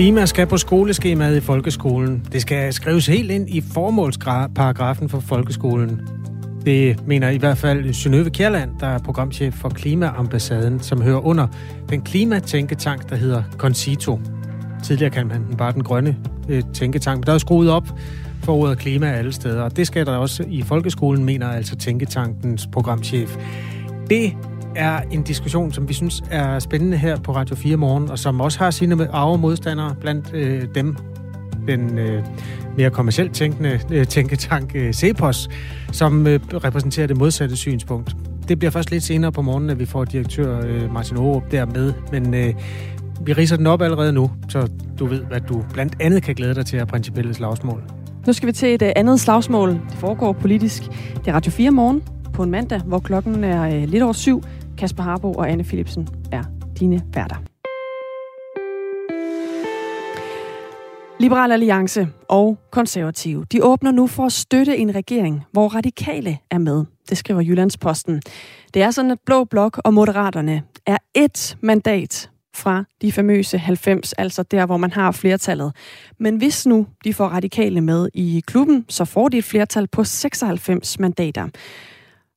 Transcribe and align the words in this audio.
Klima 0.00 0.26
skal 0.26 0.46
på 0.46 0.56
skoleskemaet 0.56 1.36
i 1.36 1.40
folkeskolen. 1.40 2.26
Det 2.32 2.42
skal 2.42 2.72
skrives 2.72 3.06
helt 3.06 3.30
ind 3.30 3.50
i 3.50 3.60
formålsparagrafen 3.60 5.08
for 5.08 5.20
folkeskolen. 5.20 6.00
Det 6.64 7.06
mener 7.06 7.28
i 7.28 7.36
hvert 7.36 7.58
fald 7.58 7.92
Synøve 7.92 8.30
Kjærland, 8.30 8.70
der 8.80 8.86
er 8.86 8.98
programchef 8.98 9.54
for 9.54 9.68
Klimaambassaden, 9.68 10.80
som 10.80 11.02
hører 11.02 11.26
under 11.26 11.46
den 11.88 12.02
klimatænketank, 12.02 13.10
der 13.10 13.16
hedder 13.16 13.42
Concito. 13.56 14.20
Tidligere 14.82 15.10
kan 15.10 15.26
man 15.26 15.46
den 15.48 15.56
bare 15.56 15.72
den 15.72 15.84
grønne 15.84 16.16
øh, 16.48 16.62
tænketank, 16.74 17.18
men 17.18 17.26
der 17.26 17.32
er 17.32 17.38
skruet 17.38 17.70
op 17.70 17.88
for 18.42 18.54
ordet 18.54 18.78
klima 18.78 19.12
alle 19.12 19.32
steder, 19.32 19.62
og 19.62 19.76
det 19.76 19.86
skal 19.86 20.06
der 20.06 20.16
også 20.16 20.44
i 20.48 20.62
folkeskolen, 20.62 21.24
mener 21.24 21.48
altså 21.48 21.76
Tænketankens 21.76 22.68
programchef. 22.72 23.36
Det 24.10 24.32
er 24.76 25.00
en 25.10 25.22
diskussion, 25.22 25.72
som 25.72 25.88
vi 25.88 25.94
synes 25.94 26.22
er 26.30 26.58
spændende 26.58 26.96
her 26.96 27.16
på 27.16 27.32
Radio 27.32 27.56
4 27.56 27.76
Morgen, 27.76 28.10
og 28.10 28.18
som 28.18 28.40
også 28.40 28.58
har 28.58 28.70
sine 28.70 29.08
arve 29.12 29.38
modstandere 29.38 29.94
blandt 30.00 30.34
øh, 30.34 30.62
dem, 30.74 30.96
den 31.66 31.98
øh, 31.98 32.24
mere 32.76 32.90
kommercielt 32.90 33.34
tænkende 33.34 33.80
øh, 33.90 34.06
tænketank 34.06 34.70
øh, 34.74 34.92
Cepos, 34.92 35.48
som 35.92 36.26
øh, 36.26 36.40
repræsenterer 36.64 37.06
det 37.06 37.16
modsatte 37.16 37.56
synspunkt. 37.56 38.16
Det 38.48 38.58
bliver 38.58 38.70
først 38.70 38.90
lidt 38.90 39.04
senere 39.04 39.32
på 39.32 39.42
morgenen, 39.42 39.70
at 39.70 39.78
vi 39.78 39.86
får 39.86 40.04
direktør 40.04 40.60
øh, 40.66 40.92
Martin 40.92 41.16
Aarup 41.16 41.42
der 41.50 41.66
med, 41.66 41.92
men 42.12 42.34
øh, 42.34 42.54
vi 43.20 43.32
riser 43.32 43.56
den 43.56 43.66
op 43.66 43.82
allerede 43.82 44.12
nu, 44.12 44.30
så 44.48 44.68
du 44.98 45.06
ved, 45.06 45.20
hvad 45.20 45.40
du 45.40 45.64
blandt 45.72 45.96
andet 46.00 46.22
kan 46.22 46.34
glæde 46.34 46.54
dig 46.54 46.66
til 46.66 46.76
at 46.76 46.88
principielle 46.88 47.34
slagsmål. 47.34 47.82
Nu 48.26 48.32
skal 48.32 48.46
vi 48.46 48.52
til 48.52 48.74
et 48.74 48.82
øh, 48.82 48.92
andet 48.96 49.20
slagsmål. 49.20 49.70
Det 49.70 49.96
foregår 49.98 50.32
politisk. 50.32 50.82
Det 51.14 51.28
er 51.28 51.32
Radio 51.32 51.52
4 51.52 51.70
morgen 51.70 52.02
på 52.32 52.42
en 52.42 52.50
mandag, 52.50 52.80
hvor 52.80 52.98
klokken 52.98 53.44
er 53.44 53.76
øh, 53.76 53.88
lidt 53.88 54.02
over 54.02 54.12
syv. 54.12 54.42
Kasper 54.80 55.02
Harbo 55.02 55.32
og 55.32 55.50
Anne 55.50 55.64
Philipsen 55.64 56.08
er 56.32 56.42
dine 56.80 57.02
værter. 57.14 57.36
Liberal 61.20 61.52
Alliance 61.52 62.08
og 62.28 62.58
Konservative, 62.70 63.44
de 63.52 63.64
åbner 63.64 63.90
nu 63.90 64.06
for 64.06 64.26
at 64.26 64.32
støtte 64.32 64.76
en 64.76 64.94
regering, 64.94 65.44
hvor 65.52 65.68
radikale 65.68 66.38
er 66.50 66.58
med. 66.58 66.84
Det 67.08 67.18
skriver 67.18 67.40
Jyllandsposten. 67.40 68.22
Det 68.74 68.82
er 68.82 68.90
sådan, 68.90 69.10
at 69.10 69.18
Blå 69.26 69.44
Blok 69.44 69.80
og 69.84 69.94
Moderaterne 69.94 70.62
er 70.86 70.98
et 71.14 71.56
mandat 71.60 72.30
fra 72.54 72.84
de 73.02 73.12
famøse 73.12 73.58
90, 73.58 74.12
altså 74.12 74.42
der, 74.42 74.66
hvor 74.66 74.76
man 74.76 74.92
har 74.92 75.12
flertallet. 75.12 75.72
Men 76.18 76.36
hvis 76.36 76.66
nu 76.66 76.86
de 77.04 77.14
får 77.14 77.26
radikale 77.26 77.80
med 77.80 78.08
i 78.14 78.42
klubben, 78.46 78.84
så 78.88 79.04
får 79.04 79.28
de 79.28 79.38
et 79.38 79.44
flertal 79.44 79.86
på 79.86 80.04
96 80.04 80.98
mandater. 80.98 81.48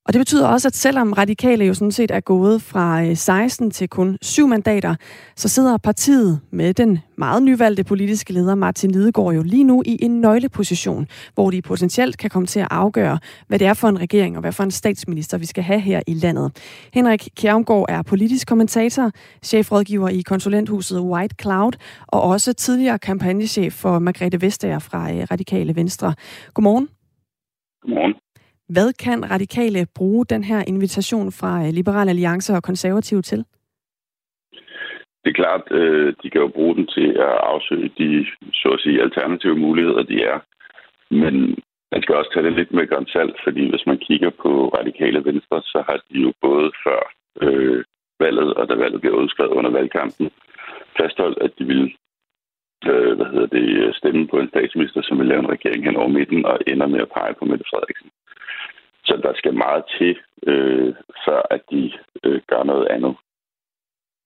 Og 0.06 0.14
det 0.14 0.20
betyder 0.20 0.48
også, 0.48 0.68
at 0.68 0.76
selvom 0.76 1.14
radikale 1.14 1.66
jo 1.66 1.73
sådan 1.73 1.92
set 1.92 2.12
er 2.12 2.20
gået 2.20 2.62
fra 2.62 3.04
øh, 3.04 3.16
16 3.18 3.72
til 3.72 3.90
kun 3.90 4.18
7 4.22 4.48
mandater, 4.48 4.95
så 5.36 5.50
sidder 5.50 5.78
partiet 5.78 6.40
med 6.52 6.73
den 6.73 7.00
meget 7.18 7.44
nyvalgte 7.44 7.84
politiske 7.84 8.34
leder 8.34 8.56
Martin 8.56 8.92
Lidegaard 8.92 9.34
jo 9.34 9.44
lige 9.44 9.64
nu 9.64 9.84
i 9.86 9.98
en 10.02 10.22
nøgleposition, 10.22 11.08
hvor 11.34 11.52
de 11.52 11.62
potentielt 11.62 12.18
kan 12.18 12.30
komme 12.30 12.45
til 12.45 12.60
at 12.60 12.68
afgøre, 12.72 13.20
hvad 13.48 13.60
det 13.60 13.68
er 13.68 13.73
for 13.73 13.88
en 13.88 14.02
regering 14.02 14.36
og 14.36 14.42
hvad 14.42 14.52
for 14.52 14.64
en 14.64 14.72
statsminister, 14.72 15.38
vi 15.38 15.45
skal 15.45 15.64
have 15.64 15.80
her 15.80 16.02
i 16.08 16.14
landet. 16.14 16.52
Henrik 16.94 17.30
Kjærmgaard 17.36 17.86
er 17.90 18.02
politisk 18.02 18.48
kommentator, 18.48 19.12
chefrådgiver 19.44 20.10
i 20.10 20.22
konsulenthuset 20.22 21.00
White 21.00 21.36
Cloud 21.42 21.72
og 22.08 22.22
også 22.22 22.54
tidligere 22.54 23.00
kampagnechef 23.00 23.73
for 23.73 24.00
Margrethe 24.00 24.42
Vestager 24.42 24.80
fra 24.80 25.14
øh, 25.14 25.28
Radikale 25.32 25.76
Venstre. 25.76 26.14
Godmorgen. 26.54 26.90
Godmorgen. 27.82 28.23
Hvad 28.70 28.94
kan 28.94 29.32
radikale 29.32 29.88
bruge 29.96 30.26
den 30.26 30.44
her 30.44 30.64
invitation 30.68 31.32
fra 31.32 31.64
øh, 31.66 31.70
Liberal 31.74 32.10
Alliance 32.10 32.54
og 32.54 32.64
Konservative 32.64 33.22
til? 33.22 33.46
Det 35.24 35.30
er 35.30 35.42
klart, 35.44 35.72
øh, 35.72 36.14
de 36.24 36.30
kan 36.30 36.42
jo 36.42 36.48
bruge 36.48 36.76
den 36.76 36.88
til 36.88 37.10
at 37.28 37.36
afsøge 37.52 37.92
de, 37.98 38.26
så 38.54 38.70
at 38.70 38.80
sige, 38.80 39.02
alternative 39.02 39.56
muligheder, 39.56 40.04
de 40.04 40.24
er. 40.24 40.40
Men 41.10 41.36
man 41.92 42.02
skal 42.02 42.16
også 42.16 42.32
tage 42.34 42.46
det 42.46 42.54
lidt 42.54 42.72
med 42.74 42.88
grænsalt, 42.88 43.36
fordi 43.44 43.70
hvis 43.70 43.86
man 43.86 43.98
kigger 43.98 44.30
på 44.30 44.52
radikale 44.78 45.26
venstre, 45.26 45.62
så 45.62 45.84
har 45.88 45.98
de 46.10 46.20
jo 46.26 46.34
både 46.42 46.72
før 46.84 47.02
øh, 47.42 47.84
valget, 48.20 48.54
og 48.54 48.70
da 48.70 48.76
valget 48.76 49.02
blev 49.02 49.14
udskrevet 49.14 49.52
under 49.52 49.72
valgkampen, 49.72 50.30
fastholdt, 50.98 51.40
at 51.45 51.52
de 51.60 51.66
ville 51.66 51.92
øh, 52.90 53.14
hvad 53.18 53.26
hedder 53.34 53.50
det, 53.58 53.95
stemme 53.95 54.28
på 54.28 54.38
en 54.40 54.50
statsminister, 54.50 55.02
som 55.04 55.20
vil 55.20 55.28
lave 55.28 55.40
en 55.44 55.54
regering 55.56 55.86
hen 55.86 55.95
over 55.95 56.08
midten 56.08 56.45
og 56.45 56.60
ender 56.68 56.88
med 56.88 57.02
at 57.02 57.14
pege 57.18 57.34
på 57.40 57.45
Mette 57.45 57.66
Frederiksen. 57.70 58.10
Så 59.05 59.19
der 59.23 59.33
skal 59.36 59.53
meget 59.53 59.83
til, 59.97 60.17
øh, 60.47 60.95
før 61.25 61.41
at 61.49 61.61
de 61.71 61.91
øh, 62.23 62.41
gør 62.47 62.64
noget 62.64 62.87
andet. 62.87 63.15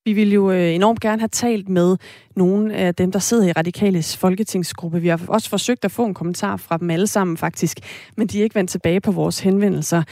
Vi 0.08 0.14
ville 0.14 0.34
jo 0.34 0.52
øh, 0.52 0.76
enormt 0.76 1.00
gerne 1.00 1.22
have 1.22 1.30
talt 1.30 1.70
med 1.70 1.98
nogle 2.36 2.76
af 2.76 2.96
dem, 2.96 3.12
der 3.12 3.20
sidder 3.20 3.48
i 3.48 3.52
Radikales 3.52 4.18
folketingsgruppe. 4.18 5.02
Vi 5.02 5.08
har 5.08 5.22
også 5.28 5.50
forsøgt 5.50 5.86
at 5.86 5.92
få 5.92 6.06
en 6.06 6.14
kommentar 6.14 6.58
fra 6.58 6.78
dem 6.78 6.90
alle 6.90 7.08
sammen 7.08 7.38
faktisk, 7.38 7.80
men 8.18 8.28
de 8.28 8.40
er 8.40 8.44
ikke 8.44 8.56
vendt 8.56 8.72
tilbage 8.72 9.02
på 9.02 9.12
vores 9.12 9.40
henvendelser. 9.40 10.04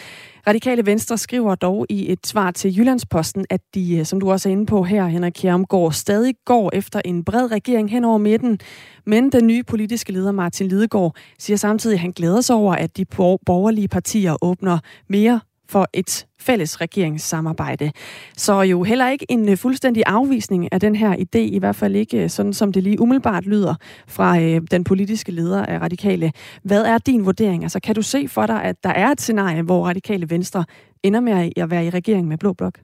Radikale 0.47 0.85
Venstre 0.85 1.17
skriver 1.17 1.56
dog 1.56 1.85
i 1.89 2.11
et 2.11 2.28
svar 2.28 2.51
til 2.51 2.78
Jyllandsposten, 2.78 3.45
at 3.50 3.61
de, 3.75 3.97
øh, 3.97 4.06
som 4.06 4.19
du 4.19 4.31
også 4.31 4.50
er 4.50 4.51
inde 4.51 4.66
på 4.66 4.83
her, 4.83 5.06
Henrik 5.07 5.33
Kjærmgaard, 5.35 5.91
stadig 5.91 6.33
går 6.45 6.72
efter 6.73 7.01
en 7.06 7.23
bred 7.23 7.51
regering 7.51 7.91
hen 7.91 8.03
over 8.03 8.17
midten. 8.17 8.59
Men 9.06 9.31
den 9.31 9.47
nye 9.47 9.63
politiske 9.63 10.12
leder 10.12 10.31
Martin 10.31 10.67
Lidegaard 10.67 11.16
siger 11.39 11.57
samtidig, 11.57 11.94
at 11.94 12.00
han 12.00 12.12
glæder 12.12 12.41
sig 12.41 12.56
over, 12.56 12.75
at 12.75 12.97
de 12.97 13.06
borgerlige 13.45 13.88
partier 13.88 14.35
åbner 14.41 14.79
mere 15.09 15.39
for 15.69 15.87
et 15.93 16.25
fælles 16.41 16.81
regeringssamarbejde. 16.81 17.91
Så 18.33 18.61
jo 18.61 18.83
heller 18.83 19.09
ikke 19.09 19.25
en 19.29 19.49
øh, 19.49 19.57
fuldstændig 19.57 20.03
afvisning 20.05 20.73
af 20.73 20.79
den 20.79 20.95
her 20.95 21.11
idé, 21.25 21.39
i 21.39 21.59
hvert 21.59 21.75
fald 21.75 21.95
ikke 21.95 22.23
øh, 22.23 22.29
sådan, 22.29 22.53
som 22.53 22.71
det 22.73 22.83
lige 22.83 23.01
umiddelbart 23.01 23.45
lyder 23.45 23.75
fra 24.07 24.39
øh, 24.41 24.61
den 24.71 24.83
politiske 24.83 25.31
leder 25.31 25.65
af 25.65 25.81
Radikale. 25.81 26.31
Hvad 26.63 26.85
er 26.85 26.97
din 26.97 27.25
vurdering? 27.25 27.63
Altså, 27.63 27.79
kan 27.79 27.95
du 27.95 28.01
se 28.01 28.27
for 28.27 28.45
dig, 28.45 28.63
at 28.63 28.83
der 28.83 28.89
er 28.89 29.09
et 29.11 29.21
scenarie, 29.21 29.63
hvor 29.63 29.85
Radikale 29.85 30.29
Venstre 30.29 30.65
ender 31.03 31.19
med 31.19 31.51
at 31.57 31.71
være 31.71 31.85
i 31.85 31.89
regering 31.89 32.27
med 32.27 32.37
Blå 32.37 32.53
Blok? 32.53 32.77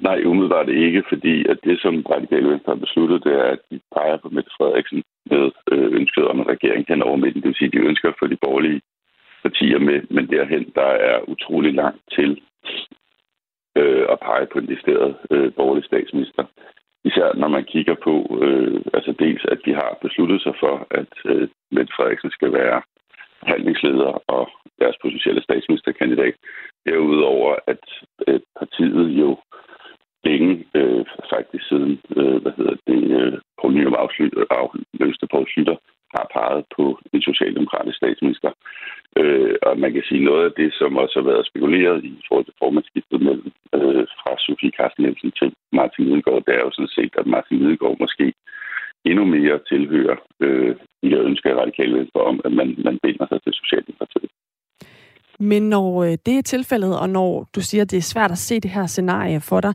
Nej, 0.00 0.18
umiddelbart 0.30 0.68
ikke, 0.68 1.02
fordi 1.08 1.34
at 1.52 1.58
det, 1.64 1.76
som 1.84 1.94
Radikale 2.14 2.48
Venstre 2.48 2.72
har 2.72 2.84
besluttet, 2.86 3.24
det 3.24 3.32
er, 3.32 3.48
at 3.56 3.62
de 3.70 3.80
peger 3.94 4.16
på 4.22 4.28
Mette 4.28 4.50
Frederiksen 4.56 5.02
med 5.30 5.50
øh, 5.72 5.88
ønsket 5.98 6.24
om 6.30 6.40
en 6.40 6.48
regering 6.54 6.84
hen 6.88 7.02
over 7.02 7.16
midten. 7.16 7.42
Det 7.42 7.48
vil 7.48 7.58
sige, 7.58 7.70
at 7.70 7.76
de 7.76 7.88
ønsker 7.90 8.12
for 8.18 8.26
de 8.26 8.38
borgerlige 8.44 8.80
partier 9.42 9.78
med, 9.78 10.00
men 10.10 10.26
derhen, 10.30 10.72
der 10.74 10.90
er 11.10 11.28
utrolig 11.28 11.74
langt 11.74 12.02
til 12.16 12.40
øh, 13.76 14.06
at 14.12 14.20
pege 14.20 14.46
på 14.52 14.58
en 14.58 14.66
listeret 14.66 15.16
øh, 15.30 15.52
borgerlig 15.52 15.84
statsminister. 15.84 16.44
Især 17.04 17.34
når 17.34 17.48
man 17.48 17.64
kigger 17.64 17.96
på, 18.04 18.14
øh, 18.42 18.80
altså 18.94 19.12
dels 19.18 19.44
at 19.44 19.60
de 19.64 19.74
har 19.74 19.98
besluttet 20.02 20.42
sig 20.42 20.54
for, 20.60 20.86
at 20.90 21.12
øh, 21.24 21.48
Mette 21.70 21.92
Frederiksen 21.96 22.30
skal 22.30 22.52
være 22.52 22.82
handlingsleder 23.42 24.12
og 24.36 24.48
deres 24.80 24.96
potentielle 25.02 25.42
statsministerkandidat. 25.42 26.34
Derudover, 26.86 27.56
at 27.66 27.84
øh, 28.28 28.40
partiet 28.58 29.08
jo 29.22 29.38
længe, 30.24 30.64
øh, 30.74 31.04
faktisk 31.32 31.68
siden, 31.68 32.00
øh, 32.16 32.36
hvad 32.42 32.52
hedder 32.56 32.76
det, 32.86 33.00
øh, 33.20 33.38
Poul 33.60 33.74
Nyrup 33.74 33.94
afløste 34.50 35.26
Poul 35.30 35.46
Schlüter, 35.50 35.76
har 36.14 36.26
peget 36.36 36.64
på 36.76 36.84
en 37.14 37.22
socialdemokratisk 37.22 37.96
statsminister. 37.96 38.50
Øh, 39.20 39.54
og 39.62 39.78
man 39.78 39.92
kan 39.92 40.04
sige 40.08 40.24
noget 40.24 40.44
af 40.48 40.52
det, 40.60 40.70
som 40.80 40.96
også 41.02 41.14
har 41.20 41.26
været 41.30 41.46
spekuleret 41.50 42.04
i 42.04 42.12
forhold 42.28 42.46
til 42.46 42.60
formandsskiftet 42.62 43.18
mellem 43.26 43.50
øh, 43.76 44.04
fra 44.20 44.32
Sofie 44.44 44.76
Carsten 44.78 45.04
Jensen 45.04 45.32
til 45.38 45.48
Martin 45.72 46.04
Lidegaard, 46.04 46.44
det 46.46 46.54
er 46.54 46.64
jo 46.66 46.70
sådan 46.74 46.96
set, 46.98 47.12
at 47.20 47.26
Martin 47.26 47.58
Lidegaard 47.58 47.96
måske 48.00 48.26
endnu 49.04 49.24
mere 49.24 49.58
tilhører 49.70 50.16
øh, 50.44 50.74
de 51.02 51.08
her 51.12 51.22
ønsker 51.28 51.50
i 51.50 51.60
radikale 51.62 51.94
venstre 51.98 52.20
om, 52.30 52.40
at 52.44 52.52
man, 52.52 52.68
man 52.86 52.98
binder 53.02 53.26
sig 53.28 53.42
til 53.42 53.52
Socialdemokratiet. 53.60 54.30
Men 55.40 55.62
når 55.68 56.04
øh, 56.04 56.10
det 56.26 56.38
er 56.38 56.42
tilfældet, 56.42 57.00
og 57.00 57.08
når 57.08 57.48
du 57.54 57.60
siger, 57.60 57.82
at 57.82 57.90
det 57.90 57.96
er 57.96 58.10
svært 58.14 58.30
at 58.30 58.38
se 58.38 58.60
det 58.60 58.70
her 58.70 58.86
scenarie 58.86 59.40
for 59.40 59.60
dig, 59.60 59.74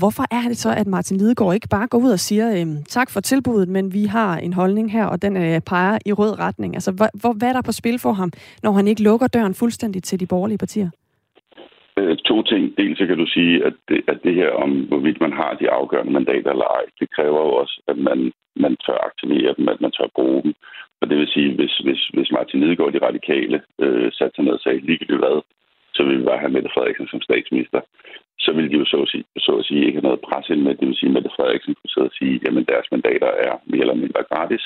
hvorfor 0.00 0.24
er 0.30 0.48
det 0.48 0.56
så, 0.56 0.70
at 0.76 0.86
Martin 0.86 1.16
Lidegaard 1.16 1.54
ikke 1.54 1.68
bare 1.68 1.86
går 1.86 1.98
ud 1.98 2.10
og 2.10 2.18
siger, 2.18 2.60
øhm, 2.60 2.82
tak 2.88 3.10
for 3.10 3.20
tilbuddet, 3.20 3.68
men 3.68 3.92
vi 3.92 4.04
har 4.04 4.36
en 4.36 4.52
holdning 4.52 4.92
her, 4.92 5.06
og 5.06 5.22
den 5.22 5.36
øh, 5.36 5.60
peger 5.60 5.98
i 6.06 6.12
rød 6.12 6.38
retning? 6.38 6.74
Altså, 6.74 6.92
hvor, 6.92 7.32
hvad 7.38 7.48
er 7.48 7.52
der 7.52 7.62
på 7.62 7.72
spil 7.72 7.98
for 7.98 8.12
ham, 8.12 8.32
når 8.62 8.72
han 8.72 8.88
ikke 8.88 9.02
lukker 9.02 9.26
døren 9.26 9.54
fuldstændig 9.54 10.02
til 10.02 10.20
de 10.20 10.26
borgerlige 10.26 10.58
partier? 10.58 10.90
Øh, 11.96 12.16
to 12.16 12.42
ting. 12.42 12.76
Dels 12.76 12.98
så 12.98 13.06
kan 13.06 13.18
du 13.18 13.26
sige, 13.26 13.64
at 13.64 13.74
det, 13.88 14.00
at 14.08 14.18
det 14.24 14.34
her 14.34 14.50
om, 14.50 14.70
hvorvidt 14.90 15.20
man 15.20 15.32
har 15.32 15.56
de 15.60 15.70
afgørende 15.70 16.12
mandater 16.12 16.50
eller 16.50 16.68
ej, 16.78 16.84
det 17.00 17.08
kræver 17.16 17.40
jo 17.46 17.52
også, 17.62 17.82
at 17.88 17.98
man, 17.98 18.32
man 18.56 18.76
tør 18.86 19.06
aktivere 19.10 19.54
dem, 19.58 19.68
at 19.68 19.80
man 19.80 19.90
tør 19.90 20.08
bruge 20.14 20.42
dem. 20.42 20.54
Og 21.04 21.10
det 21.10 21.18
vil 21.18 21.34
sige, 21.36 21.50
hvis, 21.58 21.74
hvis, 21.86 22.02
hvis 22.16 22.30
Martin 22.36 22.60
Lidegaard 22.60 22.92
de 22.92 23.06
radikale 23.08 23.62
øh, 23.84 24.12
satte 24.12 24.34
sig 24.34 24.44
ned 24.44 24.52
og 24.58 24.60
sagde 24.60 24.86
ligegyldigt 24.88 25.22
hvad, 25.24 25.38
så 25.96 26.00
vil 26.04 26.18
vi 26.18 26.24
bare 26.30 26.42
have 26.42 26.54
Mette 26.54 26.70
Frederiksen 26.74 27.08
som 27.08 27.20
statsminister. 27.28 27.80
Så 28.44 28.50
vil 28.56 28.70
de 28.70 28.76
jo 28.82 28.84
så 28.84 28.98
at 29.04 29.08
sige, 29.12 29.24
så 29.46 29.52
at 29.60 29.64
sige 29.64 29.86
ikke 29.86 29.98
have 29.98 30.08
noget 30.08 30.26
pres 30.28 30.48
ind 30.48 30.62
med. 30.62 30.74
Det 30.74 30.88
vil 30.88 31.00
sige, 31.00 31.10
at 31.10 31.16
Mette 31.16 31.34
Frederiksen 31.36 31.74
kunne 31.74 31.92
sidde 31.94 32.10
og 32.10 32.16
sige, 32.18 32.40
jamen 32.44 32.64
deres 32.72 32.88
mandater 32.94 33.30
er 33.46 33.54
mere 33.70 33.84
eller 33.86 34.02
mindre 34.04 34.22
gratis, 34.30 34.64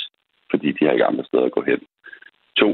fordi 0.51 0.69
de 0.77 0.85
har 0.85 0.93
ikke 0.93 1.11
andre 1.11 1.25
steder 1.25 1.47
at 1.47 1.57
gå 1.59 1.63
hen. 1.71 1.81
To, 2.61 2.71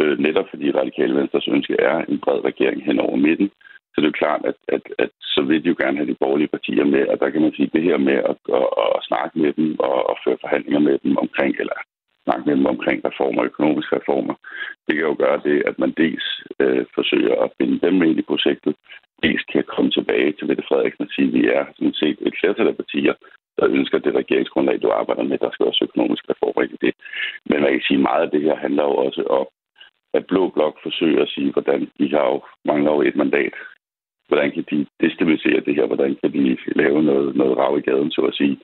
øh, 0.00 0.18
netop 0.26 0.46
fordi 0.50 0.66
radikale 0.80 1.14
venstres 1.20 1.48
ønske 1.48 1.74
er 1.90 1.96
en 2.10 2.18
bred 2.24 2.40
regering 2.50 2.78
hen 2.88 2.98
over 3.06 3.16
midten, 3.26 3.48
Så 3.90 3.96
det 3.96 4.06
er 4.06 4.12
jo 4.12 4.22
klart, 4.24 4.42
at, 4.50 4.58
at, 4.76 4.84
at 5.04 5.10
så 5.34 5.40
vil 5.48 5.62
de 5.62 5.68
jo 5.72 5.76
gerne 5.82 5.96
have 5.98 6.10
de 6.10 6.20
borgerlige 6.22 6.54
partier 6.56 6.84
med, 6.94 7.02
og 7.12 7.16
der 7.20 7.30
kan 7.30 7.42
man 7.42 7.54
sige, 7.54 7.66
at 7.68 7.74
det 7.76 7.82
her 7.88 7.98
med 8.08 8.18
at, 8.30 8.38
at, 8.58 8.66
at 8.96 9.00
snakke 9.08 9.34
med 9.42 9.52
dem 9.58 9.68
og 9.88 9.96
at 10.12 10.16
føre 10.24 10.42
forhandlinger 10.44 10.82
med 10.88 10.96
dem 11.04 11.12
omkring, 11.24 11.52
eller 11.62 11.78
snakke 12.24 12.44
med 12.46 12.56
dem 12.56 12.66
omkring 12.74 12.98
reformer, 13.04 13.42
økonomiske 13.44 13.96
reformer, 13.96 14.34
det 14.86 14.92
kan 14.94 15.04
jo 15.10 15.16
gøre 15.18 15.40
det, 15.48 15.62
at 15.70 15.78
man 15.78 15.92
dels 16.02 16.26
øh, 16.62 16.84
forsøger 16.94 17.34
at 17.44 17.52
binde 17.58 17.78
dem 17.86 18.02
ind 18.02 18.18
i 18.18 18.30
projektet, 18.30 18.74
dels 19.22 19.42
kan 19.52 19.64
komme 19.74 19.90
tilbage 19.90 20.32
til 20.32 20.46
Mette 20.46 20.64
Frederiksen 20.68 21.04
og 21.06 21.10
sige, 21.14 21.28
at 21.28 21.34
vi 21.34 21.42
er 21.58 21.64
sådan 21.76 21.98
set 22.02 22.18
et 22.20 22.34
flertal 22.40 22.68
af 22.68 22.76
partier, 22.76 23.14
der 23.58 23.66
ønsker 23.78 23.98
det 23.98 24.14
regeringsgrundlag, 24.14 24.82
du 24.82 24.88
arbejder 24.90 25.22
med, 25.22 25.38
der 25.38 25.50
skal 25.50 25.66
også 25.66 25.84
økonomiske 25.88 26.30
reformer 26.32 26.62
i 26.62 26.76
det. 26.84 26.94
Men 27.48 27.60
man 27.62 27.72
kan 27.72 27.82
sige, 27.88 28.00
at 28.00 28.06
meget 28.08 28.22
af 28.26 28.30
det 28.30 28.42
her 28.42 28.56
handler 28.56 28.84
jo 28.84 28.94
også 29.06 29.22
om, 29.40 29.46
at 30.14 30.26
Blå 30.26 30.48
Blok 30.48 30.76
forsøger 30.82 31.22
at 31.22 31.32
sige, 31.34 31.52
hvordan 31.52 31.80
de 31.98 32.10
har 32.10 32.24
jo 32.32 32.38
mange 32.64 32.90
år 32.90 33.02
et 33.02 33.16
mandat. 33.16 33.54
Hvordan 34.28 34.50
kan 34.52 34.64
de 34.70 34.86
destabilisere 35.00 35.60
det 35.66 35.74
her? 35.74 35.86
Hvordan 35.86 36.16
kan 36.20 36.32
de 36.32 36.56
lave 36.66 37.02
noget, 37.02 37.36
noget 37.36 37.58
rav 37.58 37.78
i 37.78 37.80
gaden, 37.80 38.10
så 38.10 38.20
at 38.20 38.34
sige? 38.34 38.58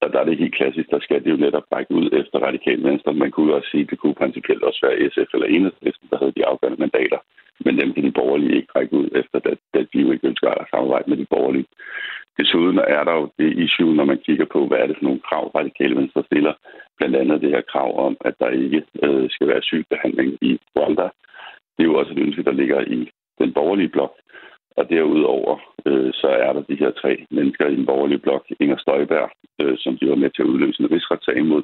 Der, 0.00 0.08
der 0.08 0.20
er 0.20 0.24
det 0.24 0.38
helt 0.38 0.54
klassisk, 0.54 0.90
der 0.90 1.00
skal 1.00 1.24
det 1.24 1.30
jo 1.30 1.36
netop 1.36 1.66
række 1.72 1.94
ud 1.94 2.08
efter 2.20 2.38
radikal 2.48 2.82
venstre. 2.82 3.14
Man 3.14 3.30
kunne 3.30 3.54
også 3.54 3.68
sige, 3.70 3.84
at 3.84 3.90
det 3.90 3.98
kunne 3.98 4.20
principielt 4.22 4.62
også 4.62 4.80
være 4.86 5.10
SF 5.10 5.30
eller 5.34 5.46
Enhedslisten, 5.46 6.08
der 6.10 6.18
havde 6.18 6.36
de 6.36 6.46
afgørende 6.46 6.80
mandater. 6.80 7.18
Men 7.64 7.78
dem 7.80 7.92
kan 7.92 8.04
de 8.04 8.12
borgerlige 8.12 8.56
ikke 8.56 8.72
række 8.76 8.94
ud 8.96 9.08
efter, 9.20 9.38
da, 9.38 9.50
da 9.74 9.80
de 9.92 9.98
jo 10.04 10.12
ikke 10.12 10.28
ønsker 10.28 10.48
at 10.50 10.66
samarbejde 10.70 11.10
med 11.10 11.16
de 11.16 11.26
borgerlige. 11.30 11.66
Desuden 12.38 12.78
er 12.78 13.04
der 13.04 13.14
jo 13.20 13.30
det 13.38 13.58
issue, 13.64 13.94
når 13.94 14.04
man 14.04 14.18
kigger 14.26 14.46
på, 14.52 14.66
hvad 14.66 14.78
er 14.78 14.86
det 14.86 14.96
for 14.96 15.04
nogle 15.04 15.26
krav, 15.28 15.44
radikale 15.54 15.96
venstre 15.96 16.22
stiller. 16.24 16.54
Blandt 16.98 17.16
andet 17.16 17.40
det 17.40 17.50
her 17.50 17.62
krav 17.72 18.06
om, 18.06 18.16
at 18.20 18.34
der 18.38 18.48
ikke 18.48 18.82
øh, 19.02 19.30
skal 19.30 19.48
være 19.48 19.62
sygbehandling 19.62 20.38
i 20.40 20.58
Rwanda. 20.76 21.08
Det 21.74 21.82
er 21.82 21.90
jo 21.90 21.98
også 21.98 22.12
et 22.12 22.18
ønske, 22.18 22.42
der 22.42 22.52
ligger 22.52 22.80
i 22.80 23.10
den 23.38 23.52
borgerlige 23.52 23.88
blok. 23.88 24.12
Og 24.76 24.90
derudover 24.90 25.54
øh, 25.86 26.12
så 26.12 26.28
er 26.46 26.52
der 26.52 26.62
de 26.62 26.76
her 26.82 26.90
tre 26.90 27.26
mennesker 27.30 27.66
i 27.66 27.76
den 27.76 27.86
borgerlige 27.86 28.18
blok, 28.18 28.44
Inger 28.60 28.76
Støjberg, 28.76 29.30
øh, 29.60 29.76
som 29.78 29.98
de 29.98 30.08
var 30.08 30.14
med 30.14 30.30
til 30.30 30.42
at 30.42 30.48
udløse 30.52 30.82
en 30.82 30.90
rigsretssag 30.90 31.36
imod, 31.36 31.62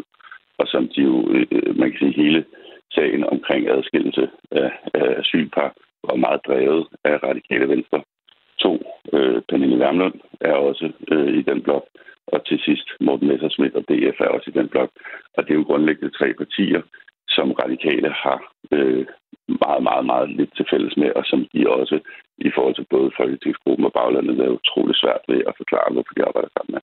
og 0.58 0.66
som 0.66 0.88
de 0.88 1.02
jo, 1.02 1.28
øh, 1.30 1.78
man 1.78 1.90
kan 1.90 1.98
sige, 1.98 2.22
hele 2.22 2.44
sagen 2.92 3.24
omkring 3.24 3.68
adskillelse 3.68 4.30
af, 4.50 4.70
af 4.94 5.08
asylpar 5.20 5.74
var 6.08 6.16
meget 6.16 6.40
drevet 6.46 6.86
af 7.04 7.22
radikale 7.22 7.68
venstre. 7.68 8.02
To, 8.58 8.72
øh, 9.12 9.42
Pernille 9.48 9.78
Wermlund 9.78 10.14
er 10.40 10.52
også 10.52 10.92
øh, 11.12 11.34
i 11.38 11.42
den 11.42 11.62
blok, 11.62 11.86
og 12.26 12.46
til 12.46 12.58
sidst 12.58 12.88
Morten 13.00 13.28
Messersmith 13.28 13.76
og 13.76 13.84
DF 13.88 14.20
er 14.20 14.28
også 14.28 14.50
i 14.50 14.58
den 14.58 14.68
blok. 14.68 14.90
Og 15.36 15.44
det 15.44 15.50
er 15.50 15.58
jo 15.58 15.68
grundlæggende 15.70 16.16
tre 16.18 16.34
partier, 16.34 16.82
som 17.28 17.52
radikale 17.52 18.10
har 18.10 18.52
øh, 18.72 19.06
meget, 19.64 19.82
meget, 19.88 20.05
meget 20.12 20.29
lidt 20.38 20.52
til 20.56 20.67
fælles 20.70 20.97
med, 20.97 21.11
og 21.19 21.25
som 21.31 21.41
de 21.52 21.61
også 21.81 21.97
i 22.49 22.50
forhold 22.55 22.75
til 22.76 22.87
både 22.94 23.11
Folketingsgruppen 23.19 23.85
og 23.88 23.93
baglandet 23.99 24.38
er 24.41 24.58
utrolig 24.58 24.97
svært 24.97 25.23
ved 25.29 25.41
at 25.49 25.58
forklare, 25.61 25.93
hvorfor 25.93 26.14
de 26.14 26.26
arbejder 26.29 26.50
sammen 26.52 26.73
med. 26.75 26.82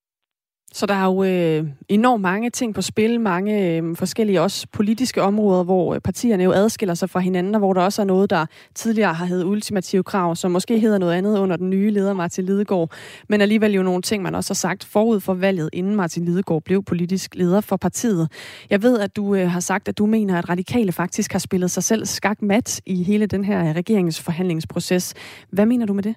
Så 0.73 0.85
der 0.85 0.93
er 0.93 1.05
jo 1.05 1.23
øh, 1.23 1.69
enormt 1.89 2.21
mange 2.21 2.49
ting 2.49 2.75
på 2.75 2.81
spil, 2.81 3.19
mange 3.21 3.77
øh, 3.77 3.95
forskellige 3.95 4.41
også 4.41 4.67
politiske 4.71 5.21
områder, 5.21 5.63
hvor 5.63 5.93
øh, 5.93 6.01
partierne 6.01 6.43
jo 6.43 6.51
adskiller 6.51 6.95
sig 6.95 7.09
fra 7.09 7.19
hinanden, 7.19 7.55
og 7.55 7.59
hvor 7.59 7.73
der 7.73 7.81
også 7.81 8.01
er 8.01 8.05
noget, 8.05 8.29
der 8.29 8.45
tidligere 8.75 9.13
har 9.13 9.25
heddet 9.25 9.45
ultimative 9.45 10.03
krav, 10.03 10.35
som 10.35 10.51
måske 10.51 10.79
hedder 10.79 10.97
noget 10.97 11.13
andet 11.13 11.39
under 11.39 11.55
den 11.55 11.69
nye 11.69 11.91
leder 11.91 12.13
Martin 12.13 12.45
Lidegaard, 12.45 12.91
men 13.29 13.41
alligevel 13.41 13.71
jo 13.71 13.83
nogle 13.83 14.01
ting, 14.01 14.23
man 14.23 14.35
også 14.35 14.49
har 14.49 14.55
sagt 14.55 14.83
forud 14.83 15.19
for 15.19 15.33
valget, 15.33 15.69
inden 15.73 15.95
Martin 15.95 16.25
Lidegaard 16.25 16.63
blev 16.63 16.83
politisk 16.83 17.35
leder 17.35 17.61
for 17.61 17.77
partiet. 17.77 18.31
Jeg 18.69 18.83
ved, 18.83 18.99
at 18.99 19.15
du 19.15 19.35
øh, 19.35 19.51
har 19.51 19.59
sagt, 19.59 19.87
at 19.87 19.97
du 19.97 20.05
mener, 20.05 20.37
at 20.37 20.49
radikale 20.49 20.91
faktisk 20.91 21.31
har 21.31 21.39
spillet 21.39 21.71
sig 21.71 21.83
selv 21.83 22.05
skakmat 22.05 22.81
i 22.85 23.03
hele 23.03 23.25
den 23.25 23.43
her 23.43 23.69
øh, 23.69 23.75
regeringsforhandlingsproces. 23.75 25.13
Hvad 25.51 25.65
mener 25.65 25.85
du 25.85 25.93
med 25.93 26.03
det? 26.03 26.15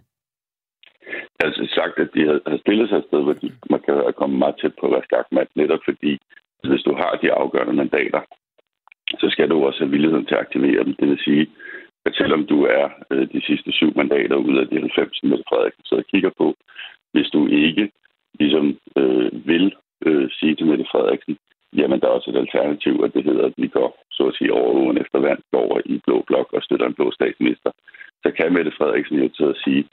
Jeg 1.40 1.48
altså 1.48 1.74
sagt, 1.74 1.98
at 1.98 2.10
de 2.14 2.22
har 2.26 2.58
stillet 2.64 2.88
sig 2.88 2.98
et 2.98 3.08
sted, 3.08 3.22
hvor 3.22 3.32
de, 3.32 3.52
man 3.70 3.80
kan 3.80 3.94
komme 4.16 4.38
meget 4.38 4.56
tæt 4.60 4.74
på 4.80 4.86
at 4.86 4.92
være 4.92 5.08
skakmat, 5.08 5.48
netop 5.54 5.82
fordi, 5.84 6.12
hvis 6.68 6.82
du 6.82 6.92
har 7.02 7.12
de 7.22 7.32
afgørende 7.32 7.72
mandater, 7.82 8.20
så 9.20 9.26
skal 9.30 9.50
du 9.50 9.56
også 9.66 9.78
have 9.78 9.90
villigheden 9.90 10.26
til 10.26 10.34
at 10.34 10.44
aktivere 10.46 10.84
dem. 10.84 10.94
Det 11.00 11.08
vil 11.08 11.18
sige, 11.24 11.44
at 12.06 12.12
selvom 12.14 12.46
du 12.46 12.58
er 12.64 12.84
øh, 13.10 13.26
de 13.32 13.40
sidste 13.48 13.72
syv 13.72 13.90
mandater 13.96 14.36
ud 14.36 14.56
af 14.58 14.68
de 14.68 14.80
90, 14.80 15.22
Mette 15.22 15.44
Frederiksen 15.48 15.84
sidder 15.84 16.02
og 16.02 16.10
kigger 16.12 16.30
på, 16.38 16.54
hvis 17.12 17.28
du 17.34 17.46
ikke 17.46 17.90
ligesom 18.40 18.78
øh, 18.96 19.46
vil 19.46 19.74
øh, 20.06 20.30
sige 20.38 20.54
til 20.54 20.66
Mette 20.66 20.86
Frederiksen, 20.92 21.38
jamen 21.78 22.00
der 22.00 22.06
er 22.06 22.16
også 22.18 22.30
et 22.30 22.42
alternativ, 22.44 22.94
at 23.04 23.14
det 23.14 23.24
hedder, 23.24 23.44
at 23.46 23.54
vi 23.56 23.68
går 23.68 23.90
så 24.10 24.22
at 24.26 24.34
sige 24.34 24.52
over 24.52 24.72
ugen 24.82 24.98
efter 24.98 25.18
vand, 25.18 25.40
går 25.52 25.60
over 25.60 25.80
i 25.84 26.00
blå 26.06 26.24
blok 26.26 26.52
og 26.52 26.62
støtter 26.62 26.86
en 26.86 26.94
blå 26.94 27.10
statsminister, 27.10 27.70
så 28.22 28.28
kan 28.36 28.52
Mette 28.52 28.72
Frederiksen 28.78 29.16
jo 29.22 29.28
til 29.28 29.44
at 29.44 29.60
sige, 29.64 29.84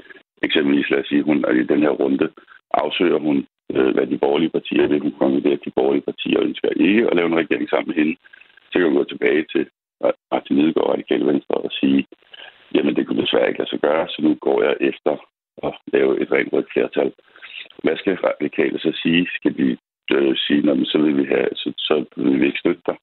Eksempelvis, 0.43 0.89
lad 0.89 0.99
os 0.99 1.07
sige, 1.07 1.23
hun 1.23 1.37
i 1.61 1.63
den 1.63 1.81
her 1.85 1.89
runde 1.89 2.29
afsøger 2.71 3.19
hun, 3.19 3.47
øh, 3.75 3.93
hvad 3.95 4.07
de 4.07 4.17
borgerlige 4.17 4.49
partier 4.49 4.87
vil. 4.87 4.99
Hun 4.99 5.15
konkluderer, 5.19 5.53
at 5.53 5.65
de 5.65 5.77
borgerlige 5.79 6.07
partier 6.09 6.39
ønsker 6.41 6.69
ikke 6.69 7.07
at 7.09 7.15
lave 7.15 7.27
en 7.27 7.39
regering 7.41 7.69
sammen 7.69 7.87
med 7.87 7.95
hende. 7.95 8.15
Så 8.69 8.73
kan 8.73 8.87
hun 8.87 8.97
gå 8.97 9.03
tilbage 9.03 9.45
til 9.53 9.63
Martin 10.31 10.57
Lidegaard 10.57 10.87
og 10.87 10.93
Radikale 10.93 11.25
Venstre 11.25 11.55
og 11.55 11.71
sige, 11.79 12.07
jamen 12.75 12.95
det 12.95 13.07
kunne 13.07 13.21
desværre 13.21 13.47
ikke 13.47 13.59
lade 13.59 13.69
sig 13.69 13.79
gøre, 13.79 14.07
så 14.07 14.21
nu 14.21 14.35
går 14.45 14.63
jeg 14.63 14.75
efter 14.79 15.13
at 15.63 15.73
lave 15.93 16.21
et 16.21 16.31
rent 16.31 16.53
rødt 16.53 16.71
flertal. 16.73 17.11
Hvad 17.83 17.97
skal 17.97 18.15
radikale 18.15 18.79
så 18.79 18.91
sige? 19.03 19.27
Skal 19.35 19.57
de 19.57 19.77
øh, 20.15 20.35
sige, 20.37 20.85
så 20.85 20.97
vil 20.97 21.17
vi 21.17 21.25
have, 21.33 21.49
så, 21.55 21.73
så 21.77 22.05
vil 22.15 22.41
vi 22.41 22.45
ikke 22.45 22.59
støtte 22.59 22.81
dig? 22.85 22.97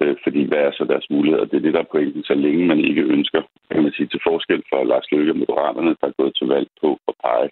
Øh, 0.00 0.16
fordi 0.24 0.40
hvad 0.48 0.58
er 0.58 0.72
så 0.72 0.84
deres 0.84 1.06
muligheder? 1.10 1.44
Det 1.44 1.56
er 1.56 1.64
det, 1.66 1.74
der 1.74 1.82
er 1.82 1.92
pointen. 1.92 2.22
Så 2.24 2.34
længe 2.34 2.66
man 2.66 2.80
ikke 2.88 3.02
ønsker, 3.02 3.42
kan 3.70 3.82
man 3.82 3.92
sige, 3.92 4.08
til 4.08 4.20
forskel 4.28 4.62
for 4.70 4.84
Lars 4.84 5.12
Løkke 5.12 5.32
og 5.32 5.38
Moderaterne, 5.38 5.96
der 6.00 6.06
er 6.06 6.18
gået 6.20 6.34
til 6.36 6.46
valg 6.46 6.68
på 6.82 6.98
at 7.08 7.14
pege 7.24 7.48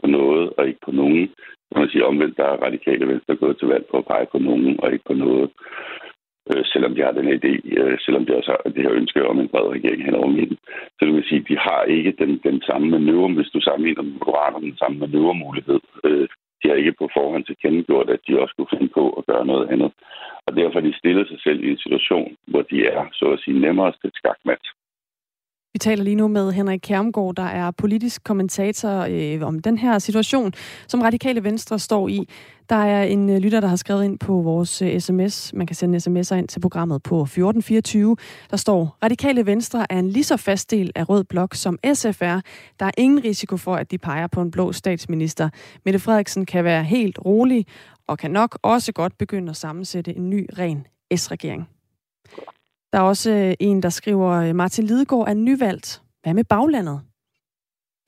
på 0.00 0.06
noget 0.06 0.52
og 0.56 0.68
ikke 0.68 0.80
på 0.84 0.92
nogen. 1.00 1.24
Kan 1.68 1.80
man 1.82 1.90
sige 1.90 2.06
omvendt, 2.06 2.36
der 2.36 2.44
er 2.44 2.64
radikale 2.66 3.08
venstre 3.08 3.36
gået 3.36 3.58
til 3.58 3.68
valg 3.68 3.84
på 3.90 3.96
at 3.98 4.06
pege 4.06 4.26
på 4.32 4.38
nogen 4.38 4.80
og 4.80 4.92
ikke 4.92 5.04
på 5.10 5.14
noget. 5.14 5.50
Øh, 6.50 6.64
selvom 6.72 6.94
de 6.94 7.02
har 7.02 7.12
den 7.12 7.28
idé, 7.38 7.52
øh, 7.80 7.98
selvom 8.04 8.26
de 8.26 8.36
også 8.36 8.50
har 8.50 8.70
det 8.70 8.82
her 8.82 8.92
ønske 8.92 9.28
om 9.28 9.38
en 9.38 9.48
bred 9.48 9.68
regering 9.76 10.04
hen 10.04 10.14
over 10.14 10.30
midten. 10.38 10.58
Så 10.96 11.00
du 11.06 11.12
kan 11.12 11.28
sige, 11.28 11.40
at 11.40 11.48
de 11.48 11.56
har 11.58 11.82
ikke 11.82 12.12
den, 12.18 12.40
den 12.48 12.62
samme 12.68 12.86
manøvre, 12.90 13.34
hvis 13.34 13.50
du 13.54 13.60
sammenligner 13.60 14.02
med 14.02 14.12
Moderaterne, 14.12 14.66
den 14.66 14.78
samme 14.82 14.98
manøvremulighed. 14.98 15.80
Øh, 16.04 16.28
de 16.62 16.68
har 16.68 16.76
ikke 16.76 16.98
på 16.98 17.08
forhånd 17.16 17.44
tilkendegjort, 17.44 18.10
at 18.10 18.20
de 18.26 18.40
også 18.40 18.54
kunne 18.54 18.72
finde 18.74 18.88
på 18.88 19.04
at 19.18 19.26
gøre 19.26 19.46
noget 19.46 19.68
andet. 19.72 19.92
Og 20.46 20.56
derfor 20.56 20.74
har 20.80 20.86
de 20.86 20.98
stillet 20.98 21.28
sig 21.28 21.40
selv 21.40 21.64
i 21.64 21.70
en 21.70 21.78
situation, 21.78 22.36
hvor 22.46 22.62
de 22.62 22.86
er, 22.86 23.02
så 23.12 23.26
at 23.32 23.40
sige, 23.40 23.60
nemmere 23.60 23.92
til 23.92 24.10
skakmat. 24.14 24.64
Vi 25.74 25.78
taler 25.78 26.04
lige 26.04 26.16
nu 26.16 26.28
med 26.28 26.52
Henrik 26.52 26.80
Kjermgaard, 26.82 27.34
der 27.34 27.42
er 27.42 27.70
politisk 27.70 28.24
kommentator 28.24 29.06
øh, 29.10 29.46
om 29.46 29.58
den 29.58 29.78
her 29.78 29.98
situation, 29.98 30.52
som 30.88 31.00
Radikale 31.00 31.44
Venstre 31.44 31.78
står 31.78 32.08
i. 32.08 32.28
Der 32.68 32.76
er 32.76 33.02
en 33.04 33.30
øh, 33.30 33.38
lytter, 33.38 33.60
der 33.60 33.68
har 33.68 33.76
skrevet 33.76 34.04
ind 34.04 34.18
på 34.18 34.32
vores 34.32 34.82
øh, 34.82 35.00
sms. 35.00 35.52
Man 35.52 35.66
kan 35.66 35.76
sende 35.76 35.98
sms'er 35.98 36.34
ind 36.34 36.48
til 36.48 36.60
programmet 36.60 37.02
på 37.02 37.22
1424. 37.22 38.16
Der 38.50 38.56
står, 38.56 38.96
Radikale 39.02 39.46
Venstre 39.46 39.86
er 39.90 39.98
en 39.98 40.08
lige 40.08 40.24
så 40.24 40.36
fast 40.36 40.70
del 40.70 40.92
af 40.94 41.08
Rød 41.08 41.24
Blok 41.24 41.54
som 41.54 41.78
SF 41.94 42.22
er. 42.22 42.40
Der 42.80 42.86
er 42.86 42.92
ingen 42.98 43.24
risiko 43.24 43.56
for, 43.56 43.74
at 43.74 43.90
de 43.90 43.98
peger 43.98 44.26
på 44.26 44.40
en 44.42 44.50
blå 44.50 44.72
statsminister. 44.72 45.48
Mette 45.84 45.98
Frederiksen 46.00 46.46
kan 46.46 46.64
være 46.64 46.84
helt 46.84 47.18
rolig 47.24 47.66
og 48.06 48.18
kan 48.18 48.30
nok 48.30 48.58
også 48.62 48.92
godt 48.92 49.18
begynde 49.18 49.50
at 49.50 49.56
sammensætte 49.56 50.16
en 50.16 50.30
ny, 50.30 50.48
ren 50.58 50.86
S-regering. 51.16 51.68
Der 52.92 52.98
er 52.98 53.02
også 53.02 53.30
øh, 53.30 53.54
en, 53.60 53.82
der 53.82 53.88
skriver, 53.88 54.30
øh, 54.30 54.54
Martin 54.54 54.84
Lidegaard 54.84 55.28
er 55.28 55.34
nyvalgt. 55.34 56.02
Hvad 56.22 56.34
med 56.34 56.44
baglandet? 56.44 57.00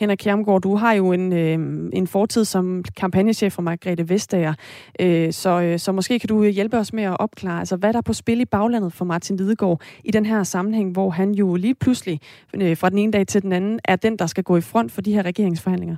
Henrik 0.01 0.19
Kjermgaard, 0.19 0.63
du 0.63 0.77
har 0.77 0.93
jo 0.93 1.13
en, 1.13 1.33
øh, 1.33 1.91
en 1.93 2.07
fortid 2.07 2.45
som 2.45 2.85
kampagnechef 2.97 3.53
for 3.53 3.63
Margrethe 3.63 4.09
Vestager, 4.09 4.55
øh, 5.01 5.33
så, 5.33 5.61
øh, 5.61 5.79
så 5.79 5.93
måske 5.93 6.19
kan 6.19 6.29
du 6.29 6.43
øh, 6.43 6.49
hjælpe 6.49 6.79
os 6.79 6.93
med 6.93 7.03
at 7.03 7.17
opklare, 7.21 7.59
altså, 7.59 7.77
hvad 7.77 7.93
der 7.93 7.97
er 7.97 8.03
på 8.03 8.13
spil 8.13 8.41
i 8.41 8.45
baglandet 8.45 8.93
for 8.93 9.05
Martin 9.05 9.37
Lidegaard 9.37 9.81
i 10.05 10.11
den 10.11 10.27
her 10.27 10.43
sammenhæng, 10.43 10.93
hvor 10.93 11.11
han 11.11 11.33
jo 11.33 11.55
lige 11.55 11.75
pludselig 11.75 12.21
øh, 12.55 12.77
fra 12.77 12.91
den 12.91 12.99
ene 12.99 13.13
dag 13.13 13.27
til 13.27 13.43
den 13.43 13.53
anden 13.53 13.81
er 13.85 13.97
den, 13.97 14.19
der 14.19 14.27
skal 14.27 14.45
gå 14.45 14.57
i 14.57 14.61
front 14.61 14.93
for 14.93 15.01
de 15.01 15.13
her 15.13 15.23
regeringsforhandlinger 15.23 15.97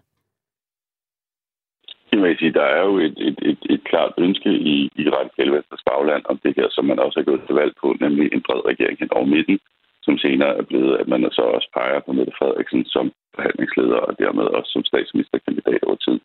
politimæssigt, 2.17 2.55
der 2.55 2.67
er 2.77 2.83
jo 2.89 2.99
et, 2.99 3.17
et, 3.29 3.39
et, 3.51 3.59
et 3.71 3.85
klart 3.85 4.13
ønske 4.19 4.51
i, 4.75 4.91
i 5.03 5.09
Radikale 5.09 5.53
Venstres 5.53 5.83
bagland 5.91 6.23
om 6.25 6.39
det 6.45 6.53
her, 6.57 6.69
som 6.71 6.85
man 6.85 6.99
også 6.99 7.19
har 7.21 7.29
gået 7.31 7.43
til 7.47 7.55
valg 7.55 7.73
på, 7.81 7.97
nemlig 8.01 8.27
en 8.33 8.43
bred 8.47 8.63
regering 8.71 8.99
hen 8.99 9.13
over 9.13 9.27
midten, 9.35 9.59
som 10.03 10.19
senere 10.19 10.57
er 10.61 10.63
blevet, 10.71 10.97
at 11.01 11.09
man 11.09 11.21
så 11.33 11.43
også 11.57 11.69
peger 11.77 12.01
på 12.01 12.13
Mette 12.13 12.33
Frederiksen 12.39 12.85
som 12.85 13.13
forhandlingsleder 13.35 13.99
og 14.09 14.13
dermed 14.19 14.45
også 14.57 14.71
som 14.73 14.85
statsministerkandidat 14.85 15.83
over 15.89 15.99
tid. 16.07 16.19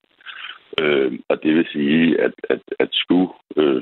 Øh, 0.82 1.12
og 1.30 1.36
det 1.44 1.52
vil 1.56 1.68
sige, 1.76 2.22
at, 2.26 2.36
at, 2.54 2.64
at 2.80 2.90
skulle, 2.92 3.30
øh, 3.58 3.82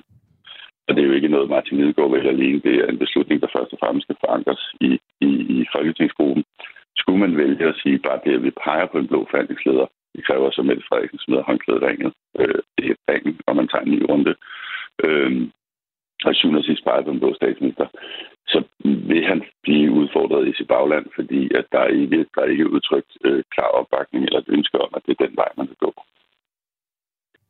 og 0.88 0.92
det 0.96 1.02
er 1.02 1.10
jo 1.10 1.18
ikke 1.18 1.34
noget, 1.36 1.50
Martin 1.50 1.78
Lidegaard 1.78 2.12
vil 2.12 2.28
alene, 2.28 2.60
det 2.68 2.76
er 2.76 2.88
en 2.88 3.04
beslutning, 3.06 3.42
der 3.42 3.56
først 3.56 3.74
og 3.74 3.80
fremmest 3.82 4.06
skal 4.06 4.22
forankres 4.26 4.64
i, 4.82 4.92
i, 5.28 5.32
i 5.56 5.66
Folketingsgruppen. 5.76 6.44
Skulle 6.98 7.20
man 7.20 7.38
vælge 7.38 7.66
at 7.68 7.80
sige, 7.84 8.00
bare 8.08 8.20
det, 8.26 8.34
at 8.36 8.44
vi 8.44 8.52
peger 8.66 8.86
på 8.92 8.98
en 8.98 9.08
blå 9.08 9.28
forhandlingsleder, 9.32 9.86
det 10.16 10.26
kræver 10.28 10.52
så, 10.52 10.62
at 10.62 10.68
Mette 10.68 10.84
Frederiksen 10.90 11.20
smider 11.20 11.44
håndklædet 11.44 11.84
ringet. 11.84 12.14
Øh, 12.40 12.62
det 12.78 12.86
er 12.92 13.14
ringen, 13.14 13.40
og 13.48 13.56
man 13.56 13.68
tager 13.68 13.84
en 13.84 13.92
ny 13.92 14.02
runde. 14.10 14.36
Øh, 15.04 15.50
og 16.26 16.36
syvende 16.36 16.60
og 16.60 16.64
sidst 16.64 16.84
peger 16.84 17.02
på 17.02 17.12
en 17.12 17.20
blå 17.20 17.34
statsminister, 17.34 17.88
så 18.48 18.64
vil 19.10 19.26
han 19.26 19.44
blive 19.64 19.92
udfordret 19.92 20.48
i 20.48 20.54
sit 20.58 20.68
bagland, 20.68 21.06
fordi 21.16 21.42
at 21.60 21.66
der 21.72 21.80
er 21.80 21.88
ikke, 22.02 22.26
der 22.36 22.42
er 22.42 22.46
ikke 22.54 22.72
udtrykt 22.72 23.12
øh, 23.26 23.44
klar 23.54 23.70
opbakning 23.80 24.26
eller 24.26 24.40
et 24.40 24.54
ønske 24.58 24.82
om, 24.82 24.90
at 24.96 25.02
det 25.06 25.12
er 25.12 25.26
den 25.26 25.36
vej, 25.36 25.50
man 25.58 25.68
skal 25.68 25.78
gå. 25.78 25.94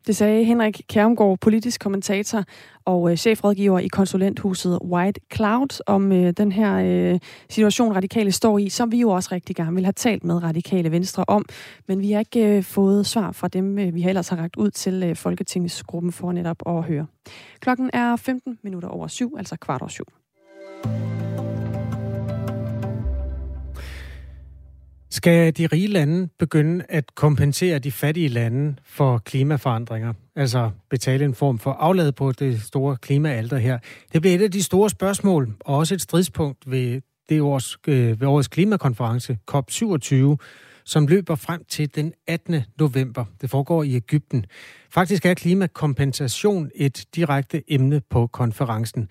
Det 0.10 0.16
sagde 0.16 0.44
Henrik 0.44 0.82
Kærmgaard, 0.88 1.38
politisk 1.40 1.82
kommentator 1.82 2.44
og 2.86 3.12
øh, 3.12 3.18
chefrådgiver 3.18 3.80
i 3.80 3.88
konsulenthuset 3.88 4.80
White 4.84 5.22
Cloud, 5.36 5.84
om 5.88 6.12
øh, 6.12 6.34
den 6.38 6.52
her 6.52 6.76
øh, 6.76 7.20
situation, 7.50 7.96
radikale 7.96 8.32
står 8.32 8.58
i, 8.58 8.70
som 8.70 8.92
vi 8.92 9.00
jo 9.00 9.10
også 9.10 9.30
rigtig 9.32 9.56
gerne 9.56 9.76
vil 9.76 9.86
have 9.86 9.94
talt 9.94 10.24
med 10.24 10.44
radikale 10.44 10.92
venstre 10.92 11.26
om. 11.28 11.46
Men 11.88 12.02
vi 12.02 12.12
har 12.12 12.20
ikke 12.20 12.58
øh, 12.58 12.64
fået 12.64 13.06
svar 13.06 13.32
fra 13.32 13.48
dem, 13.48 13.80
øh, 13.80 13.96
vi 13.96 14.02
har 14.02 14.10
ellers 14.10 14.30
har 14.30 14.38
ragt 14.38 14.56
ud 14.56 14.72
til 14.72 15.04
øh, 15.04 15.16
Folketingsgruppen 15.16 16.12
for 16.12 16.32
netop 16.32 16.58
at 16.66 16.84
høre. 16.84 17.06
Klokken 17.60 17.90
er 17.94 18.16
15 18.16 18.60
minutter 18.64 18.90
over 18.90 19.08
syv, 19.08 19.36
altså 19.38 19.56
kvart 19.56 19.82
over 19.82 19.90
syv. 19.90 20.06
Skal 25.12 25.58
de 25.58 25.68
rige 25.68 25.88
lande 25.88 26.30
begynde 26.40 26.86
at 26.90 27.16
kompensere 27.16 27.80
de 27.80 27.92
fattige 27.92 28.28
lande 28.28 28.76
for 28.86 29.18
klimaforandringer? 29.18 30.14
Altså 30.36 30.72
betale 30.90 31.26
en 31.26 31.36
form 31.36 31.60
for 31.60 31.72
aflad 31.72 32.12
på 32.12 32.32
det 32.32 32.62
store 32.62 32.98
klimaalter 32.98 33.58
her. 33.58 33.80
Det 34.14 34.22
bliver 34.22 34.36
et 34.36 34.42
af 34.42 34.52
de 34.52 34.64
store 34.64 34.90
spørgsmål, 34.90 35.54
og 35.60 35.78
også 35.78 35.96
et 35.96 36.02
stridspunkt 36.02 36.72
ved, 36.72 37.02
det 37.30 37.42
års, 37.42 37.78
øh, 37.88 38.22
ved 38.22 38.28
årets 38.28 38.48
klimakonference 38.48 39.38
COP27, 39.52 40.38
som 40.86 41.08
løber 41.08 41.36
frem 41.36 41.64
til 41.70 41.96
den 41.96 42.14
18. 42.28 42.64
november. 42.80 43.26
Det 43.42 43.50
foregår 43.50 43.84
i 43.84 43.96
Ægypten. 43.96 44.46
Faktisk 44.90 45.26
er 45.26 45.34
klimakompensation 45.34 46.70
et 46.76 47.06
direkte 47.16 47.64
emne 47.68 48.02
på 48.10 48.28
konferencen. 48.28 49.10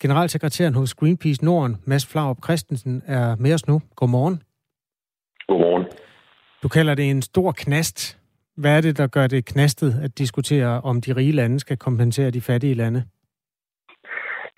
Generalsekretæren 0.00 0.74
hos 0.74 0.94
Greenpeace 0.94 1.44
Norden, 1.44 1.76
Mads 1.84 2.06
Flaup 2.06 2.38
Christensen, 2.44 3.02
er 3.06 3.36
med 3.36 3.54
os 3.54 3.66
nu. 3.66 3.82
Godmorgen. 3.96 4.42
Godmorgen. 5.48 5.86
Du 6.62 6.68
kalder 6.68 6.94
det 6.94 7.10
en 7.10 7.22
stor 7.22 7.52
knast. 7.52 8.18
Hvad 8.56 8.76
er 8.76 8.80
det, 8.80 8.98
der 8.98 9.06
gør 9.06 9.26
det 9.26 9.44
knastet 9.44 9.90
at 10.04 10.18
diskutere, 10.18 10.80
om 10.90 11.00
de 11.00 11.16
rige 11.16 11.32
lande 11.32 11.60
skal 11.60 11.76
kompensere 11.76 12.30
de 12.30 12.40
fattige 12.40 12.74
lande? 12.74 13.00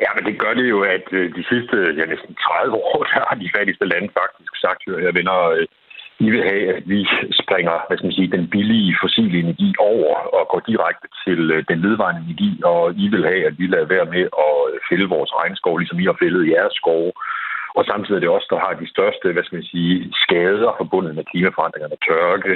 Ja, 0.03 0.11
men 0.17 0.25
det 0.29 0.41
gør 0.43 0.55
det 0.55 0.67
jo, 0.75 0.81
at 0.97 1.07
øh, 1.13 1.35
de 1.37 1.45
sidste 1.51 1.77
ja, 1.99 2.05
næsten 2.13 2.35
30 2.35 2.75
år, 2.91 2.99
der 3.11 3.21
har 3.29 3.37
de 3.45 3.51
fattigste 3.57 3.87
lande 3.93 4.09
faktisk 4.21 4.53
sagt, 4.65 4.83
at 5.09 5.15
venner, 5.19 5.39
øh, 5.57 5.67
I 6.27 6.29
vil 6.35 6.43
have, 6.51 6.65
at 6.77 6.83
vi 6.93 6.99
springer 7.43 7.75
hvad 7.87 7.97
skal 7.97 8.09
man 8.09 8.19
sige, 8.19 8.37
den 8.37 8.47
billige 8.55 8.97
fossile 9.03 9.39
energi 9.45 9.71
over 9.79 10.15
og 10.37 10.43
går 10.53 10.63
direkte 10.73 11.09
til 11.25 11.41
øh, 11.55 11.65
den 11.71 11.79
vedvarende 11.87 12.23
energi, 12.27 12.51
og 12.73 12.83
I 13.05 13.07
vil 13.13 13.25
have, 13.31 13.43
at 13.49 13.55
vi 13.61 13.67
lader 13.67 13.95
være 13.95 14.09
med 14.15 14.25
at 14.47 14.55
fælde 14.89 15.09
vores 15.17 15.33
regnskov, 15.41 15.79
ligesom 15.79 16.01
I 16.01 16.07
har 16.11 16.19
fældet 16.23 16.51
jeres 16.55 16.75
skove. 16.81 17.13
Og 17.79 17.83
samtidig 17.91 18.17
er 18.17 18.25
det 18.25 18.37
også, 18.37 18.49
der 18.55 18.61
har 18.67 18.75
de 18.83 18.93
største, 18.95 19.33
hvad 19.33 19.45
skal 19.45 19.59
man 19.59 19.71
sige, 19.73 19.95
skader 20.23 20.71
forbundet 20.81 21.13
med 21.15 21.25
klimaforandringerne, 21.31 21.97
tørke, 22.09 22.55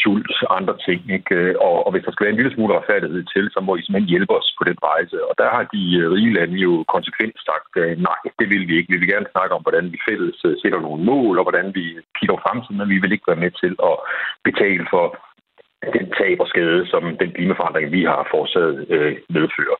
sult, 0.00 0.32
andre 0.58 0.74
ting. 0.86 1.00
Ikke? 1.18 1.36
Og, 1.66 1.76
og 1.86 1.90
hvis 1.92 2.04
der 2.04 2.12
skal 2.12 2.24
være 2.24 2.34
en 2.34 2.40
lille 2.40 2.54
smule 2.54 2.76
retfærdighed 2.78 3.22
til, 3.34 3.44
så 3.54 3.60
må 3.60 3.72
I 3.76 3.82
simpelthen 3.82 4.12
hjælpe 4.14 4.34
os 4.38 4.48
på 4.58 4.64
den 4.70 4.78
rejse. 4.90 5.18
Og 5.28 5.34
der 5.40 5.48
har 5.56 5.64
de 5.74 5.82
øh, 6.00 6.10
rige 6.14 6.34
lande 6.38 6.56
jo 6.66 6.72
konsekvent 6.94 7.36
sagt, 7.48 7.72
øh, 7.82 7.92
nej, 8.08 8.20
det 8.38 8.46
vil 8.52 8.64
vi 8.68 8.74
ikke. 8.76 8.92
Vi 8.92 8.98
vil 8.98 9.12
gerne 9.14 9.32
snakke 9.34 9.54
om, 9.56 9.62
hvordan 9.62 9.86
vi 9.92 9.98
fælles 10.08 10.38
øh, 10.48 10.54
sætter 10.62 10.80
nogle 10.80 11.02
mål, 11.12 11.34
og 11.38 11.44
hvordan 11.46 11.68
vi 11.78 11.84
kigger 12.18 12.36
fremtiden, 12.44 12.78
men 12.78 12.88
vi 12.94 12.98
vil 12.98 13.12
ikke 13.12 13.30
være 13.30 13.44
med 13.44 13.52
til 13.62 13.72
at 13.90 13.96
betale 14.48 14.86
for 14.94 15.04
den 15.96 16.06
tab 16.18 16.40
og 16.40 16.48
skade, 16.48 16.86
som 16.92 17.02
den 17.22 17.30
klimaforandring, 17.36 17.92
vi 17.92 18.02
har 18.04 18.28
forårsaget, 18.30 18.86
øh, 18.94 19.16
medfører. 19.36 19.78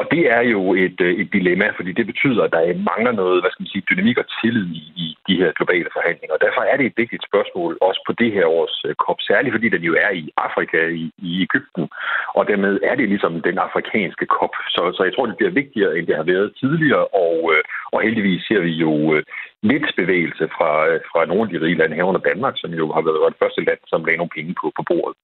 Og 0.00 0.04
det 0.14 0.24
er 0.36 0.42
jo 0.54 0.62
et, 0.84 0.98
øh, 1.06 1.12
et 1.22 1.28
dilemma, 1.36 1.66
fordi 1.78 1.92
det 1.98 2.06
betyder, 2.12 2.42
at 2.44 2.52
der 2.54 2.82
mangler 2.90 3.12
noget 3.22 3.38
hvad 3.40 3.50
skal 3.50 3.62
man 3.62 3.72
sige, 3.72 3.88
dynamik 3.90 4.18
og 4.22 4.26
tillid 4.40 4.66
i, 4.80 4.82
i 5.04 5.06
de 5.28 5.34
her 5.40 5.50
globale 5.58 5.88
forhandlinger. 5.96 6.34
Og 6.36 6.42
derfor 6.46 6.62
er 6.70 6.76
det 6.76 6.86
et 6.86 7.00
vigtigt 7.02 7.26
spørgsmål, 7.30 7.72
også 7.88 8.00
på 8.08 8.12
det 8.20 8.30
her 8.36 8.46
års 8.58 8.76
øh, 8.86 8.94
COP, 9.04 9.18
særligt 9.30 9.54
fordi 9.54 9.68
den 9.76 9.82
jo 9.90 9.94
er 10.06 10.10
i 10.22 10.24
Afrika, 10.46 10.80
i, 11.02 11.04
i 11.28 11.30
Ægypten, 11.46 11.84
og 12.38 12.42
dermed 12.50 12.74
er 12.90 12.94
det 12.94 13.08
ligesom 13.08 13.34
den 13.48 13.58
afrikanske 13.66 14.26
COP. 14.36 14.54
Så, 14.74 14.82
så 14.96 15.00
jeg 15.06 15.12
tror, 15.14 15.26
det 15.26 15.40
bliver 15.40 15.58
vigtigere, 15.62 15.92
end 15.98 16.06
det 16.06 16.16
har 16.20 16.26
været 16.34 16.56
tidligere, 16.62 17.04
og, 17.26 17.36
øh, 17.52 17.62
og 17.92 17.98
heldigvis 18.06 18.42
ser 18.48 18.60
vi 18.68 18.72
jo 18.86 18.92
lidt 19.70 19.86
bevægelse 20.00 20.44
fra, 20.56 20.72
fra 21.10 21.20
nogle 21.30 21.44
af 21.44 21.50
de 21.52 21.62
rige 21.64 21.78
lande 21.80 21.96
herunder 21.96 22.28
Danmark, 22.30 22.54
som 22.56 22.70
jo 22.80 22.86
har 22.96 23.02
været 23.08 23.32
det 23.32 23.42
første 23.42 23.62
land, 23.68 23.80
som 23.86 24.04
lagde 24.04 24.20
nogle 24.20 24.36
penge 24.36 24.52
på, 24.60 24.66
på 24.78 24.82
bordet. 24.90 25.16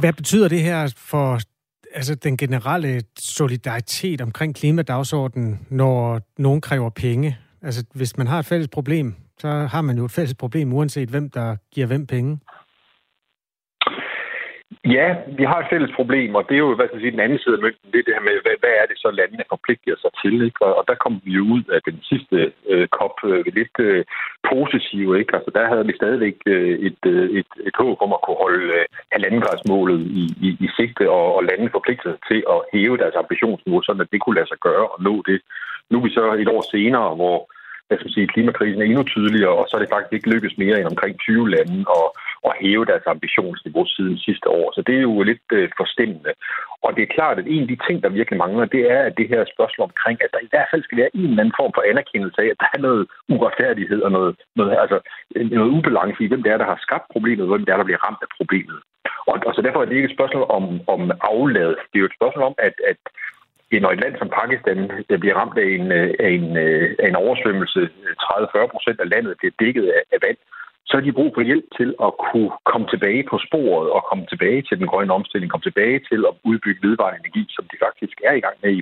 Hvad 0.00 0.12
betyder 0.12 0.48
det 0.48 0.62
her 0.68 0.80
for 1.10 1.28
altså 1.94 2.14
den 2.14 2.36
generelle 2.36 3.02
solidaritet 3.18 4.20
omkring 4.20 4.54
klimadagsordenen, 4.54 5.66
når 5.70 6.20
nogen 6.38 6.60
kræver 6.60 6.90
penge? 6.90 7.38
Altså, 7.62 7.84
hvis 7.94 8.16
man 8.16 8.26
har 8.26 8.38
et 8.38 8.46
fælles 8.46 8.68
problem, 8.68 9.14
så 9.40 9.48
har 9.48 9.80
man 9.80 9.96
jo 9.96 10.04
et 10.04 10.10
fælles 10.10 10.34
problem, 10.34 10.72
uanset 10.72 11.08
hvem 11.08 11.30
der 11.30 11.56
giver 11.72 11.86
hvem 11.86 12.06
penge. 12.06 12.38
Ja, 14.86 15.16
vi 15.38 15.44
har 15.44 15.58
et 15.60 15.70
fælles 15.70 15.92
problem, 15.98 16.34
og 16.34 16.44
det 16.48 16.54
er 16.54 16.64
jo 16.66 16.74
hvad 16.74 16.86
skal 16.86 16.96
jeg 16.96 17.04
sige, 17.04 17.16
den 17.16 17.26
anden 17.26 17.38
side 17.38 17.54
af 17.56 17.62
mønten, 17.62 17.92
det 17.92 17.98
er 17.98 18.06
det 18.06 18.16
her 18.16 18.26
med, 18.28 18.36
hvad, 18.44 18.56
hvad 18.62 18.74
er 18.80 18.86
det 18.90 18.98
så 18.98 19.08
landene 19.10 19.44
forpligter 19.48 19.96
sig 20.02 20.12
til, 20.22 20.34
ikke? 20.48 20.64
Og, 20.66 20.72
og 20.78 20.84
der 20.88 20.96
kom 21.04 21.14
vi 21.24 21.32
jo 21.38 21.44
ud 21.56 21.64
af 21.76 21.80
den 21.88 21.98
sidste 22.10 22.52
øh, 22.72 22.86
COP 22.96 23.16
øh, 23.24 23.44
lidt 23.58 23.76
øh, 23.88 24.04
positive, 24.52 25.18
ikke? 25.20 25.34
Altså 25.36 25.50
der 25.56 25.64
havde 25.72 25.86
vi 25.86 26.00
stadigvæk 26.00 26.36
øh, 26.46 26.74
et, 26.88 27.02
øh, 27.06 27.26
et, 27.38 27.50
et 27.68 27.76
håb 27.82 27.96
om 28.06 28.12
at 28.16 28.22
kunne 28.24 28.42
holde 28.44 28.66
øh, 28.78 28.84
halvandengradsmålet 29.12 30.00
i, 30.22 30.24
i, 30.46 30.48
i 30.66 30.68
sigte, 30.76 31.04
og, 31.10 31.26
og 31.36 31.42
landene 31.44 31.76
forpligtede 31.76 32.12
sig 32.14 32.22
til 32.30 32.40
at 32.54 32.58
hæve 32.72 32.96
deres 33.02 33.16
ambitionsniveau, 33.22 33.82
sådan 33.82 34.04
at 34.04 34.12
det 34.12 34.20
kunne 34.20 34.38
lade 34.38 34.50
sig 34.50 34.60
gøre 34.68 34.86
og 34.94 34.98
nå 35.08 35.14
det. 35.28 35.38
Nu 35.90 35.98
er 35.98 36.04
vi 36.06 36.10
så 36.18 36.24
et 36.42 36.48
år 36.56 36.62
senere, 36.74 37.14
hvor 37.14 37.38
hvad 37.86 37.96
skal 37.96 38.08
man 38.08 38.16
sige, 38.16 38.32
klimakrisen 38.34 38.80
er 38.82 38.86
endnu 38.86 39.04
tydeligere, 39.04 39.54
og 39.60 39.64
så 39.66 39.72
er 39.76 39.82
det 39.82 39.92
faktisk 39.94 40.12
ikke 40.12 40.32
lykkes 40.34 40.54
mere 40.62 40.76
end 40.78 40.90
omkring 40.92 41.14
20 41.18 41.50
lande 41.54 41.78
at, 41.98 42.06
at 42.48 42.52
hæve 42.62 42.84
deres 42.90 43.06
ambitionsniveau 43.14 43.84
siden 43.86 44.18
sidste 44.18 44.48
år. 44.58 44.66
Så 44.74 44.80
det 44.86 44.94
er 44.96 45.04
jo 45.10 45.22
lidt 45.30 45.48
øh, 45.58 45.68
forstemmende. 45.80 46.32
Og 46.84 46.90
det 46.94 47.02
er 47.02 47.14
klart, 47.16 47.36
at 47.38 47.46
en 47.46 47.62
af 47.64 47.68
de 47.72 47.78
ting, 47.86 47.96
der 48.02 48.18
virkelig 48.18 48.38
mangler, 48.44 48.64
det 48.76 48.82
er 48.96 49.00
at 49.08 49.14
det 49.20 49.28
her 49.32 49.52
spørgsmål 49.54 49.84
omkring, 49.90 50.16
at 50.24 50.32
der 50.34 50.40
i 50.42 50.50
hvert 50.52 50.68
fald 50.70 50.82
skal 50.84 50.98
være 51.00 51.14
en 51.16 51.30
eller 51.30 51.42
anden 51.42 51.58
form 51.60 51.72
for 51.74 51.82
anerkendelse 51.90 52.38
af, 52.44 52.48
at 52.52 52.60
der 52.62 52.68
er 52.74 52.80
noget 52.86 53.02
uretfærdighed 53.34 54.00
og 54.06 54.10
noget, 54.16 54.32
noget, 54.58 54.72
altså, 54.84 54.98
noget 55.58 55.74
ubalance 55.76 56.20
i, 56.24 56.30
hvem 56.30 56.42
det 56.42 56.52
er, 56.52 56.60
der 56.60 56.72
har 56.72 56.78
skabt 56.86 57.06
problemet, 57.14 57.44
og 57.44 57.50
hvem 57.52 57.64
det 57.64 57.72
er, 57.72 57.80
der 57.80 57.88
bliver 57.88 58.04
ramt 58.06 58.22
af 58.26 58.30
problemet. 58.38 58.78
Og, 59.30 59.36
og 59.46 59.52
så 59.54 59.60
derfor 59.62 59.80
er 59.80 59.86
det 59.88 59.96
ikke 59.96 60.10
et 60.10 60.18
spørgsmål 60.18 60.44
om, 60.56 60.64
om 60.94 61.00
aflad. 61.34 61.70
Det 61.90 61.96
er 61.96 62.04
jo 62.04 62.10
et 62.10 62.18
spørgsmål 62.18 62.44
om, 62.50 62.56
at, 62.68 62.76
at 62.90 63.00
når 63.72 63.90
et 63.92 64.00
land 64.00 64.14
som 64.18 64.28
Pakistan 64.40 64.78
der 65.10 65.18
bliver 65.18 65.36
ramt 65.40 65.58
af 65.58 65.68
en, 65.76 65.92
øh, 65.92 66.14
af 66.24 66.30
en, 66.38 66.56
øh, 66.56 66.96
af 66.98 67.08
en 67.08 67.16
oversvømmelse, 67.16 67.80
øh, 67.80 68.14
30-40 68.24 68.66
procent 68.74 69.00
af 69.00 69.10
landet 69.10 69.34
bliver 69.38 69.54
dækket 69.62 69.86
af, 69.96 70.02
af 70.14 70.18
vand, 70.26 70.36
så 70.86 70.92
har 70.96 71.04
de 71.04 71.18
brug 71.18 71.30
for 71.34 71.42
hjælp 71.50 71.66
til 71.78 71.94
at 72.06 72.12
kunne 72.24 72.50
komme 72.70 72.86
tilbage 72.92 73.22
på 73.30 73.36
sporet 73.46 73.88
og 73.96 74.00
komme 74.08 74.26
tilbage 74.26 74.62
til 74.62 74.78
den 74.78 74.86
grønne 74.86 75.12
omstilling, 75.18 75.50
komme 75.50 75.68
tilbage 75.70 75.98
til 76.10 76.20
at 76.28 76.34
udbygge 76.50 76.88
vedvarende 76.88 77.20
energi, 77.22 77.44
som 77.56 77.64
de 77.70 77.76
faktisk 77.86 78.16
er 78.28 78.34
i 78.36 78.40
gang 78.40 78.56
med 78.62 78.70
i, 78.78 78.80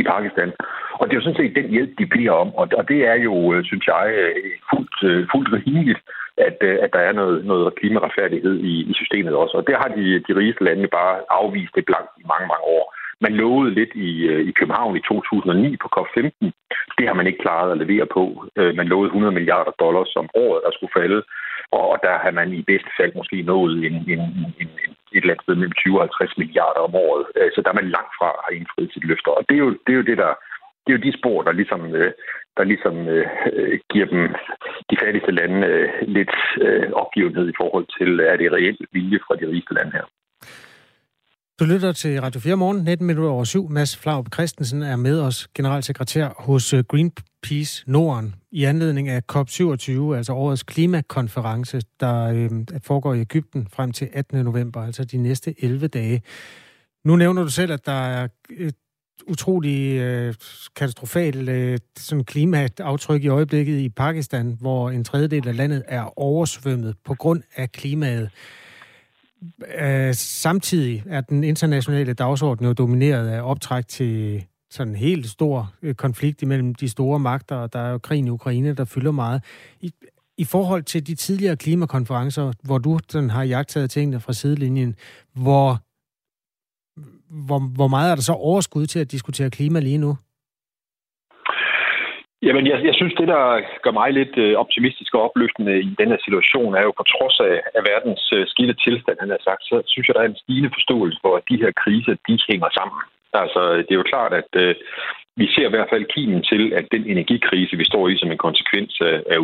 i 0.00 0.02
Pakistan. 0.02 0.52
Og 0.98 1.02
det 1.04 1.12
er 1.12 1.20
jo 1.20 1.26
sådan 1.26 1.40
set 1.40 1.56
den 1.60 1.70
hjælp, 1.70 1.92
de 1.98 2.06
bliver 2.06 2.32
om, 2.42 2.54
og, 2.60 2.66
og 2.78 2.88
det 2.88 3.00
er 3.12 3.18
jo, 3.28 3.34
synes 3.64 3.86
jeg, 3.86 4.04
fuldt, 4.70 4.96
fuldt 5.32 5.50
rimeligt, 5.58 6.00
at, 6.36 6.58
at 6.84 6.90
der 6.92 7.02
er 7.08 7.12
noget, 7.12 7.44
noget 7.44 7.74
klimaretfærdighed 7.74 8.56
i, 8.72 8.74
i 8.90 8.92
systemet 8.94 9.34
også. 9.34 9.56
Og 9.56 9.66
det 9.66 9.74
har 9.76 9.88
de, 9.88 10.04
de 10.28 10.36
rigeste 10.40 10.64
lande 10.64 10.88
bare 10.88 11.14
afvist 11.30 11.74
det 11.74 11.84
blankt 11.84 12.12
i 12.20 12.24
mange, 12.32 12.46
mange 12.52 12.66
år. 12.76 12.84
Man 13.20 13.32
lovede 13.32 13.74
lidt 13.74 13.92
i, 13.94 14.10
øh, 14.32 14.48
i 14.48 14.52
København 14.58 14.96
i 14.96 15.00
2009 15.00 15.76
på 15.76 15.88
COP15. 15.96 16.50
Det 16.98 17.06
har 17.06 17.14
man 17.14 17.26
ikke 17.26 17.42
klaret 17.44 17.72
at 17.72 17.78
levere 17.78 18.06
på. 18.06 18.24
Øh, 18.56 18.76
man 18.76 18.86
lovede 18.86 19.08
100 19.08 19.34
milliarder 19.34 19.72
dollars 19.84 20.16
om 20.16 20.28
året, 20.34 20.62
der 20.64 20.72
skulle 20.72 20.96
falde. 21.00 21.22
Og 21.72 21.98
der 22.02 22.14
har 22.24 22.30
man 22.30 22.52
i 22.52 22.62
bedste 22.62 22.90
fald 22.98 23.12
måske 23.14 23.42
nået 23.42 23.74
en, 23.86 23.96
en, 24.12 24.20
en, 24.62 24.68
en, 24.84 24.90
et 25.16 25.22
eller 25.22 25.34
andet 25.34 25.44
sted 25.44 25.54
mellem 25.54 25.78
20 25.78 26.00
og 26.00 26.08
50 26.20 26.38
milliarder 26.38 26.80
om 26.88 26.94
året. 26.94 27.24
Øh, 27.36 27.50
så 27.54 27.58
der 27.62 27.70
er 27.70 27.80
man 27.80 27.94
langt 27.96 28.12
fra 28.18 28.28
at 28.38 28.44
have 28.46 28.56
indfriet 28.58 28.92
sit 28.92 29.04
løfter. 29.10 29.30
Og 29.38 29.42
det 29.48 29.54
er 29.54 29.62
jo 29.66 29.70
det, 29.84 29.92
er 29.92 30.00
jo 30.00 30.08
det 30.10 30.18
der 30.18 30.32
det 30.86 30.92
er 30.92 30.98
jo 30.98 31.06
de 31.06 31.18
spor, 31.18 31.42
der 31.42 31.52
ligesom, 31.52 31.80
der 32.56 32.64
ligesom 32.64 33.08
øh, 33.08 33.26
giver 33.92 34.06
dem, 34.06 34.22
de 34.90 34.96
fattigste 35.02 35.32
lande, 35.32 35.66
øh, 35.66 35.88
lidt 36.16 36.34
øh, 36.60 36.92
opgivenhed 36.92 37.48
i 37.48 37.58
forhold 37.60 37.86
til, 37.98 38.20
er 38.20 38.36
det 38.36 38.52
reelt 38.52 38.86
vilje 38.92 39.18
fra 39.26 39.34
de 39.36 39.46
rigeste 39.46 39.74
lande 39.74 39.92
her. 39.92 40.06
Du 41.60 41.64
lytter 41.64 41.92
til 41.92 42.20
Radio 42.20 42.40
4 42.40 42.56
morgen, 42.56 42.84
19 42.84 43.06
minutter 43.06 43.30
over 43.30 43.44
syv. 43.44 43.70
Mads 43.70 43.96
Flaup 43.96 44.34
Christensen 44.34 44.82
er 44.82 44.96
med 44.96 45.20
os, 45.20 45.48
generalsekretær 45.54 46.28
hos 46.38 46.72
øh, 46.72 46.84
Greenpeace 46.84 47.84
Norden, 47.86 48.34
i 48.52 48.64
anledning 48.64 49.08
af 49.08 49.22
COP27, 49.32 50.14
altså 50.16 50.32
årets 50.32 50.62
klimakonference, 50.62 51.80
der 52.00 52.24
øh, 52.24 52.50
foregår 52.82 53.14
i 53.14 53.20
Ægypten 53.20 53.68
frem 53.72 53.92
til 53.92 54.08
18. 54.12 54.44
november, 54.44 54.82
altså 54.82 55.04
de 55.04 55.16
næste 55.16 55.54
11 55.64 55.86
dage. 55.86 56.22
Nu 57.04 57.16
nævner 57.16 57.42
du 57.42 57.50
selv, 57.50 57.72
at 57.72 57.86
der 57.86 57.92
er 57.92 58.28
et 58.50 58.76
utrolig 59.26 59.98
øh, 60.00 60.34
katastrofalt 60.76 61.48
øh, 61.48 61.78
sådan 61.96 62.24
klimaaftryk 62.24 63.24
i 63.24 63.28
øjeblikket 63.28 63.78
i 63.80 63.88
Pakistan, 63.88 64.56
hvor 64.60 64.90
en 64.90 65.04
tredjedel 65.04 65.48
af 65.48 65.56
landet 65.56 65.82
er 65.88 66.18
oversvømmet 66.18 66.94
på 67.04 67.14
grund 67.14 67.42
af 67.56 67.72
klimaet. 67.72 68.30
Øh, 69.80 70.14
samtidig 70.14 71.02
er 71.06 71.20
den 71.20 71.44
internationale 71.44 72.12
dagsorden 72.12 72.66
jo 72.66 72.72
domineret 72.72 73.28
af 73.28 73.42
optræk 73.42 73.88
til 73.88 74.44
sådan 74.70 74.92
en 74.92 74.96
helt 74.96 75.26
stor 75.26 75.72
øh, 75.82 75.94
konflikt 75.94 76.42
imellem 76.42 76.74
de 76.74 76.88
store 76.88 77.18
magter, 77.18 77.56
og 77.56 77.72
der 77.72 77.78
er 77.78 77.90
jo 77.90 77.98
krigen 77.98 78.26
i 78.26 78.30
Ukraine, 78.30 78.74
der 78.74 78.84
fylder 78.84 79.10
meget. 79.10 79.42
I, 79.80 79.92
i 80.38 80.44
forhold 80.44 80.82
til 80.82 81.06
de 81.06 81.14
tidligere 81.14 81.56
klimakonferencer, 81.56 82.52
hvor 82.62 82.78
du 82.78 82.98
sådan 83.08 83.30
har 83.30 83.42
jagtet 83.42 83.90
tingene 83.90 84.20
fra 84.20 84.32
sidelinjen, 84.32 84.94
hvor, 85.32 85.80
hvor, 87.44 87.58
hvor 87.58 87.88
meget 87.88 88.10
er 88.10 88.14
der 88.14 88.22
så 88.22 88.32
overskud 88.32 88.86
til 88.86 88.98
at 88.98 89.10
diskutere 89.10 89.50
klima 89.50 89.80
lige 89.80 89.98
nu? 89.98 90.16
Jamen, 92.46 92.64
jeg, 92.70 92.78
jeg 92.88 92.94
synes, 92.96 93.14
det, 93.20 93.28
der 93.34 93.44
gør 93.84 93.94
mig 94.00 94.10
lidt 94.12 94.34
øh, 94.44 94.54
optimistisk 94.62 95.14
og 95.14 95.22
opløftende 95.26 95.74
i 95.88 95.90
denne 96.00 96.18
situation, 96.24 96.74
er 96.74 96.82
jo 96.88 96.92
på 96.96 97.04
trods 97.14 97.36
af, 97.50 97.56
af 97.76 97.82
verdens 97.92 98.24
øh, 98.36 98.46
skidte 98.52 98.74
tilstand, 98.84 99.16
han 99.20 99.30
har 99.34 99.42
sagt, 99.48 99.62
så 99.70 99.76
synes 99.86 100.06
jeg, 100.06 100.14
der 100.14 100.22
er 100.22 100.30
en 100.30 100.42
stigende 100.42 100.74
forståelse 100.76 101.18
for, 101.24 101.32
at 101.36 101.48
de 101.50 101.60
her 101.62 101.72
kriser, 101.82 102.14
de 102.28 102.34
hænger 102.50 102.70
sammen. 102.78 103.00
Altså, 103.42 103.60
det 103.86 103.92
er 103.92 104.00
jo 104.02 104.12
klart, 104.12 104.32
at 104.42 104.50
øh, 104.62 104.74
vi 105.36 105.46
ser 105.54 105.66
i 105.66 105.74
hvert 105.74 105.92
fald 105.92 106.04
kimen 106.14 106.42
til, 106.42 106.72
at 106.78 106.86
den 106.94 107.04
energikrise, 107.14 107.76
vi 107.76 107.84
står 107.84 108.08
i 108.08 108.16
som 108.16 108.30
en 108.30 108.44
konsekvens 108.46 108.92
af, 109.00 109.16
af 109.34 109.38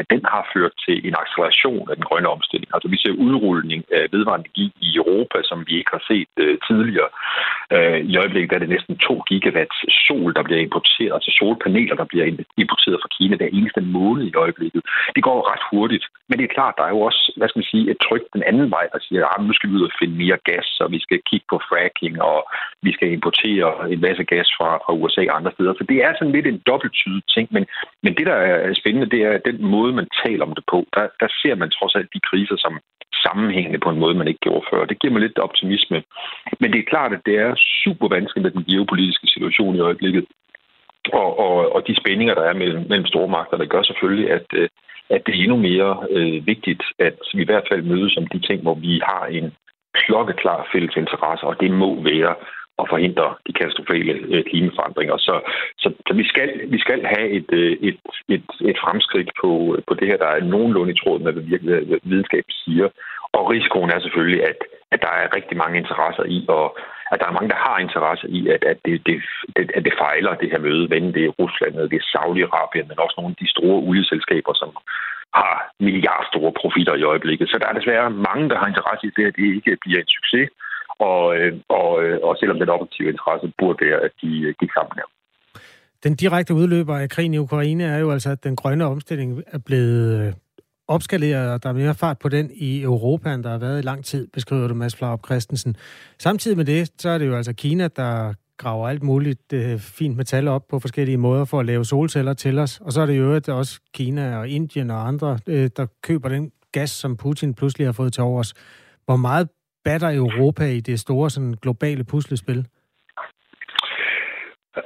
at 0.00 0.06
den 0.14 0.22
har 0.34 0.42
ført 0.54 0.74
til 0.84 0.96
en 1.08 1.14
acceleration 1.22 1.90
af 1.90 1.96
den 1.96 2.04
grønne 2.08 2.28
omstilling. 2.36 2.70
Altså 2.74 2.88
vi 2.88 2.98
ser 2.98 3.20
udrulning 3.26 3.84
af 3.98 4.02
vedvarende 4.14 4.46
energi 4.46 4.66
i 4.88 4.90
Europa, 4.96 5.38
som 5.50 5.58
vi 5.68 5.72
ikke 5.78 5.92
har 5.96 6.04
set 6.10 6.30
uh, 6.42 6.56
tidligere. 6.68 7.10
Uh, 7.76 7.98
I 8.10 8.16
øjeblikket 8.22 8.52
er 8.54 8.62
det 8.62 8.74
næsten 8.74 8.94
2 8.98 9.22
gigawatt 9.28 9.74
sol, 10.06 10.30
der 10.38 10.42
bliver 10.42 10.60
importeret, 10.60 11.12
altså 11.16 11.30
solpaneler, 11.38 11.96
der 12.00 12.06
bliver 12.12 12.26
importeret 12.64 12.98
fra 13.02 13.12
Kina 13.16 13.36
hver 13.36 13.50
eneste 13.58 13.80
måned 13.80 14.24
i 14.26 14.34
øjeblikket. 14.44 14.82
Det 15.16 15.22
går 15.28 15.50
ret 15.52 15.64
hurtigt, 15.70 16.04
men 16.28 16.38
det 16.38 16.44
er 16.44 16.56
klart, 16.56 16.74
der 16.78 16.84
er 16.84 16.92
jo 16.96 17.00
også, 17.08 17.22
hvad 17.36 17.48
skal 17.48 17.60
man 17.60 17.72
sige, 17.72 17.90
et 17.90 17.98
tryk 18.06 18.24
den 18.36 18.42
anden 18.50 18.70
vej, 18.76 18.86
der 18.92 18.98
siger, 19.06 19.26
ah, 19.26 19.36
at 19.38 19.46
nu 19.46 19.52
skal 19.54 19.70
vi 19.70 19.74
ud 19.78 19.88
og 19.88 19.96
finde 20.00 20.16
mere 20.24 20.38
gas, 20.50 20.68
og 20.82 20.88
vi 20.94 20.98
skal 21.06 21.18
kigge 21.30 21.46
på 21.50 21.58
fracking, 21.68 22.14
og 22.22 22.38
vi 22.86 22.92
skal 22.96 23.08
importere 23.18 23.92
en 23.92 24.00
masse 24.06 24.24
gas 24.32 24.48
fra 24.58 24.70
fra 24.84 24.96
USA 25.00 25.22
og 25.30 25.36
andre 25.36 25.52
steder. 25.54 25.74
Så 25.74 25.84
det 25.88 25.98
er 26.04 26.12
sådan 26.12 26.36
lidt 26.36 26.46
en 26.46 26.62
dobbelttydig 26.70 27.22
ting, 27.34 27.46
men, 27.50 27.64
men 28.02 28.12
det, 28.18 28.26
der 28.26 28.34
er 28.34 28.74
spændende, 28.80 29.12
det 29.14 29.22
er 29.22 29.46
den 29.50 29.58
måde, 29.74 29.92
man 29.92 30.08
taler 30.24 30.44
om 30.44 30.54
det 30.58 30.64
på. 30.72 30.78
Der, 30.94 31.04
der 31.20 31.28
ser 31.42 31.54
man 31.54 31.70
trods 31.70 31.94
alt 31.94 32.14
de 32.14 32.20
kriser 32.28 32.56
som 32.64 32.74
sammenhængende 33.26 33.78
på 33.78 33.90
en 33.90 33.98
måde, 34.02 34.14
man 34.14 34.28
ikke 34.28 34.44
gjorde 34.46 34.66
før. 34.70 34.84
Det 34.84 34.98
giver 35.00 35.12
mig 35.12 35.22
lidt 35.22 35.38
optimisme. 35.38 36.02
Men 36.60 36.72
det 36.72 36.78
er 36.78 36.92
klart, 36.92 37.12
at 37.12 37.22
det 37.26 37.36
er 37.46 37.52
super 37.84 38.08
vanskeligt 38.08 38.44
med 38.44 38.52
den 38.56 38.64
geopolitiske 38.70 39.26
situation 39.34 39.76
i 39.76 39.84
øjeblikket. 39.88 40.24
Og, 41.12 41.38
og, 41.38 41.74
og 41.74 41.80
de 41.86 42.00
spændinger, 42.00 42.34
der 42.34 42.42
er 42.42 42.54
mellem, 42.54 42.82
mellem 42.88 43.06
store 43.06 43.28
magter, 43.28 43.56
der 43.56 43.72
gør 43.74 43.82
selvfølgelig, 43.82 44.30
at, 44.30 44.46
øh, 44.54 44.68
at 45.10 45.22
det 45.26 45.32
er 45.34 45.42
endnu 45.42 45.56
mere 45.56 46.06
øh, 46.10 46.46
vigtigt, 46.46 46.82
at 46.98 47.18
vi 47.34 47.42
i 47.42 47.50
hvert 47.50 47.68
fald 47.70 47.82
mødes 47.82 48.16
om 48.16 48.26
de 48.26 48.38
ting, 48.38 48.62
hvor 48.62 48.74
vi 48.74 49.00
har 49.10 49.26
en 49.26 49.52
klokkeklar 49.94 50.68
fælles 50.72 50.96
interesse, 50.96 51.44
og 51.46 51.60
det 51.60 51.70
må 51.70 52.02
være 52.02 52.34
at 52.80 52.86
forhindre 52.92 53.34
de 53.46 53.52
katastrofale 53.52 54.12
øh, 54.32 54.44
klimaforandringer. 54.50 55.16
Så, 55.16 55.34
så, 55.82 55.88
så 56.06 56.12
vi, 56.14 56.24
skal, 56.32 56.48
vi 56.74 56.78
skal 56.78 57.00
have 57.14 57.28
et, 57.38 57.50
øh, 57.52 57.72
et, 57.88 57.98
et, 58.28 58.46
et 58.70 58.78
fremskridt 58.84 59.30
på, 59.40 59.50
på 59.88 59.94
det 59.94 60.06
her, 60.08 60.16
der 60.16 60.26
er 60.26 60.50
nogenlunde 60.54 60.92
i 60.92 61.00
tråd 61.00 61.18
med, 61.18 61.32
hvad 61.32 62.00
videnskab 62.02 62.44
siger. 62.64 62.88
Og 63.36 63.50
risikoen 63.50 63.90
er 63.90 64.00
selvfølgelig, 64.00 64.40
at, 64.50 64.58
at 64.94 65.00
der 65.02 65.12
er 65.22 65.36
rigtig 65.36 65.56
mange 65.56 65.78
interesser 65.78 66.24
i, 66.36 66.38
og 66.48 66.66
at 67.12 67.20
der 67.20 67.26
er 67.26 67.36
mange, 67.38 67.52
der 67.54 67.64
har 67.66 67.78
interesse 67.78 68.26
i, 68.38 68.40
at, 68.54 68.62
at, 68.72 68.78
det, 68.84 68.94
det, 69.06 69.16
at 69.76 69.84
det 69.86 69.94
fejler 70.02 70.34
det 70.34 70.50
her 70.52 70.60
møde, 70.66 70.86
hvad 70.88 71.00
det 71.16 71.24
er 71.24 71.36
Rusland, 71.42 71.74
det 71.92 71.98
er 72.00 72.10
Saudi-Arabien, 72.14 72.86
men 72.88 73.02
også 73.04 73.16
nogle 73.18 73.34
af 73.34 73.40
de 73.42 73.50
store 73.54 73.78
olieselskaber, 73.88 74.52
som 74.62 74.70
har 75.40 75.54
milliardstore 75.86 76.52
profitter 76.60 76.94
i 76.94 77.08
øjeblikket. 77.12 77.48
Så 77.48 77.56
der 77.58 77.66
er 77.68 77.78
desværre 77.78 78.10
mange, 78.28 78.48
der 78.50 78.58
har 78.58 78.66
interesse 78.68 79.06
i 79.06 79.14
det, 79.16 79.24
at 79.26 79.36
det 79.36 79.46
ikke 79.56 79.76
bliver 79.84 80.00
en 80.00 80.14
succes. 80.16 80.48
Og, 81.10 81.36
øh, 81.36 81.52
og, 81.68 81.90
øh, 82.04 82.16
og 82.26 82.36
selvom 82.40 82.58
den 82.58 82.68
objektive 82.76 83.08
interesse 83.12 83.46
burde 83.58 83.78
være, 83.86 83.98
at 84.06 84.12
de 84.22 84.30
øh, 84.46 84.54
gik 84.60 84.72
sammen 84.76 84.94
her. 85.00 85.08
Den 86.04 86.14
direkte 86.14 86.54
udløber 86.54 86.96
af 86.96 87.08
krigen 87.08 87.34
i 87.34 87.38
Ukraine 87.38 87.84
er 87.84 87.98
jo 87.98 88.10
altså, 88.10 88.30
at 88.30 88.44
den 88.44 88.56
grønne 88.56 88.84
omstilling 88.84 89.42
er 89.46 89.58
blevet 89.66 90.34
opskaleret, 90.88 91.52
og 91.52 91.62
der 91.62 91.68
er 91.68 91.72
mere 91.72 91.94
fart 91.94 92.18
på 92.18 92.28
den 92.28 92.50
i 92.54 92.82
Europa, 92.82 93.34
end 93.34 93.44
der 93.44 93.50
har 93.50 93.58
været 93.58 93.78
i 93.78 93.82
lang 93.82 94.04
tid, 94.04 94.28
beskriver 94.32 94.68
du, 94.68 94.74
Mads 94.74 94.96
Flaup 94.96 95.26
Christensen. 95.26 95.76
Samtidig 96.18 96.56
med 96.56 96.64
det, 96.64 96.90
så 96.98 97.08
er 97.08 97.18
det 97.18 97.26
jo 97.26 97.36
altså 97.36 97.52
Kina, 97.52 97.88
der 97.88 98.34
graver 98.56 98.88
alt 98.88 99.02
muligt 99.02 99.52
øh, 99.52 99.78
fint 99.78 100.16
metal 100.16 100.48
op 100.48 100.68
på 100.68 100.78
forskellige 100.78 101.16
måder 101.16 101.44
for 101.44 101.60
at 101.60 101.66
lave 101.66 101.84
solceller 101.84 102.32
til 102.34 102.58
os. 102.58 102.80
Og 102.80 102.92
så 102.92 103.00
er 103.00 103.06
det 103.06 103.18
jo 103.18 103.40
også 103.48 103.80
Kina 103.94 104.38
og 104.38 104.48
Indien 104.48 104.90
og 104.90 105.08
andre, 105.08 105.38
øh, 105.46 105.70
der 105.76 105.86
køber 106.02 106.28
den 106.28 106.52
gas, 106.72 106.90
som 106.90 107.16
Putin 107.16 107.54
pludselig 107.54 107.86
har 107.86 107.92
fået 107.92 108.12
til 108.12 108.22
overs. 108.22 108.54
Hvor 109.04 109.16
meget 109.16 109.48
batter 109.84 110.10
Europa 110.22 110.64
i 110.64 110.80
det 110.80 111.00
store 111.00 111.30
sådan, 111.30 111.54
globale 111.62 112.04
puslespil? 112.04 112.66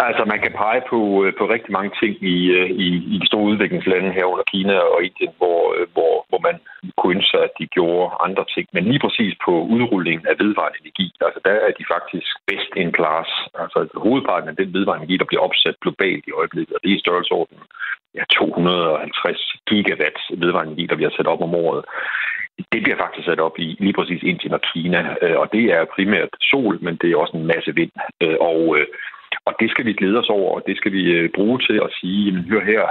Altså, 0.09 0.23
man 0.33 0.41
kan 0.45 0.53
pege 0.65 0.83
på, 0.91 1.01
øh, 1.25 1.33
på 1.39 1.45
rigtig 1.55 1.73
mange 1.79 1.93
ting 2.01 2.13
i, 2.35 2.37
øh, 2.59 2.71
i, 2.85 2.89
i 3.15 3.17
de 3.23 3.27
store 3.27 3.49
udviklingslande 3.51 4.11
her 4.17 4.25
under 4.33 4.45
Kina 4.53 4.77
og 4.95 4.99
Indien, 5.07 5.33
hvor, 5.41 5.61
øh, 5.77 5.87
hvor, 5.95 6.15
hvor 6.29 6.41
man 6.49 6.57
kunne 6.97 7.15
ønske 7.15 7.31
sig, 7.31 7.43
at 7.49 7.57
de 7.61 7.67
gjorde 7.77 8.15
andre 8.27 8.45
ting. 8.55 8.67
Men 8.73 8.85
lige 8.91 9.05
præcis 9.05 9.33
på 9.47 9.53
udrullingen 9.75 10.27
af 10.31 10.35
vedvarende 10.43 10.79
energi, 10.83 11.07
altså 11.27 11.41
der 11.47 11.55
er 11.67 11.73
de 11.79 11.85
faktisk 11.95 12.31
best 12.51 12.73
in 12.83 12.91
class. 12.99 13.29
Altså 13.63 13.79
hovedparten 14.05 14.49
af 14.49 14.57
den 14.57 14.75
vedvarende 14.77 15.03
energi, 15.03 15.17
der 15.21 15.31
bliver 15.31 15.47
opsat 15.49 15.77
globalt 15.85 16.25
i 16.27 16.37
øjeblikket, 16.41 16.75
og 16.75 16.81
det 16.83 16.91
er 16.91 16.99
i 16.99 17.05
størrelsesorden 17.05 17.59
ja, 18.17 18.23
250 18.31 19.57
gigawatt 19.69 20.19
vedvarende 20.43 20.71
energi, 20.73 20.87
der 20.91 20.99
bliver 20.99 21.15
sat 21.17 21.29
op 21.33 21.43
om 21.47 21.55
året 21.65 21.85
det 22.73 22.83
bliver 22.83 22.99
faktisk 23.05 23.27
sat 23.27 23.41
op 23.41 23.59
i 23.59 23.77
lige 23.81 23.93
præcis 23.99 24.23
Indien 24.23 24.55
og 24.59 24.63
Kina, 24.73 25.01
øh, 25.23 25.39
og 25.43 25.47
det 25.53 25.65
er 25.77 25.93
primært 25.97 26.29
sol, 26.41 26.79
men 26.81 26.97
det 27.01 27.11
er 27.11 27.17
også 27.17 27.37
en 27.37 27.47
masse 27.47 27.75
vind. 27.75 27.93
Øh, 28.23 28.37
og, 28.41 28.79
øh, 28.79 28.87
og 29.45 29.55
det 29.61 29.71
skal 29.71 29.85
vi 29.87 29.93
glæde 29.93 30.19
os 30.19 30.29
over, 30.29 30.51
og 30.57 30.63
det 30.67 30.77
skal 30.77 30.93
vi 30.93 31.29
bruge 31.29 31.59
til 31.59 31.81
at 31.87 31.91
sige, 32.01 32.25
jamen 32.27 32.45
hør 32.51 32.65
her, 32.73 32.83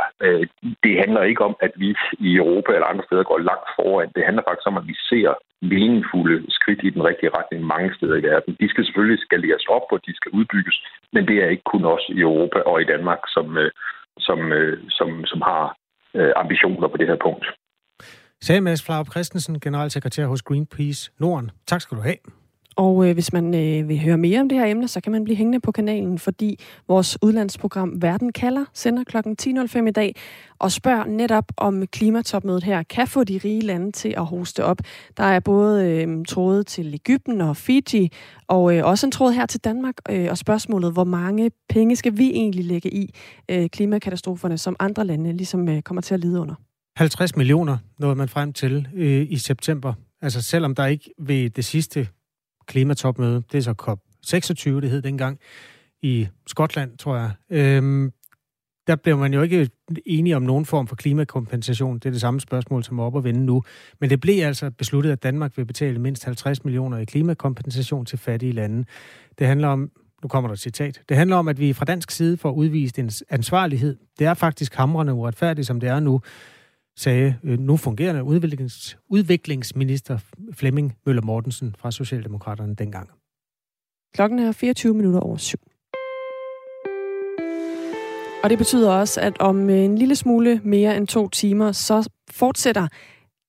det 0.83 0.99
handler 1.03 1.23
ikke 1.23 1.43
om, 1.49 1.55
at 1.61 1.71
vi 1.75 1.95
i 2.19 2.35
Europa 2.35 2.71
eller 2.73 2.87
andre 2.87 3.05
steder 3.07 3.23
går 3.23 3.37
langt 3.37 3.69
foran. 3.75 4.11
Det 4.15 4.23
handler 4.25 4.43
faktisk 4.47 4.67
om, 4.67 4.77
at 4.77 4.87
vi 4.87 4.95
ser 5.09 5.29
meningsfulde 5.61 6.45
skridt 6.49 6.81
i 6.83 6.89
den 6.89 7.03
rigtige 7.03 7.35
retning 7.37 7.63
mange 7.65 7.95
steder 7.95 8.15
i 8.15 8.23
verden. 8.23 8.57
De 8.59 8.69
skal 8.69 8.85
selvfølgelig 8.85 9.19
skaleres 9.21 9.65
op, 9.75 9.87
og 9.91 9.99
de 10.05 10.15
skal 10.15 10.31
udbygges, 10.31 10.77
men 11.13 11.27
det 11.27 11.37
er 11.43 11.49
ikke 11.49 11.71
kun 11.73 11.85
os 11.85 12.05
i 12.09 12.19
Europa 12.19 12.59
og 12.59 12.81
i 12.81 12.89
Danmark, 12.93 13.21
som, 13.27 13.57
som, 14.19 14.39
som, 14.89 15.25
som 15.25 15.41
har 15.41 15.75
ambitioner 16.35 16.87
på 16.87 16.97
det 16.97 17.07
her 17.07 17.19
punkt. 17.27 17.45
Sagde 18.41 18.61
Mads 18.61 18.83
Flaup 18.83 19.11
Christensen, 19.11 19.59
generalsekretær 19.59 20.25
hos 20.25 20.41
Greenpeace 20.41 21.11
Norden. 21.19 21.51
Tak 21.67 21.81
skal 21.81 21.97
du 21.97 22.01
have. 22.01 22.15
Og 22.77 23.07
øh, 23.07 23.13
hvis 23.13 23.33
man 23.33 23.55
øh, 23.55 23.89
vil 23.89 23.99
høre 23.99 24.17
mere 24.17 24.41
om 24.41 24.49
det 24.49 24.57
her 24.57 24.65
emne, 24.65 24.87
så 24.87 25.01
kan 25.01 25.11
man 25.11 25.23
blive 25.23 25.37
hængende 25.37 25.59
på 25.59 25.71
kanalen, 25.71 26.19
fordi 26.19 26.59
vores 26.87 27.17
udlandsprogram 27.21 28.01
Verden 28.01 28.31
kalder 28.31 28.65
sender 28.73 29.03
kl. 29.03 29.17
10.05 29.17 29.87
i 29.87 29.91
dag 29.91 30.15
og 30.59 30.71
spørger 30.71 31.05
netop 31.05 31.45
om 31.57 31.87
klimatopmødet 31.87 32.63
her 32.63 32.83
kan 32.83 33.07
få 33.07 33.23
de 33.23 33.39
rige 33.43 33.61
lande 33.61 33.91
til 33.91 34.13
at 34.17 34.25
hoste 34.25 34.63
op. 34.63 34.77
Der 35.17 35.23
er 35.23 35.39
både 35.39 35.85
øh, 35.85 36.25
tråde 36.25 36.63
til 36.63 36.93
Ægypten 36.93 37.41
og 37.41 37.57
Fiji, 37.57 38.11
og 38.47 38.75
øh, 38.75 38.85
også 38.85 39.07
en 39.07 39.11
tråd 39.11 39.31
her 39.31 39.45
til 39.45 39.59
Danmark, 39.59 39.95
øh, 40.09 40.27
og 40.29 40.37
spørgsmålet, 40.37 40.93
hvor 40.93 41.03
mange 41.03 41.51
penge 41.69 41.95
skal 41.95 42.17
vi 42.17 42.29
egentlig 42.29 42.65
lægge 42.65 42.93
i 42.93 43.13
øh, 43.49 43.69
klimakatastroferne, 43.69 44.57
som 44.57 44.75
andre 44.79 45.05
lande 45.05 45.33
ligesom 45.33 45.69
øh, 45.69 45.81
kommer 45.81 46.01
til 46.01 46.13
at 46.13 46.19
lide 46.19 46.39
under? 46.39 46.55
50 46.97 47.35
millioner 47.35 47.77
nåede 47.99 48.15
man 48.15 48.29
frem 48.29 48.53
til 48.53 48.87
øh, 48.93 49.27
i 49.29 49.37
september. 49.37 49.93
Altså 50.21 50.41
selvom 50.41 50.75
der 50.75 50.85
ikke 50.85 51.13
ved 51.19 51.49
det 51.49 51.65
sidste 51.65 52.07
klimatopmøde, 52.65 53.43
det 53.51 53.57
er 53.57 53.61
så 53.61 53.73
COP26, 53.81 54.69
det 54.69 54.89
hed 54.89 55.01
dengang, 55.01 55.39
i 56.01 56.27
Skotland, 56.47 56.97
tror 56.97 57.17
jeg, 57.17 57.31
øh, 57.49 58.11
der 58.87 58.95
blev 58.95 59.17
man 59.17 59.33
jo 59.33 59.41
ikke 59.41 59.69
enige 60.05 60.35
om 60.35 60.41
nogen 60.41 60.65
form 60.65 60.87
for 60.87 60.95
klimakompensation. 60.95 61.95
Det 61.95 62.05
er 62.05 62.11
det 62.11 62.21
samme 62.21 62.39
spørgsmål, 62.39 62.83
som 62.83 62.99
er 62.99 63.03
op 63.03 63.17
at 63.17 63.23
vende 63.23 63.45
nu. 63.45 63.63
Men 63.99 64.09
det 64.09 64.19
blev 64.19 64.45
altså 64.45 64.71
besluttet, 64.71 65.11
at 65.11 65.23
Danmark 65.23 65.57
vil 65.57 65.65
betale 65.65 65.99
mindst 65.99 66.25
50 66.25 66.63
millioner 66.63 66.97
i 66.97 67.05
klimakompensation 67.05 68.05
til 68.05 68.17
fattige 68.17 68.51
lande. 68.51 68.85
Det 69.39 69.47
handler 69.47 69.67
om, 69.67 69.91
nu 70.23 70.27
kommer 70.27 70.47
der 70.47 70.53
et 70.53 70.59
citat, 70.59 71.01
det 71.09 71.17
handler 71.17 71.35
om, 71.35 71.47
at 71.47 71.59
vi 71.59 71.73
fra 71.73 71.85
dansk 71.85 72.11
side 72.11 72.37
får 72.37 72.51
udvist 72.51 72.99
en 72.99 73.11
ansvarlighed. 73.29 73.97
Det 74.19 74.27
er 74.27 74.33
faktisk 74.33 74.75
hamrende 74.75 75.13
uretfærdigt, 75.13 75.67
som 75.67 75.79
det 75.79 75.89
er 75.89 75.99
nu, 75.99 76.21
sagde 76.97 77.35
øh, 77.43 77.59
nu 77.59 77.77
fungerende 77.77 78.23
udviklings, 78.23 78.97
udviklingsminister 79.09 80.17
Flemming 80.53 80.95
Møller 81.05 81.21
Mortensen 81.21 81.75
fra 81.77 81.91
Socialdemokraterne 81.91 82.75
dengang. 82.75 83.09
Klokken 84.13 84.39
er 84.39 84.51
24 84.51 84.93
minutter 84.93 85.19
over 85.19 85.37
syv. 85.37 85.59
Og 88.43 88.49
det 88.49 88.57
betyder 88.57 88.91
også, 88.91 89.21
at 89.21 89.37
om 89.39 89.69
øh, 89.69 89.77
en 89.77 89.97
lille 89.97 90.15
smule 90.15 90.61
mere 90.63 90.97
end 90.97 91.07
to 91.07 91.29
timer, 91.29 91.71
så 91.71 92.09
fortsætter 92.31 92.87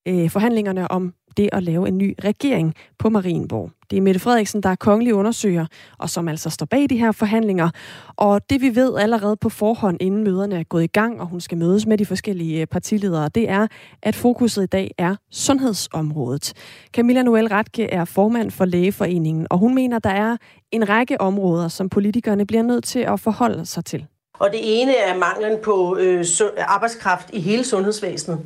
øh, 0.08 0.30
forhandlingerne 0.30 0.90
om 0.90 1.14
det 1.36 1.48
at 1.52 1.62
lave 1.62 1.88
en 1.88 1.98
ny 1.98 2.14
regering 2.24 2.74
på 2.98 3.08
Marienborg. 3.08 3.77
Det 3.90 3.96
er 3.96 4.00
Mette 4.00 4.20
Frederiksen, 4.20 4.62
der 4.62 4.68
er 4.68 4.74
kongelig 4.74 5.14
undersøger, 5.14 5.66
og 5.98 6.10
som 6.10 6.28
altså 6.28 6.50
står 6.50 6.66
bag 6.66 6.90
de 6.90 6.96
her 6.96 7.12
forhandlinger. 7.12 7.70
Og 8.16 8.50
det 8.50 8.60
vi 8.60 8.76
ved 8.76 8.96
allerede 8.98 9.36
på 9.36 9.48
forhånd, 9.48 9.96
inden 10.00 10.24
møderne 10.24 10.58
er 10.58 10.62
gået 10.62 10.84
i 10.84 10.86
gang, 10.86 11.20
og 11.20 11.26
hun 11.26 11.40
skal 11.40 11.58
mødes 11.58 11.86
med 11.86 11.98
de 11.98 12.06
forskellige 12.06 12.60
øh, 12.60 12.66
partiledere, 12.66 13.28
det 13.28 13.50
er, 13.50 13.66
at 14.02 14.14
fokuset 14.14 14.62
i 14.62 14.66
dag 14.66 14.94
er 14.98 15.16
sundhedsområdet. 15.30 16.52
Camilla 16.92 17.22
Noel 17.22 17.48
Ratke 17.48 17.90
er 17.90 18.04
formand 18.04 18.50
for 18.50 18.64
Lægeforeningen, 18.64 19.46
og 19.50 19.58
hun 19.58 19.74
mener, 19.74 19.98
der 19.98 20.10
er 20.10 20.36
en 20.72 20.88
række 20.88 21.20
områder, 21.20 21.68
som 21.68 21.88
politikerne 21.88 22.46
bliver 22.46 22.62
nødt 22.62 22.84
til 22.84 22.98
at 22.98 23.20
forholde 23.20 23.66
sig 23.66 23.84
til. 23.84 24.06
Og 24.38 24.48
det 24.52 24.60
ene 24.62 24.96
er 24.96 25.18
manglen 25.18 25.58
på 25.64 25.96
øh, 26.00 26.24
arbejdskraft 26.58 27.30
i 27.32 27.40
hele 27.40 27.64
sundhedsvæsenet. 27.64 28.38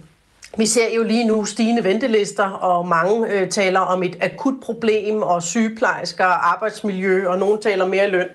Vi 0.57 0.67
ser 0.67 0.95
jo 0.97 1.03
lige 1.03 1.25
nu 1.25 1.45
stigende 1.45 1.85
ventelister, 1.85 2.51
og 2.51 2.88
mange 2.88 3.29
øh, 3.29 3.49
taler 3.51 3.81
om 3.81 4.03
et 4.03 4.17
akut 4.21 4.55
problem, 4.62 5.23
og 5.23 5.43
sygeplejersker, 5.43 6.25
arbejdsmiljø, 6.25 7.29
og 7.29 7.38
nogen 7.38 7.62
taler 7.62 7.87
mere 7.87 8.09
løn. 8.09 8.29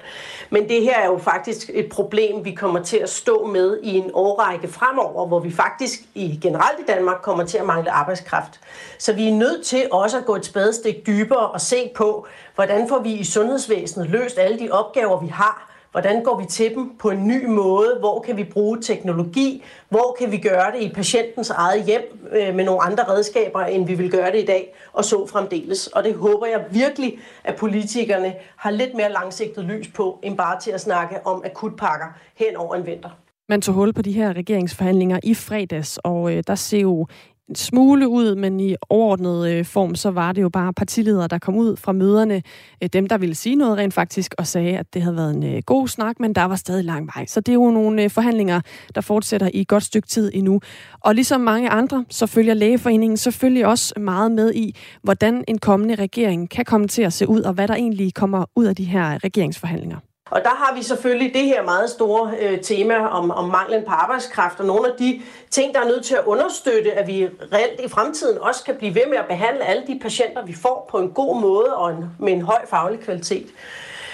Men 0.49 0.69
det 0.69 0.81
her 0.81 0.99
er 0.99 1.05
jo 1.05 1.17
faktisk 1.17 1.69
et 1.73 1.89
problem, 1.89 2.45
vi 2.45 2.51
kommer 2.51 2.83
til 2.83 2.97
at 2.97 3.09
stå 3.09 3.45
med 3.45 3.79
i 3.83 3.97
en 3.97 4.11
årrække 4.13 4.67
fremover, 4.67 5.27
hvor 5.27 5.39
vi 5.39 5.51
faktisk 5.51 5.99
i 6.15 6.39
generelt 6.41 6.79
i 6.79 6.83
Danmark 6.87 7.17
kommer 7.21 7.45
til 7.45 7.57
at 7.57 7.65
mangle 7.65 7.91
arbejdskraft. 7.91 8.59
Så 8.99 9.13
vi 9.13 9.27
er 9.27 9.33
nødt 9.33 9.65
til 9.65 9.87
også 9.91 10.17
at 10.17 10.25
gå 10.25 10.35
et 10.35 10.45
spadestik 10.45 11.07
dybere 11.07 11.47
og 11.47 11.61
se 11.61 11.91
på, 11.95 12.27
hvordan 12.55 12.89
får 12.89 12.99
vi 12.99 13.13
i 13.13 13.23
sundhedsvæsenet 13.23 14.09
løst 14.09 14.37
alle 14.37 14.59
de 14.59 14.71
opgaver, 14.71 15.21
vi 15.21 15.27
har, 15.27 15.66
Hvordan 15.91 16.23
går 16.23 16.39
vi 16.39 16.45
til 16.45 16.75
dem 16.75 16.91
på 16.99 17.09
en 17.09 17.27
ny 17.27 17.45
måde? 17.45 17.95
Hvor 17.99 18.21
kan 18.21 18.37
vi 18.37 18.43
bruge 18.43 18.81
teknologi? 18.81 19.63
Hvor 19.89 20.15
kan 20.19 20.31
vi 20.31 20.37
gøre 20.37 20.71
det 20.71 20.81
i 20.81 20.93
patientens 20.93 21.49
eget 21.49 21.83
hjem 21.85 22.29
øh, 22.31 22.55
med 22.55 22.65
nogle 22.65 22.81
andre 22.81 23.03
redskaber, 23.03 23.59
end 23.59 23.87
vi 23.87 23.93
vil 23.93 24.11
gøre 24.11 24.31
det 24.31 24.43
i 24.43 24.45
dag, 24.45 24.73
og 24.93 25.05
så 25.05 25.27
fremdeles. 25.27 25.87
Og 25.87 26.03
det 26.03 26.15
håber 26.15 26.45
jeg 26.45 26.65
virkelig, 26.71 27.19
at 27.43 27.55
politikerne 27.55 28.33
har 28.55 28.71
lidt 28.71 28.93
mere 28.93 29.11
langsigtet 29.11 29.63
lys 29.63 29.87
på, 29.87 30.19
end 30.23 30.37
bare 30.37 30.59
til 30.59 30.71
at 30.71 30.81
snakke 30.81 31.27
om 31.27 31.41
akutpakker 31.45 32.07
hen 32.35 32.55
over 32.55 32.75
en 32.75 32.85
vinter. 32.85 33.09
Man 33.49 33.61
tog 33.61 33.75
hul 33.75 33.93
på 33.93 34.01
de 34.01 34.11
her 34.11 34.33
regeringsforhandlinger 34.33 35.19
i 35.23 35.33
fredags, 35.33 35.99
og 36.03 36.33
øh, 36.33 36.43
der 36.47 36.55
ser 36.55 36.79
jo 36.79 37.07
en 37.49 37.55
smule 37.55 38.07
ud, 38.07 38.35
men 38.35 38.59
i 38.59 38.75
overordnet 38.89 39.49
øh, 39.49 39.65
form, 39.65 39.95
så 39.95 40.11
var 40.11 40.31
det 40.31 40.41
jo 40.41 40.49
bare 40.49 40.73
partiledere, 40.73 41.27
der 41.27 41.37
kom 41.37 41.55
ud 41.55 41.75
fra 41.75 41.91
møderne. 41.91 42.41
Øh, 42.83 42.89
dem, 42.93 43.07
der 43.07 43.17
ville 43.17 43.35
sige 43.35 43.55
noget 43.55 43.77
rent 43.77 43.93
faktisk, 43.93 44.35
og 44.37 44.47
sagde, 44.47 44.77
at 44.77 44.93
det 44.93 45.01
havde 45.01 45.15
været 45.15 45.35
en 45.35 45.43
øh, 45.43 45.61
god 45.65 45.87
snak, 45.87 46.19
men 46.19 46.33
der 46.33 46.43
var 46.43 46.55
stadig 46.55 46.85
lang 46.85 47.09
vej. 47.15 47.25
Så 47.25 47.41
det 47.41 47.51
er 47.51 47.53
jo 47.53 47.71
nogle 47.71 48.03
øh, 48.03 48.09
forhandlinger, 48.09 48.61
der 48.95 49.01
fortsætter 49.01 49.49
i 49.53 49.61
et 49.61 49.67
godt 49.67 49.83
stykke 49.83 50.07
tid 50.07 50.31
endnu. 50.33 50.59
Og 50.99 51.15
ligesom 51.15 51.41
mange 51.41 51.69
andre, 51.69 52.05
så 52.09 52.25
følger 52.27 52.53
Lægeforeningen 52.53 53.17
selvfølgelig 53.17 53.65
også 53.65 53.93
meget 53.99 54.31
med 54.31 54.53
i, 54.53 54.75
hvordan 55.03 55.43
en 55.47 55.57
kommende 55.57 55.95
regering 55.95 56.49
kan 56.49 56.65
komme 56.65 56.87
til 56.87 57.01
at 57.01 57.13
se 57.13 57.27
ud, 57.27 57.41
og 57.41 57.53
hvad 57.53 57.67
der 57.67 57.75
egentlig 57.75 58.13
kommer 58.13 58.45
ud 58.55 58.65
af 58.65 58.75
de 58.75 58.83
her 58.83 59.23
regeringsforhandlinger. 59.23 60.06
Og 60.29 60.43
der 60.43 60.49
har 60.49 60.75
vi 60.75 60.83
selvfølgelig 60.83 61.33
det 61.33 61.43
her 61.43 61.63
meget 61.63 61.89
store 61.89 62.33
øh, 62.39 62.61
tema 62.61 63.07
om, 63.07 63.31
om 63.31 63.49
manglen 63.49 63.83
på 63.85 63.91
arbejdskraft, 63.91 64.59
og 64.59 64.65
nogle 64.65 64.87
af 64.87 64.93
de 64.99 65.21
ting, 65.49 65.73
der 65.73 65.79
er 65.79 65.87
nødt 65.87 66.05
til 66.05 66.15
at 66.15 66.23
understøtte, 66.25 66.91
at 66.93 67.07
vi 67.07 67.29
reelt 67.53 67.79
i 67.85 67.89
fremtiden 67.89 68.37
også 68.37 68.63
kan 68.63 68.75
blive 68.75 68.95
ved 68.95 69.07
med 69.09 69.17
at 69.17 69.25
behandle 69.25 69.63
alle 69.63 69.83
de 69.87 69.99
patienter, 70.01 70.45
vi 70.45 70.53
får 70.53 70.87
på 70.91 70.97
en 70.99 71.09
god 71.09 71.41
måde 71.41 71.75
og 71.75 71.91
en, 71.91 72.05
med 72.19 72.33
en 72.33 72.41
høj 72.41 72.65
faglig 72.69 72.99
kvalitet. 72.99 73.47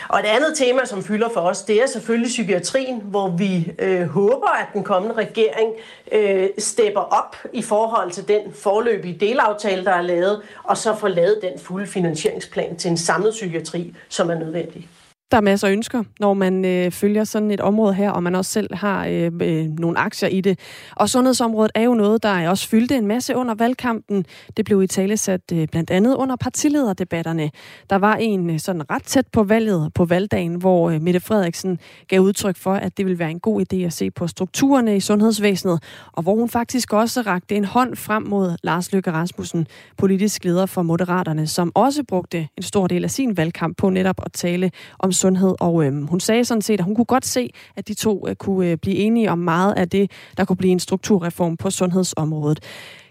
Og 0.09 0.19
et 0.19 0.25
andet 0.25 0.57
tema, 0.57 0.85
som 0.85 1.03
fylder 1.03 1.29
for 1.29 1.41
os, 1.41 1.61
det 1.61 1.81
er 1.81 1.87
selvfølgelig 1.87 2.27
psykiatrien, 2.27 3.01
hvor 3.05 3.29
vi 3.29 3.71
øh, 3.79 4.07
håber, 4.07 4.47
at 4.47 4.67
den 4.73 4.83
kommende 4.83 5.15
regering 5.15 5.71
øh, 6.11 6.49
stepper 6.57 7.01
op 7.01 7.37
i 7.53 7.61
forhold 7.61 8.11
til 8.11 8.27
den 8.27 8.53
forløbige 8.53 9.17
delaftale, 9.19 9.85
der 9.85 9.91
er 9.91 10.01
lavet, 10.01 10.41
og 10.63 10.77
så 10.77 10.95
får 10.95 11.07
lavet 11.07 11.39
den 11.41 11.59
fulde 11.59 11.87
finansieringsplan 11.87 12.75
til 12.75 12.91
en 12.91 12.97
samlet 12.97 13.31
psykiatri, 13.31 13.95
som 14.09 14.29
er 14.29 14.35
nødvendig. 14.35 14.89
Der 15.31 15.37
er 15.37 15.41
masser 15.41 15.67
af 15.67 15.71
ønsker, 15.71 16.03
når 16.19 16.33
man 16.33 16.65
øh, 16.65 16.91
følger 16.91 17.23
sådan 17.23 17.51
et 17.51 17.61
område 17.61 17.93
her, 17.93 18.11
og 18.11 18.23
man 18.23 18.35
også 18.35 18.51
selv 18.51 18.75
har 18.75 19.05
øh, 19.05 19.31
øh, 19.41 19.65
nogle 19.79 19.97
aktier 19.97 20.29
i 20.29 20.41
det. 20.41 20.59
Og 20.95 21.09
sundhedsområdet 21.09 21.71
er 21.75 21.81
jo 21.81 21.93
noget, 21.93 22.23
der 22.23 22.29
er 22.29 22.49
også 22.49 22.67
fyldte 22.67 22.95
en 22.95 23.07
masse 23.07 23.35
under 23.35 23.55
valgkampen. 23.55 24.25
Det 24.57 24.65
blev 24.65 24.83
i 24.83 24.87
tale 24.87 25.17
sat 25.17 25.41
øh, 25.53 25.67
blandt 25.67 25.91
andet 25.91 26.15
under 26.15 26.35
partilederdebatterne. 26.35 27.51
Der 27.89 27.95
var 27.95 28.15
en 28.15 28.49
øh, 28.49 28.59
sådan 28.59 28.91
ret 28.91 29.03
tæt 29.03 29.27
på 29.27 29.43
valget 29.43 29.91
på 29.95 30.05
valgdagen, 30.05 30.55
hvor 30.55 30.89
øh, 30.89 31.01
Mette 31.01 31.19
Frederiksen 31.19 31.79
gav 32.07 32.19
udtryk 32.19 32.57
for, 32.57 32.73
at 32.73 32.97
det 32.97 33.05
ville 33.05 33.19
være 33.19 33.31
en 33.31 33.39
god 33.39 33.61
idé 33.61 33.77
at 33.77 33.93
se 33.93 34.11
på 34.11 34.27
strukturerne 34.27 34.95
i 34.95 34.99
sundhedsvæsenet, 34.99 35.83
og 36.11 36.23
hvor 36.23 36.35
hun 36.35 36.49
faktisk 36.49 36.93
også 36.93 37.21
rakte 37.21 37.55
en 37.55 37.65
hånd 37.65 37.95
frem 37.95 38.23
mod 38.23 38.55
Lars 38.63 38.91
Løkke 38.91 39.11
Rasmussen, 39.11 39.67
politisk 39.97 40.45
leder 40.45 40.65
for 40.65 40.81
Moderaterne, 40.81 41.47
som 41.47 41.71
også 41.75 42.03
brugte 42.03 42.47
en 42.57 42.63
stor 42.63 42.87
del 42.87 43.03
af 43.03 43.11
sin 43.11 43.37
valgkamp 43.37 43.77
på 43.77 43.89
netop 43.89 44.21
at 44.25 44.33
tale 44.33 44.71
om 44.99 45.11
sundhed, 45.13 45.55
og 45.59 45.85
øh, 45.85 46.09
hun 46.09 46.19
sagde 46.19 46.45
sådan 46.45 46.61
set, 46.61 46.79
at 46.79 46.85
hun 46.85 46.95
kunne 46.95 47.05
godt 47.05 47.25
se, 47.25 47.49
at 47.75 47.87
de 47.87 47.93
to 47.93 48.27
øh, 48.27 48.35
kunne 48.35 48.67
øh, 48.67 48.77
blive 48.77 48.95
enige 48.95 49.31
om 49.31 49.39
meget 49.39 49.73
af 49.73 49.89
det, 49.89 50.11
der 50.37 50.45
kunne 50.45 50.57
blive 50.57 50.71
en 50.71 50.79
strukturreform 50.79 51.57
på 51.57 51.69
sundhedsområdet. 51.69 52.59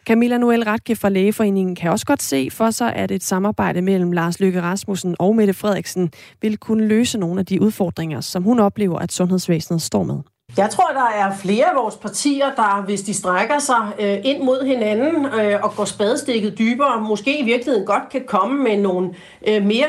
Camilla 0.06 0.38
Noel 0.38 0.64
Ratke 0.64 0.96
fra 0.96 1.08
Lægeforeningen 1.08 1.76
kan 1.76 1.90
også 1.90 2.06
godt 2.06 2.22
se 2.22 2.48
for 2.50 2.70
sig, 2.70 2.94
at 2.94 3.10
et 3.10 3.22
samarbejde 3.22 3.82
mellem 3.82 4.12
Lars 4.12 4.40
Løkke 4.40 4.62
Rasmussen 4.62 5.16
og 5.18 5.36
Mette 5.36 5.54
Frederiksen 5.54 6.10
vil 6.40 6.56
kunne 6.56 6.86
løse 6.86 7.18
nogle 7.18 7.40
af 7.40 7.46
de 7.46 7.62
udfordringer, 7.62 8.20
som 8.20 8.42
hun 8.42 8.60
oplever, 8.60 8.98
at 8.98 9.12
sundhedsvæsenet 9.12 9.82
står 9.82 10.02
med. 10.02 10.31
Jeg 10.56 10.70
tror, 10.70 10.88
der 10.94 11.08
er 11.14 11.36
flere 11.36 11.64
af 11.64 11.76
vores 11.76 11.96
partier, 11.96 12.46
der, 12.56 12.82
hvis 12.84 13.02
de 13.02 13.14
strækker 13.14 13.58
sig 13.58 13.92
øh, 14.00 14.18
ind 14.24 14.42
mod 14.42 14.66
hinanden 14.66 15.26
øh, 15.26 15.60
og 15.62 15.74
går 15.76 15.84
spadestikket 15.84 16.58
dybere, 16.58 17.00
måske 17.00 17.40
i 17.40 17.44
virkeligheden 17.44 17.86
godt 17.86 18.08
kan 18.10 18.24
komme 18.26 18.62
med 18.62 18.76
nogle 18.76 19.10
øh, 19.48 19.64
mere 19.64 19.86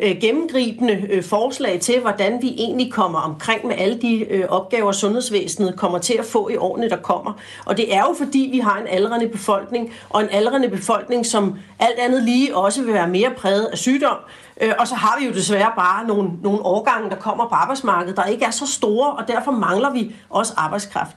øh, 0.00 0.16
gennemgribende 0.20 1.06
øh, 1.10 1.22
forslag 1.22 1.80
til, 1.80 2.00
hvordan 2.00 2.38
vi 2.42 2.54
egentlig 2.58 2.92
kommer 2.92 3.18
omkring 3.18 3.66
med 3.66 3.74
alle 3.78 3.98
de 4.00 4.18
øh, 4.18 4.44
opgaver, 4.48 4.92
sundhedsvæsenet 4.92 5.76
kommer 5.76 5.98
til 5.98 6.14
at 6.14 6.24
få 6.24 6.48
i 6.48 6.56
årene, 6.56 6.88
der 6.88 6.96
kommer. 6.96 7.32
Og 7.66 7.76
det 7.76 7.94
er 7.94 8.00
jo 8.00 8.14
fordi, 8.18 8.48
vi 8.52 8.58
har 8.58 8.78
en 8.78 8.86
aldrende 8.88 9.28
befolkning, 9.28 9.92
og 10.10 10.22
en 10.22 10.28
aldrende 10.30 10.68
befolkning, 10.68 11.26
som 11.26 11.58
alt 11.78 11.98
andet 11.98 12.22
lige 12.22 12.56
også 12.56 12.82
vil 12.82 12.94
være 12.94 13.08
mere 13.08 13.30
præget 13.36 13.64
af 13.64 13.78
sygdom. 13.78 14.16
Øh, 14.60 14.72
og 14.78 14.88
så 14.88 14.94
har 14.94 15.18
vi 15.20 15.26
jo 15.26 15.32
desværre 15.32 15.72
bare 15.76 16.06
nogle, 16.06 16.30
nogle 16.42 16.60
årgange, 16.62 17.10
der 17.10 17.16
kommer 17.16 17.48
på 17.48 17.54
arbejdsmarkedet, 17.54 18.16
der 18.16 18.24
ikke 18.24 18.44
er 18.44 18.50
så 18.50 18.66
store, 18.66 19.12
og 19.12 19.28
derfor 19.28 19.50
mangler 19.50 19.90
vi 19.90 20.14
også 20.30 20.54
arbejdskraft. 20.56 21.16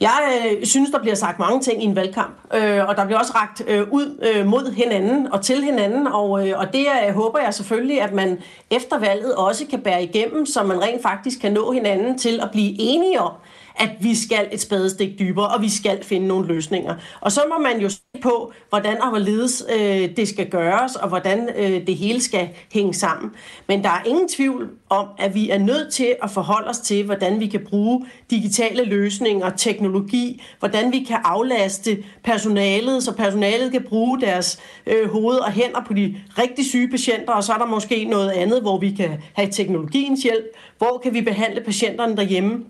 Jeg 0.00 0.18
øh, 0.60 0.66
synes, 0.66 0.90
der 0.90 0.98
bliver 0.98 1.14
sagt 1.14 1.38
mange 1.38 1.60
ting 1.60 1.82
i 1.82 1.86
en 1.86 1.96
valgkamp, 1.96 2.34
øh, 2.54 2.88
og 2.88 2.96
der 2.96 3.04
bliver 3.04 3.18
også 3.18 3.32
ragt 3.34 3.62
øh, 3.66 3.88
ud 3.90 4.32
øh, 4.34 4.46
mod 4.46 4.72
hinanden 4.74 5.32
og 5.32 5.42
til 5.42 5.64
hinanden, 5.64 6.06
og, 6.06 6.48
øh, 6.48 6.58
og 6.58 6.72
det 6.72 6.86
øh, 7.08 7.14
håber 7.14 7.38
jeg 7.38 7.54
selvfølgelig, 7.54 8.02
at 8.02 8.12
man 8.12 8.38
efter 8.70 8.98
valget 8.98 9.34
også 9.34 9.66
kan 9.70 9.80
bære 9.80 10.02
igennem, 10.02 10.46
så 10.46 10.62
man 10.62 10.82
rent 10.82 11.02
faktisk 11.02 11.40
kan 11.40 11.52
nå 11.52 11.72
hinanden 11.72 12.18
til 12.18 12.40
at 12.40 12.50
blive 12.50 12.74
enige 12.78 13.20
om, 13.20 13.32
at 13.76 13.90
vi 14.00 14.14
skal 14.14 14.48
et 14.52 14.60
spadestik 14.60 15.18
dybere, 15.18 15.48
og 15.48 15.62
vi 15.62 15.68
skal 15.68 16.04
finde 16.04 16.26
nogle 16.26 16.46
løsninger. 16.46 16.94
Og 17.20 17.32
så 17.32 17.40
må 17.48 17.62
man 17.62 17.80
jo 17.80 17.88
se 17.88 18.00
på, 18.22 18.52
hvordan 18.68 19.02
og 19.02 19.08
hvorledes 19.08 19.64
øh, 19.78 20.16
det 20.16 20.28
skal 20.28 20.50
gøres, 20.50 20.96
og 20.96 21.08
hvordan 21.08 21.48
øh, 21.56 21.86
det 21.86 21.96
hele 21.96 22.22
skal 22.22 22.48
hænge 22.72 22.94
sammen. 22.94 23.30
Men 23.68 23.84
der 23.84 23.88
er 23.88 24.02
ingen 24.06 24.28
tvivl 24.28 24.70
om, 24.90 25.06
at 25.18 25.34
vi 25.34 25.50
er 25.50 25.58
nødt 25.58 25.92
til 25.92 26.14
at 26.22 26.30
forholde 26.30 26.68
os 26.68 26.78
til, 26.78 27.04
hvordan 27.04 27.40
vi 27.40 27.46
kan 27.46 27.66
bruge 27.70 28.06
digitale 28.30 28.84
løsninger, 28.84 29.50
teknologi, 29.50 30.42
hvordan 30.58 30.92
vi 30.92 31.04
kan 31.08 31.18
aflaste 31.24 32.04
personalet, 32.24 33.02
så 33.02 33.12
personalet 33.12 33.72
kan 33.72 33.84
bruge 33.88 34.20
deres 34.20 34.58
øh, 34.86 35.10
hoved 35.10 35.36
og 35.36 35.52
hænder 35.52 35.84
på 35.86 35.94
de 35.94 36.16
rigtig 36.38 36.66
syge 36.66 36.88
patienter, 36.88 37.32
og 37.32 37.44
så 37.44 37.52
er 37.52 37.58
der 37.58 37.66
måske 37.66 38.04
noget 38.04 38.30
andet, 38.30 38.60
hvor 38.62 38.78
vi 38.78 38.90
kan 38.90 39.10
have 39.34 39.50
teknologiens 39.50 40.22
hjælp, 40.22 40.44
hvor 40.78 41.00
kan 41.02 41.14
vi 41.14 41.20
behandle 41.20 41.60
patienterne 41.60 42.16
derhjemme 42.16 42.64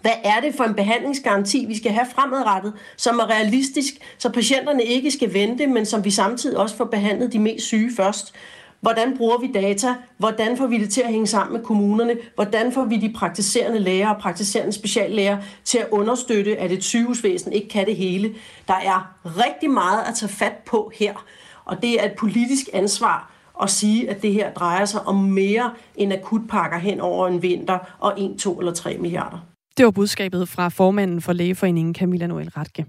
hvad 0.00 0.12
er 0.24 0.40
det 0.40 0.54
for 0.54 0.64
en 0.64 0.74
behandlingsgaranti, 0.74 1.64
vi 1.68 1.76
skal 1.76 1.92
have 1.92 2.06
fremadrettet, 2.14 2.72
som 2.96 3.18
er 3.18 3.30
realistisk, 3.30 3.94
så 4.18 4.32
patienterne 4.32 4.84
ikke 4.84 5.10
skal 5.10 5.34
vente, 5.34 5.66
men 5.66 5.86
som 5.86 6.04
vi 6.04 6.10
samtidig 6.10 6.58
også 6.58 6.76
får 6.76 6.84
behandlet 6.84 7.32
de 7.32 7.38
mest 7.38 7.66
syge 7.66 7.90
først? 7.96 8.34
Hvordan 8.80 9.16
bruger 9.16 9.38
vi 9.38 9.52
data? 9.52 9.94
Hvordan 10.18 10.56
får 10.56 10.66
vi 10.66 10.78
det 10.78 10.90
til 10.90 11.00
at 11.00 11.08
hænge 11.08 11.26
sammen 11.26 11.56
med 11.56 11.64
kommunerne? 11.64 12.16
Hvordan 12.34 12.72
får 12.72 12.84
vi 12.84 12.96
de 12.96 13.12
praktiserende 13.12 13.78
læger 13.78 14.08
og 14.08 14.20
praktiserende 14.20 14.72
speciallæger 14.72 15.38
til 15.64 15.78
at 15.78 15.88
understøtte, 15.90 16.56
at 16.56 16.72
et 16.72 16.84
sygehusvæsen 16.84 17.52
ikke 17.52 17.68
kan 17.68 17.86
det 17.86 17.96
hele? 17.96 18.34
Der 18.68 18.74
er 18.74 19.14
rigtig 19.24 19.70
meget 19.70 20.02
at 20.08 20.14
tage 20.14 20.32
fat 20.32 20.56
på 20.66 20.92
her, 20.94 21.26
og 21.64 21.82
det 21.82 22.00
er 22.00 22.04
et 22.04 22.12
politisk 22.18 22.68
ansvar 22.72 23.32
at 23.62 23.70
sige, 23.70 24.10
at 24.10 24.22
det 24.22 24.32
her 24.32 24.52
drejer 24.52 24.84
sig 24.84 25.06
om 25.06 25.16
mere 25.16 25.70
end 25.96 26.12
akutpakker 26.12 26.78
hen 26.78 27.00
over 27.00 27.28
en 27.28 27.42
vinter 27.42 27.78
og 27.98 28.20
1, 28.20 28.38
2 28.38 28.58
eller 28.58 28.72
3 28.72 28.96
milliarder. 28.98 29.38
Det 29.78 29.84
var 29.84 29.90
budskabet 29.90 30.48
fra 30.48 30.68
formanden 30.68 31.20
for 31.20 31.32
Lægeforeningen, 31.32 31.94
Camilla 31.94 32.26
Noel 32.26 32.48
Ratke. 32.48 32.86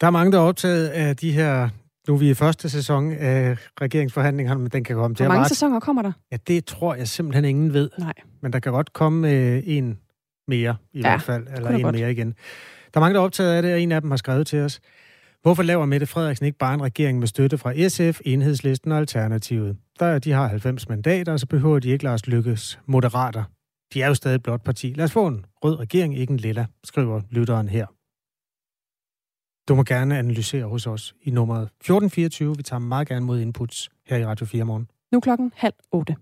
Der 0.00 0.06
er 0.06 0.10
mange, 0.10 0.32
der 0.32 0.38
er 0.38 0.42
optaget 0.42 0.88
af 0.88 1.16
de 1.16 1.32
her 1.32 1.68
nu 2.08 2.14
er 2.14 2.18
vi 2.18 2.30
i 2.30 2.34
første 2.34 2.68
sæson 2.68 3.12
af 3.12 3.56
regeringsforhandlingerne, 3.80 4.60
men 4.60 4.70
den 4.70 4.84
kan 4.84 4.96
komme 4.96 5.16
til 5.16 5.26
Hvor 5.26 5.34
mange 5.34 5.48
sæsoner 5.48 5.80
kommer 5.80 6.02
der? 6.02 6.12
Ja, 6.32 6.36
det 6.46 6.64
tror 6.64 6.94
jeg 6.94 7.08
simpelthen 7.08 7.44
ingen 7.44 7.72
ved. 7.72 7.90
Nej. 7.98 8.12
Men 8.42 8.52
der 8.52 8.58
kan 8.58 8.72
godt 8.72 8.92
komme 8.92 9.30
øh, 9.30 9.62
en 9.66 9.98
mere, 10.48 10.76
i 10.92 11.00
ja, 11.00 11.02
hvert 11.02 11.22
fald. 11.22 11.46
Eller 11.56 11.70
en 11.70 11.82
godt. 11.82 11.94
mere 11.94 12.12
igen. 12.12 12.34
Der 12.94 13.00
er 13.00 13.00
mange, 13.00 13.14
der 13.14 13.20
er 13.20 13.24
optaget 13.24 13.52
af 13.52 13.62
det, 13.62 13.72
og 13.72 13.80
en 13.80 13.92
af 13.92 14.00
dem 14.00 14.10
har 14.10 14.16
skrevet 14.16 14.46
til 14.46 14.58
os. 14.58 14.80
Hvorfor 15.42 15.62
laver 15.62 15.86
Mette 15.86 16.06
Frederiksen 16.06 16.46
ikke 16.46 16.58
bare 16.58 16.74
en 16.74 16.82
regering 16.82 17.18
med 17.18 17.26
støtte 17.26 17.58
fra 17.58 17.88
SF, 17.88 18.20
Enhedslisten 18.24 18.92
og 18.92 18.98
Alternativet? 18.98 19.76
Der 19.98 20.18
de 20.18 20.32
har 20.32 20.48
90 20.48 20.88
mandater, 20.88 21.36
så 21.36 21.46
behøver 21.46 21.78
de 21.78 21.88
ikke 21.88 22.04
Lars 22.04 22.26
Lykkes 22.26 22.78
moderater. 22.86 23.44
De 23.94 24.02
er 24.02 24.06
jo 24.06 24.14
stadig 24.14 24.34
et 24.34 24.42
blot 24.42 24.64
parti. 24.64 24.92
Lad 24.96 25.04
os 25.04 25.12
få 25.12 25.26
en 25.26 25.44
rød 25.64 25.78
regering, 25.78 26.18
ikke 26.18 26.30
en 26.30 26.36
lilla, 26.36 26.66
skriver 26.84 27.20
lytteren 27.30 27.68
her. 27.68 27.86
Du 29.68 29.74
må 29.74 29.82
gerne 29.84 30.18
analysere 30.18 30.64
hos 30.64 30.86
os 30.86 31.14
i 31.22 31.30
nummeret 31.30 31.62
1424. 31.62 32.56
Vi 32.56 32.62
tager 32.62 32.80
meget 32.80 33.08
gerne 33.08 33.26
mod 33.26 33.40
inputs 33.40 33.90
her 34.06 34.16
i 34.16 34.26
Radio 34.26 34.46
4 34.46 34.64
morgen. 34.64 34.90
Nu 35.12 35.20
klokken 35.20 35.52
halv 35.56 35.74
otte. 35.92 36.16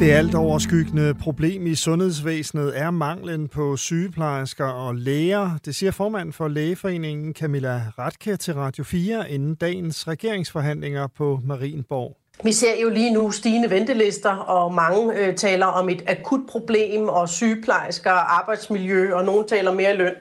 Det 0.00 0.10
alt 0.10 0.34
overskyggende 0.34 1.14
problem 1.14 1.66
i 1.66 1.74
sundhedsvæsenet 1.74 2.78
er 2.78 2.90
manglen 2.90 3.48
på 3.48 3.76
sygeplejersker 3.76 4.64
og 4.64 4.94
læger. 4.94 5.50
Det 5.64 5.74
siger 5.74 5.92
formanden 5.92 6.32
for 6.32 6.48
Lægeforeningen 6.48 7.34
Camilla 7.34 7.82
Ratke 7.98 8.36
til 8.36 8.54
Radio 8.54 8.84
4 8.84 9.30
inden 9.30 9.54
dagens 9.54 10.08
regeringsforhandlinger 10.08 11.06
på 11.06 11.40
Marienborg. 11.44 12.16
Vi 12.44 12.52
ser 12.52 12.80
jo 12.82 12.88
lige 12.88 13.12
nu 13.12 13.30
stigende 13.30 13.70
ventelister, 13.70 14.30
og 14.30 14.74
mange 14.74 15.18
øh, 15.18 15.36
taler 15.36 15.66
om 15.66 15.88
et 15.88 16.02
akut 16.06 16.40
problem, 16.48 17.08
og 17.08 17.28
sygeplejersker, 17.28 18.10
arbejdsmiljø, 18.10 19.14
og 19.14 19.24
nogen 19.24 19.48
taler 19.48 19.74
mere 19.74 19.96
løn. 19.96 20.14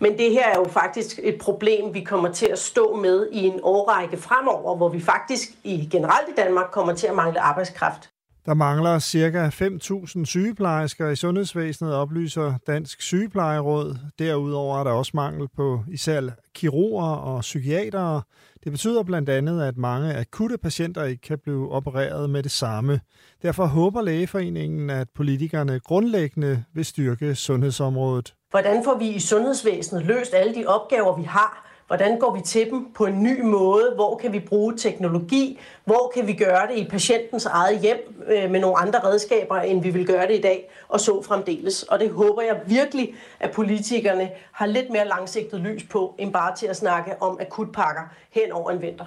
Men 0.00 0.18
det 0.18 0.30
her 0.30 0.48
er 0.48 0.58
jo 0.58 0.66
faktisk 0.68 1.20
et 1.22 1.38
problem, 1.40 1.94
vi 1.94 2.00
kommer 2.00 2.32
til 2.32 2.46
at 2.46 2.58
stå 2.58 2.96
med 2.96 3.28
i 3.32 3.38
en 3.38 3.60
årrække 3.62 4.16
fremover, 4.16 4.76
hvor 4.76 4.88
vi 4.88 5.00
faktisk 5.00 5.48
i 5.64 5.88
generelt 5.90 6.28
i 6.28 6.40
Danmark 6.40 6.66
kommer 6.72 6.94
til 6.94 7.06
at 7.06 7.14
mangle 7.14 7.40
arbejdskraft. 7.40 8.10
Der 8.48 8.54
mangler 8.54 8.98
ca. 8.98 9.48
5.000 9.48 10.24
sygeplejersker 10.24 11.08
i 11.08 11.16
sundhedsvæsenet, 11.16 11.94
oplyser 11.94 12.54
Dansk 12.66 13.02
Sygeplejeråd. 13.02 13.96
Derudover 14.18 14.78
er 14.78 14.84
der 14.84 14.90
også 14.90 15.12
mangel 15.14 15.48
på 15.56 15.84
især 15.88 16.22
kirurger 16.54 17.06
og 17.06 17.40
psykiatere. 17.40 18.22
Det 18.64 18.72
betyder 18.72 19.02
blandt 19.02 19.28
andet, 19.28 19.62
at 19.62 19.76
mange 19.76 20.14
akutte 20.14 20.58
patienter 20.58 21.04
ikke 21.04 21.22
kan 21.22 21.38
blive 21.38 21.72
opereret 21.72 22.30
med 22.30 22.42
det 22.42 22.50
samme. 22.50 23.00
Derfor 23.42 23.66
håber 23.66 24.02
Lægeforeningen, 24.02 24.90
at 24.90 25.08
politikerne 25.14 25.80
grundlæggende 25.80 26.64
vil 26.74 26.84
styrke 26.84 27.34
sundhedsområdet. 27.34 28.34
Hvordan 28.50 28.84
får 28.84 28.98
vi 28.98 29.08
i 29.08 29.20
sundhedsvæsenet 29.20 30.06
løst 30.06 30.34
alle 30.34 30.54
de 30.54 30.66
opgaver, 30.66 31.16
vi 31.16 31.22
har? 31.22 31.67
Hvordan 31.88 32.18
går 32.18 32.34
vi 32.36 32.40
til 32.40 32.70
dem 32.70 32.86
på 32.94 33.06
en 33.06 33.22
ny 33.22 33.42
måde? 33.42 33.92
Hvor 33.94 34.16
kan 34.16 34.32
vi 34.32 34.40
bruge 34.40 34.76
teknologi? 34.76 35.58
Hvor 35.84 36.12
kan 36.14 36.26
vi 36.26 36.32
gøre 36.32 36.66
det 36.66 36.78
i 36.78 36.88
patientens 36.90 37.46
eget 37.46 37.80
hjem 37.80 38.24
øh, 38.26 38.50
med 38.50 38.60
nogle 38.60 38.78
andre 38.78 38.98
redskaber, 39.04 39.56
end 39.56 39.82
vi 39.82 39.90
vil 39.90 40.06
gøre 40.06 40.26
det 40.26 40.34
i 40.38 40.40
dag, 40.40 40.70
og 40.88 41.00
så 41.00 41.22
fremdeles. 41.22 41.82
Og 41.82 42.00
det 42.00 42.10
håber 42.10 42.42
jeg 42.42 42.60
virkelig, 42.66 43.14
at 43.40 43.50
politikerne 43.50 44.30
har 44.52 44.66
lidt 44.66 44.90
mere 44.90 45.08
langsigtet 45.08 45.60
lys 45.60 45.84
på, 45.84 46.14
end 46.18 46.32
bare 46.32 46.56
til 46.56 46.66
at 46.66 46.76
snakke 46.76 47.22
om 47.22 47.38
akutpakker 47.40 48.02
hen 48.30 48.52
over 48.52 48.70
en 48.70 48.82
vinter. 48.82 49.04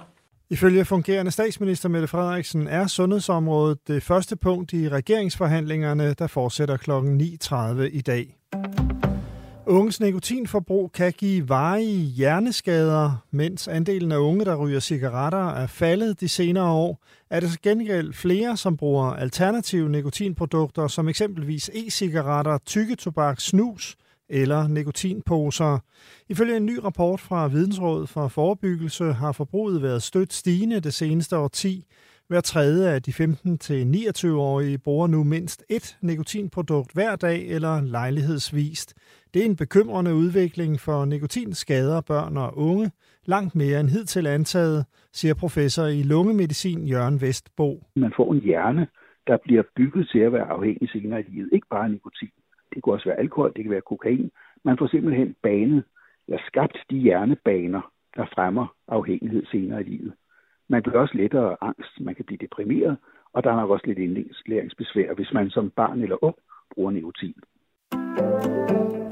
Ifølge 0.50 0.84
fungerende 0.84 1.30
statsminister 1.30 1.88
Mette 1.88 2.08
Frederiksen 2.08 2.68
er 2.68 2.86
sundhedsområdet 2.86 3.78
det 3.88 4.02
første 4.02 4.36
punkt 4.36 4.72
i 4.72 4.88
regeringsforhandlingerne, 4.88 6.14
der 6.14 6.26
fortsætter 6.26 6.76
kl. 6.76 6.90
9.30 6.90 7.82
i 7.82 8.00
dag. 8.00 8.36
Unges 9.66 10.00
nikotinforbrug 10.00 10.92
kan 10.92 11.12
give 11.12 11.48
varige 11.48 11.98
hjerneskader, 11.98 13.24
mens 13.30 13.68
andelen 13.68 14.12
af 14.12 14.16
unge, 14.16 14.44
der 14.44 14.56
ryger 14.56 14.80
cigaretter, 14.80 15.48
er 15.48 15.66
faldet 15.66 16.20
de 16.20 16.28
senere 16.28 16.72
år, 16.72 17.04
er 17.30 17.40
det 17.40 17.50
så 17.50 17.58
gengæld 17.62 18.12
flere, 18.12 18.56
som 18.56 18.76
bruger 18.76 19.04
alternative 19.04 19.88
nikotinprodukter, 19.88 20.88
som 20.88 21.08
eksempelvis 21.08 21.70
e-cigaretter, 21.74 22.58
tykketobak, 22.66 23.40
snus 23.40 23.96
eller 24.28 24.68
nikotinposer. 24.68 25.78
Ifølge 26.28 26.56
en 26.56 26.66
ny 26.66 26.78
rapport 26.84 27.20
fra 27.20 27.48
Vidensrådet 27.48 28.08
for 28.08 28.28
Forebyggelse 28.28 29.12
har 29.12 29.32
forbruget 29.32 29.82
været 29.82 30.02
stødt 30.02 30.32
stigende 30.32 30.80
det 30.80 30.94
seneste 30.94 31.38
årti. 31.38 31.86
Hver 32.32 32.40
tredje 32.40 32.94
af 32.94 33.02
de 33.02 33.10
15-29-årige 33.10 34.78
bruger 34.78 35.06
nu 35.06 35.24
mindst 35.24 35.64
et 35.70 35.98
nikotinprodukt 36.02 36.94
hver 36.94 37.16
dag 37.16 37.38
eller 37.48 37.80
lejlighedsvist. 37.80 38.88
Det 39.34 39.42
er 39.42 39.46
en 39.46 39.56
bekymrende 39.56 40.14
udvikling 40.14 40.80
for 40.80 41.04
nikotin 41.04 41.52
skader 41.52 42.00
børn 42.00 42.36
og 42.36 42.58
unge, 42.58 42.90
langt 43.26 43.54
mere 43.54 43.80
end 43.80 43.88
hidtil 43.88 44.26
antaget, 44.26 44.86
siger 45.12 45.34
professor 45.34 45.86
i 45.86 46.02
lungemedicin 46.02 46.86
Jørgen 46.86 47.20
Vestbo. 47.20 47.68
Man 47.96 48.12
får 48.16 48.32
en 48.32 48.40
hjerne, 48.40 48.86
der 49.26 49.36
bliver 49.44 49.62
bygget 49.76 50.08
til 50.12 50.18
at 50.18 50.32
være 50.32 50.48
afhængig 50.56 50.88
senere 50.90 51.20
i 51.20 51.24
livet. 51.28 51.48
Ikke 51.52 51.66
bare 51.70 51.88
nikotin. 51.88 52.30
Det 52.74 52.84
kan 52.84 52.92
også 52.92 53.08
være 53.08 53.18
alkohol, 53.18 53.52
det 53.56 53.64
kan 53.64 53.70
være 53.70 53.88
kokain. 53.92 54.30
Man 54.64 54.78
får 54.78 54.86
simpelthen 54.86 55.34
banet, 55.42 55.84
eller 56.28 56.40
skabt 56.46 56.78
de 56.90 56.96
hjernebaner, 56.96 57.92
der 58.16 58.24
fremmer 58.34 58.66
afhængighed 58.88 59.42
senere 59.52 59.80
i 59.80 59.84
livet. 59.84 60.12
Man 60.72 60.82
bliver 60.82 60.98
også 60.98 61.14
lettere 61.14 61.56
angst, 61.60 61.92
man 62.00 62.14
kan 62.14 62.24
blive 62.24 62.38
deprimeret, 62.40 62.96
og 63.34 63.44
der 63.44 63.50
er 63.50 63.56
nok 63.56 63.70
også 63.70 63.86
lidt 63.86 63.98
indlæringsbesvær, 63.98 65.14
hvis 65.14 65.32
man 65.32 65.50
som 65.50 65.70
barn 65.76 66.02
eller 66.02 66.24
ung 66.24 66.36
bruger 66.74 66.90
nikotin. 66.90 67.34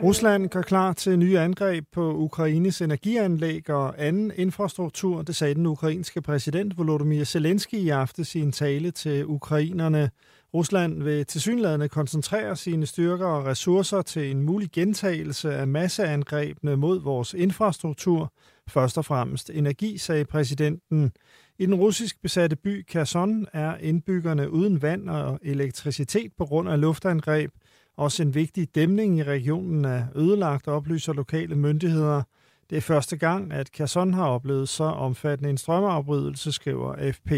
Rusland 0.02 0.48
gør 0.48 0.62
klar 0.62 0.92
til 0.92 1.18
nye 1.18 1.38
angreb 1.38 1.84
på 1.92 2.14
Ukraines 2.14 2.80
energianlæg 2.80 3.70
og 3.70 3.94
anden 3.98 4.32
infrastruktur, 4.36 5.22
det 5.22 5.36
sagde 5.36 5.54
den 5.54 5.66
ukrainske 5.66 6.22
præsident 6.22 6.78
Volodymyr 6.78 7.24
Zelensky 7.24 7.74
i 7.74 7.88
aften 7.88 8.24
i 8.34 8.38
en 8.38 8.52
tale 8.52 8.90
til 8.90 9.26
ukrainerne. 9.26 10.10
Rusland 10.54 11.02
vil 11.02 11.26
tilsyneladende 11.26 11.88
koncentrere 11.88 12.56
sine 12.56 12.86
styrker 12.86 13.26
og 13.26 13.46
ressourcer 13.46 14.02
til 14.02 14.30
en 14.30 14.42
mulig 14.42 14.70
gentagelse 14.72 15.54
af 15.54 15.66
masseangrebene 15.66 16.76
mod 16.76 17.02
vores 17.02 17.34
infrastruktur, 17.34 18.32
først 18.68 18.98
og 18.98 19.04
fremmest 19.04 19.50
energi, 19.50 19.98
sagde 19.98 20.24
præsidenten. 20.24 21.12
I 21.60 21.66
den 21.66 21.74
russisk 21.74 22.22
besatte 22.22 22.56
by 22.56 22.84
Kherson 22.88 23.46
er 23.52 23.76
indbyggerne 23.76 24.50
uden 24.50 24.82
vand 24.82 25.10
og 25.10 25.38
elektricitet 25.42 26.32
på 26.38 26.46
grund 26.46 26.68
af 26.68 26.80
luftangreb– 26.80 27.50
også 27.96 28.22
en 28.22 28.34
vigtig 28.34 28.74
dæmning 28.74 29.18
i 29.18 29.22
regionen 29.22 29.84
er 29.84 30.04
ødelagt, 30.14 30.68
oplyser 30.68 31.12
lokale 31.12 31.54
myndigheder. 31.56 32.22
Det 32.70 32.76
er 32.76 32.80
første 32.80 33.16
gang, 33.16 33.52
at 33.52 33.72
Kherson 33.72 34.14
har 34.14 34.26
oplevet 34.26 34.68
så 34.68 34.84
omfattende 34.84 35.50
en 35.50 35.58
strømafbrydelse, 35.58 36.52
skriver 36.52 36.94
AFP. 36.94 37.32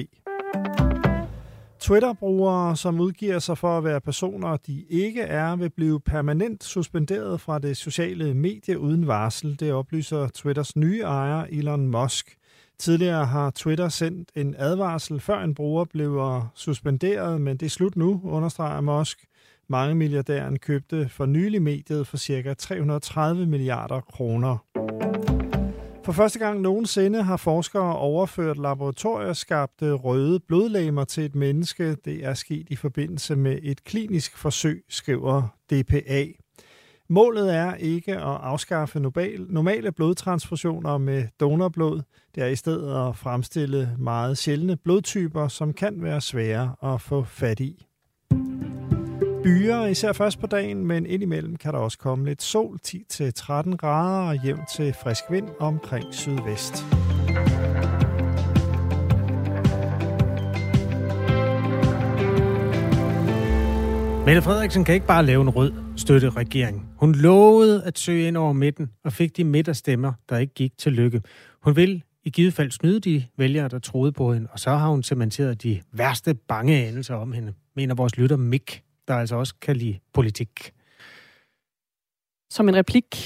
Twitter-brugere, 1.81 2.77
som 2.77 3.01
udgiver 3.01 3.39
sig 3.39 3.59
for 3.59 3.79
at 3.79 3.85
være 3.85 4.01
personer, 4.01 4.57
de 4.57 4.85
ikke 4.89 5.21
er, 5.21 5.57
vil 5.57 5.71
blive 5.71 6.01
permanent 6.01 6.65
suspenderet 6.65 7.41
fra 7.41 7.59
det 7.59 7.77
sociale 7.77 8.35
medie 8.35 8.79
uden 8.79 9.07
varsel. 9.07 9.61
Det 9.61 9.73
oplyser 9.73 10.29
Twitters 10.29 10.77
nye 10.77 11.01
ejer, 11.01 11.47
Elon 11.51 11.89
Musk. 11.89 12.37
Tidligere 12.83 13.27
har 13.27 13.51
Twitter 13.51 13.89
sendt 13.89 14.31
en 14.37 14.55
advarsel, 14.59 15.21
før 15.21 15.41
en 15.41 15.55
bruger 15.55 15.85
blev 15.85 16.41
suspenderet, 16.55 17.41
men 17.41 17.57
det 17.57 17.67
er 17.67 17.71
slut 17.71 17.97
nu, 17.97 18.21
understreger 18.25 18.81
Musk. 18.81 19.25
Mange 19.69 19.95
milliardæren 19.95 20.59
købte 20.59 21.09
for 21.09 21.27
nylig 21.27 21.63
mediet 21.63 22.07
for 22.07 22.17
ca. 22.17 22.55
330 22.55 23.47
milliarder 23.47 24.01
kroner. 24.01 24.59
For 26.05 26.13
første 26.13 26.39
gang 26.39 26.61
nogensinde 26.61 27.23
har 27.23 27.37
forskere 27.37 27.97
overført 27.97 28.59
laboratorieskabte 28.59 29.93
røde 29.93 30.41
blodlegemer 30.41 31.05
til 31.05 31.25
et 31.25 31.35
menneske. 31.35 31.95
Det 31.95 32.25
er 32.25 32.35
sket 32.35 32.67
i 32.71 32.77
forbindelse 32.77 33.37
med 33.37 33.59
et 33.63 33.85
klinisk 33.85 34.37
forsøg, 34.37 34.85
skriver 34.89 35.43
DPA. 35.71 36.42
Målet 37.09 37.55
er 37.55 37.75
ikke 37.75 38.13
at 38.13 38.39
afskaffe 38.43 39.01
normale 39.49 39.93
blodtransfusioner 39.93 40.99
med 40.99 41.25
donorblod. 41.41 42.03
Det 42.35 42.43
er 42.43 42.47
i 42.47 42.57
stedet 42.57 43.09
at 43.09 43.17
fremstille 43.17 43.97
meget 43.99 44.39
sjældne 44.39 44.77
blodtyper, 44.77 45.49
som 45.49 45.73
kan 45.73 46.03
være 46.03 46.21
svære 46.21 46.75
at 46.83 47.01
få 47.01 47.25
fat 47.25 47.61
i 47.61 47.87
byer, 49.43 49.87
især 49.87 50.13
først 50.13 50.41
på 50.41 50.47
dagen, 50.47 50.87
men 50.87 51.07
indimellem 51.07 51.57
kan 51.57 51.73
der 51.73 51.79
også 51.79 51.99
komme 51.99 52.25
lidt 52.25 52.43
sol, 52.43 52.79
10-13 52.87 53.77
grader 53.77 54.29
og 54.29 54.45
jævnt 54.45 54.69
til 54.77 54.95
frisk 55.03 55.25
vind 55.31 55.49
omkring 55.61 56.15
sydvest. 56.15 57.02
Mette 64.27 64.43
Frederiksen 64.43 64.85
kan 64.85 64.95
ikke 64.95 65.07
bare 65.07 65.27
lave 65.27 65.43
en 65.43 65.51
rød 65.51 65.73
støtteregering. 65.97 66.89
Hun 66.97 67.15
lovede 67.15 67.85
at 67.85 67.99
søge 67.99 68.29
ind 68.29 68.37
over 68.37 68.53
midten 68.53 68.91
og 69.05 69.13
fik 69.13 69.37
de 69.37 69.45
midterstemmer, 69.45 70.13
der 70.29 70.39
ikke 70.39 70.55
gik 70.55 70.79
til 70.79 70.93
lykke. 70.93 71.23
Hun 71.63 71.77
vil 71.77 72.03
i 72.25 72.31
givet 72.31 72.55
fald 72.55 72.71
snyde 72.71 73.01
de 73.01 73.25
vælgere, 73.39 73.69
der 73.69 73.79
troede 73.79 74.13
på 74.13 74.33
hende, 74.33 74.49
og 74.53 74.59
så 74.59 74.71
har 74.71 74.89
hun 74.89 75.03
cementeret 75.03 75.63
de 75.63 75.81
værste 75.93 76.35
bange 76.35 76.87
anelser 76.87 77.15
om 77.15 77.33
hende, 77.33 77.55
mener 77.77 77.95
vores 77.95 78.17
lytter 78.17 78.37
Mick 78.37 78.83
der 79.09 79.15
altså 79.15 79.37
også 79.37 79.55
kan 79.61 79.77
lide 79.77 79.99
politik. 80.13 80.73
Som 82.51 82.69
en 82.69 82.77
replik 82.77 83.17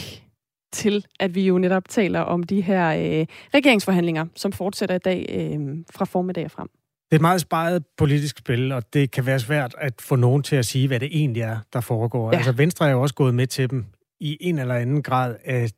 til, 0.72 1.06
at 1.20 1.34
vi 1.34 1.46
jo 1.46 1.58
netop 1.58 1.88
taler 1.88 2.20
om 2.20 2.42
de 2.42 2.60
her 2.60 2.88
øh, 2.88 3.26
regeringsforhandlinger, 3.54 4.26
som 4.34 4.52
fortsætter 4.52 4.94
i 4.94 4.98
dag 4.98 5.26
øh, 5.28 5.84
fra 5.90 6.04
formiddag 6.04 6.50
frem. 6.50 6.68
Det 7.10 7.12
er 7.12 7.16
et 7.16 7.22
meget 7.22 7.40
sparet 7.40 7.84
politisk 7.98 8.38
spil, 8.38 8.72
og 8.72 8.92
det 8.92 9.10
kan 9.10 9.26
være 9.26 9.40
svært 9.40 9.74
at 9.78 9.94
få 10.00 10.16
nogen 10.16 10.42
til 10.42 10.56
at 10.56 10.66
sige, 10.66 10.88
hvad 10.88 11.00
det 11.00 11.08
egentlig 11.12 11.42
er, 11.42 11.58
der 11.72 11.80
foregår. 11.80 12.32
Ja. 12.32 12.36
Altså 12.36 12.52
Venstre 12.52 12.86
er 12.86 12.92
jo 12.92 13.02
også 13.02 13.14
gået 13.14 13.34
med 13.34 13.46
til 13.46 13.70
dem 13.70 13.84
i 14.20 14.36
en 14.40 14.58
eller 14.58 14.74
anden 14.74 15.02
grad 15.02 15.36
af 15.44 15.70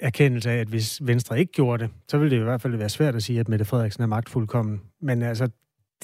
erkendelse 0.00 0.50
af, 0.50 0.56
at 0.56 0.68
hvis 0.68 0.98
Venstre 1.02 1.38
ikke 1.38 1.52
gjorde 1.52 1.84
det, 1.84 1.92
så 2.08 2.18
ville 2.18 2.36
det 2.36 2.40
i 2.40 2.44
hvert 2.44 2.60
fald 2.60 2.76
være 2.76 2.88
svært 2.88 3.14
at 3.14 3.22
sige, 3.22 3.40
at 3.40 3.48
Mette 3.48 3.64
Frederiksen 3.64 4.02
er 4.02 4.06
magtfuldkommen. 4.06 4.80
Men 5.00 5.22
altså, 5.22 5.48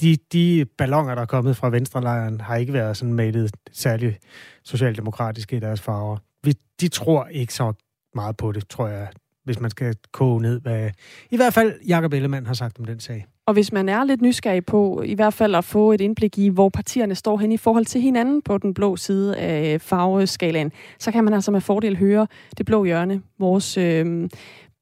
de, 0.01 0.17
de 0.33 0.65
ballonger, 0.79 1.15
der 1.15 1.23
er 1.23 1.27
kommet 1.27 1.57
fra 1.57 1.71
venstrelejren, 1.71 2.41
har 2.41 2.57
ikke 2.57 2.73
været 2.73 2.97
sådan 2.97 3.15
malet 3.15 3.51
særligt 3.73 4.19
socialdemokratiske 4.65 5.57
i 5.57 5.61
deres 5.61 5.81
farver. 5.81 6.17
Vi, 6.43 6.55
de 6.81 6.89
tror 6.89 7.27
ikke 7.27 7.55
så 7.55 7.73
meget 8.15 8.37
på 8.37 8.53
det, 8.53 8.69
tror 8.69 8.89
jeg, 8.89 9.09
hvis 9.45 9.61
man 9.61 9.71
skal 9.71 9.97
koge 10.13 10.43
ned, 10.43 10.61
hvad 10.61 10.91
i 11.31 11.37
hvert 11.37 11.55
fald 11.55 11.81
Jakob 11.89 12.13
Ellemann 12.13 12.47
har 12.47 12.55
sagt 12.55 12.79
om 12.79 12.85
den 12.85 13.01
sag. 13.01 13.27
Og 13.49 13.55
hvis 13.55 13.73
man 13.73 13.89
er 13.89 14.05
lidt 14.05 14.23
nysgerrig 14.23 14.67
på 14.67 15.03
i 15.07 15.15
hvert 15.15 15.35
fald 15.35 15.55
at 15.55 15.65
få 15.65 15.93
et 15.93 16.01
indblik 16.01 16.39
i, 16.39 16.49
hvor 16.49 16.69
partierne 16.69 17.15
står 17.15 17.39
hen 17.39 17.53
i 17.53 17.57
forhold 17.57 17.85
til 17.85 18.01
hinanden 18.01 18.43
på 18.43 18.59
den 18.59 18.75
blå 18.75 18.97
side 18.97 19.37
af 19.37 19.81
farveskalaen, 19.81 20.73
så 20.99 21.13
kan 21.13 21.25
man 21.25 21.35
altså 21.35 21.51
med 21.51 21.61
fordel 21.61 21.97
høre 21.97 22.27
det 22.59 22.67
blå 22.67 22.85
hjørne, 22.85 23.23
vores 23.39 23.77
øh, 23.77 24.29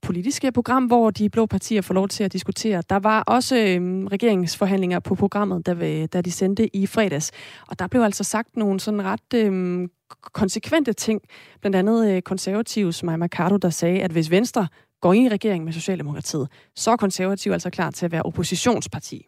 politiske 0.03 0.53
program, 0.53 0.85
hvor 0.85 1.11
de 1.11 1.31
blå 1.31 1.47
partier 1.47 1.83
får 1.83 1.95
lov 1.95 2.09
til 2.09 2.25
at 2.25 2.33
diskutere. 2.33 2.83
Der 2.91 2.99
var 2.99 3.23
også 3.23 3.57
øh, 3.57 4.05
regeringsforhandlinger 4.05 5.01
på 5.01 5.15
programmet, 5.15 5.67
da, 5.67 6.07
da 6.07 6.21
de 6.21 6.31
sendte 6.31 6.77
i 6.77 6.87
fredags. 6.87 7.33
Og 7.69 7.79
der 7.79 7.87
blev 7.87 8.03
altså 8.03 8.25
sagt 8.25 8.57
nogle 8.57 8.81
sådan 8.81 9.05
ret 9.05 9.35
øh, 9.35 9.89
konsekvente 10.33 10.93
ting. 10.93 11.21
Blandt 11.61 11.77
andet 11.77 12.11
øh, 12.11 12.23
konservativs 12.23 13.03
Maja 13.03 13.17
Mercado, 13.17 13.57
der 13.57 13.71
sagde, 13.71 14.03
at 14.03 14.11
hvis 14.11 14.31
Venstre 14.31 14.69
går 15.07 15.13
ind 15.13 15.27
i 15.27 15.29
regering 15.29 15.65
med 15.65 15.73
Socialdemokratiet, 15.73 16.49
så 16.77 16.91
er 16.91 16.97
konservativ 16.97 17.53
altså 17.53 17.71
klar 17.71 17.91
til 17.91 18.07
at 18.07 18.13
være 18.13 18.23
oppositionsparti. 18.23 19.27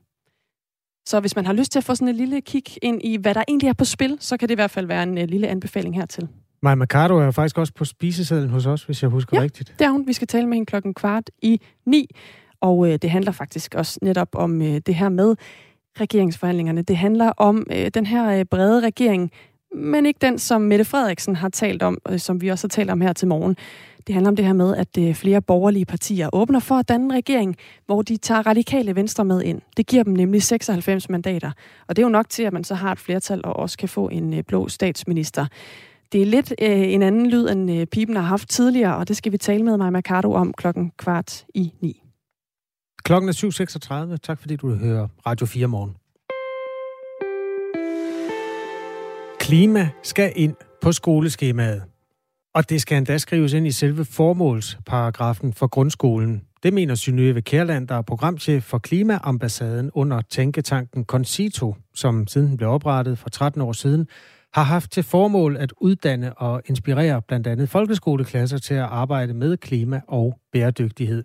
Så 1.06 1.20
hvis 1.20 1.36
man 1.36 1.46
har 1.46 1.52
lyst 1.52 1.72
til 1.72 1.78
at 1.78 1.84
få 1.84 1.94
sådan 1.94 2.08
et 2.08 2.14
lille 2.14 2.40
kig 2.40 2.64
ind 2.82 3.02
i, 3.04 3.16
hvad 3.16 3.34
der 3.34 3.44
egentlig 3.48 3.68
er 3.68 3.72
på 3.72 3.84
spil, 3.84 4.16
så 4.20 4.36
kan 4.36 4.48
det 4.48 4.54
i 4.54 4.60
hvert 4.60 4.70
fald 4.70 4.86
være 4.86 5.02
en 5.02 5.18
uh, 5.18 5.24
lille 5.24 5.48
anbefaling 5.48 5.94
hertil. 5.96 6.28
Maja 6.62 6.74
Mercado 6.74 7.16
er 7.16 7.30
faktisk 7.30 7.58
også 7.58 7.72
på 7.74 7.84
spisesedlen 7.84 8.50
hos 8.50 8.66
os, 8.66 8.84
hvis 8.84 9.02
jeg 9.02 9.10
husker 9.10 9.36
ja, 9.36 9.42
rigtigt. 9.42 9.74
det 9.78 9.84
er 9.84 9.90
hun. 9.90 10.06
Vi 10.06 10.12
skal 10.12 10.28
tale 10.28 10.46
med 10.46 10.54
hende 10.54 10.66
klokken 10.66 10.94
kvart 10.94 11.30
i 11.42 11.60
ni. 11.86 12.06
Og 12.60 12.78
uh, 12.78 12.88
det 12.88 13.10
handler 13.10 13.32
faktisk 13.32 13.74
også 13.74 13.98
netop 14.02 14.28
om 14.34 14.60
uh, 14.60 14.76
det 14.86 14.94
her 14.94 15.08
med 15.08 15.36
regeringsforhandlingerne. 16.00 16.82
Det 16.82 16.96
handler 16.96 17.32
om 17.36 17.66
uh, 17.70 17.86
den 17.94 18.06
her 18.06 18.40
uh, 18.40 18.46
brede 18.50 18.80
regering, 18.80 19.30
men 19.78 20.06
ikke 20.06 20.18
den, 20.22 20.38
som 20.38 20.60
Mette 20.60 20.84
Frederiksen 20.84 21.36
har 21.36 21.48
talt 21.48 21.82
om, 21.82 21.98
øh, 22.10 22.18
som 22.18 22.40
vi 22.40 22.48
også 22.48 22.66
har 22.66 22.68
talt 22.68 22.90
om 22.90 23.00
her 23.00 23.12
til 23.12 23.28
morgen. 23.28 23.56
Det 24.06 24.14
handler 24.14 24.28
om 24.28 24.36
det 24.36 24.44
her 24.44 24.52
med, 24.52 24.76
at 24.76 24.98
øh, 24.98 25.14
flere 25.14 25.42
borgerlige 25.42 25.84
partier 25.84 26.28
åbner 26.32 26.60
for 26.60 26.74
at 26.74 26.88
danne 26.88 27.04
en 27.04 27.12
regering, 27.12 27.56
hvor 27.86 28.02
de 28.02 28.16
tager 28.16 28.46
radikale 28.46 28.96
venstre 28.96 29.24
med 29.24 29.42
ind. 29.42 29.60
Det 29.76 29.86
giver 29.86 30.02
dem 30.02 30.12
nemlig 30.12 30.42
96 30.42 31.08
mandater. 31.08 31.50
Og 31.88 31.96
det 31.96 32.02
er 32.02 32.06
jo 32.06 32.10
nok 32.10 32.28
til, 32.28 32.42
at 32.42 32.52
man 32.52 32.64
så 32.64 32.74
har 32.74 32.92
et 32.92 32.98
flertal 32.98 33.40
og 33.44 33.56
også 33.56 33.78
kan 33.78 33.88
få 33.88 34.08
en 34.08 34.34
øh, 34.34 34.42
blå 34.44 34.68
statsminister. 34.68 35.46
Det 36.12 36.22
er 36.22 36.26
lidt 36.26 36.54
øh, 36.62 36.92
en 36.92 37.02
anden 37.02 37.30
lyd, 37.30 37.48
end 37.48 37.70
øh, 37.70 37.86
Pipen 37.86 38.16
har 38.16 38.22
haft 38.22 38.48
tidligere, 38.48 38.96
og 38.96 39.08
det 39.08 39.16
skal 39.16 39.32
vi 39.32 39.38
tale 39.38 39.64
med 39.64 39.76
mig 39.76 39.92
Mercado 39.92 40.32
om 40.32 40.52
klokken 40.52 40.92
kvart 40.96 41.44
i 41.54 41.72
ni. 41.80 42.02
Klokken 43.02 43.28
er 43.28 44.10
7.36. 44.12 44.16
Tak 44.16 44.40
fordi 44.40 44.56
du 44.56 44.74
hører 44.74 45.08
Radio 45.26 45.46
4 45.46 45.66
morgen. 45.66 45.96
Klima 49.48 49.88
skal 50.02 50.32
ind 50.36 50.54
på 50.82 50.92
skoleskemaet. 50.92 51.82
Og 52.54 52.70
det 52.70 52.82
skal 52.82 52.98
endda 52.98 53.18
skrives 53.18 53.52
ind 53.52 53.66
i 53.66 53.70
selve 53.70 54.04
formålsparagrafen 54.04 55.52
for 55.52 55.66
grundskolen. 55.66 56.42
Det 56.62 56.72
mener 56.72 56.94
Synøve 56.94 57.42
Kærland, 57.42 57.88
der 57.88 57.94
er 57.94 58.02
programchef 58.02 58.64
for 58.64 58.78
Klimaambassaden 58.78 59.90
under 59.94 60.20
tænketanken 60.20 61.04
Concito, 61.04 61.74
som 61.94 62.26
siden 62.26 62.48
den 62.48 62.56
blev 62.56 62.68
oprettet 62.70 63.18
for 63.18 63.28
13 63.28 63.62
år 63.62 63.72
siden, 63.72 64.08
har 64.54 64.62
haft 64.62 64.90
til 64.90 65.02
formål 65.02 65.56
at 65.56 65.72
uddanne 65.80 66.38
og 66.38 66.62
inspirere 66.66 67.22
blandt 67.22 67.46
andet 67.46 67.68
folkeskoleklasser 67.68 68.58
til 68.58 68.74
at 68.74 68.88
arbejde 68.90 69.34
med 69.34 69.56
klima 69.56 70.00
og 70.08 70.38
bæredygtighed. 70.52 71.24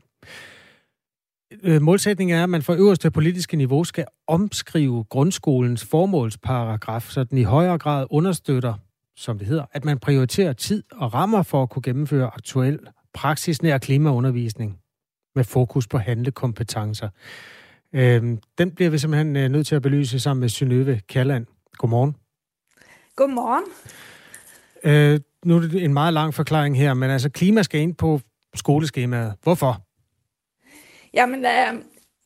Øh, 1.64 1.82
målsætningen 1.82 2.38
er, 2.38 2.44
at 2.44 2.50
man 2.50 2.62
for 2.62 2.74
øverste 2.74 3.12
politiske 3.12 3.58
niveau 3.58 3.84
skal 3.84 4.06
omskrive 4.28 5.04
grundskolens 5.04 5.86
formålsparagraf, 5.86 7.04
så 7.10 7.24
den 7.24 7.38
i 7.38 7.44
højere 7.44 7.78
grad 7.78 8.06
understøtter 8.10 8.74
som 9.16 9.38
det 9.38 9.48
hedder, 9.48 9.66
at 9.72 9.86
man 9.86 10.00
prioriterer 10.00 10.54
tid 10.54 10.84
og 10.92 11.14
rammer 11.14 11.44
for 11.44 11.64
at 11.64 11.70
kunne 11.70 11.84
gennemføre 11.84 12.28
aktuel 12.34 12.80
praksisnær 13.14 13.78
klimaundervisning 13.78 14.80
med 15.36 15.44
fokus 15.44 15.88
på 15.88 15.98
handlekompetencer. 15.98 17.10
Øhm, 17.94 18.40
den 18.58 18.72
bliver 18.72 18.90
vi 18.90 18.98
simpelthen 18.98 19.36
øh, 19.36 19.50
nødt 19.50 19.68
til 19.68 19.76
at 19.76 19.82
belyse 19.82 20.20
sammen 20.20 20.42
med 20.42 20.50
Synøve 20.50 21.02
Kærland. 21.08 21.46
Godmorgen. 21.78 22.16
Godmorgen. 23.16 23.64
Øh, 24.84 25.20
nu 25.46 25.56
er 25.56 25.60
det 25.62 25.84
en 25.84 25.94
meget 25.94 26.14
lang 26.14 26.34
forklaring 26.34 26.78
her, 26.78 26.94
men 26.94 27.10
altså 27.10 27.30
klima 27.30 27.64
skal 27.64 27.82
ind 27.82 27.96
på 27.96 28.22
skoleskemaet. 28.56 29.34
Hvorfor? 29.44 29.82
Jamen, 31.14 31.46
øh, 31.46 31.74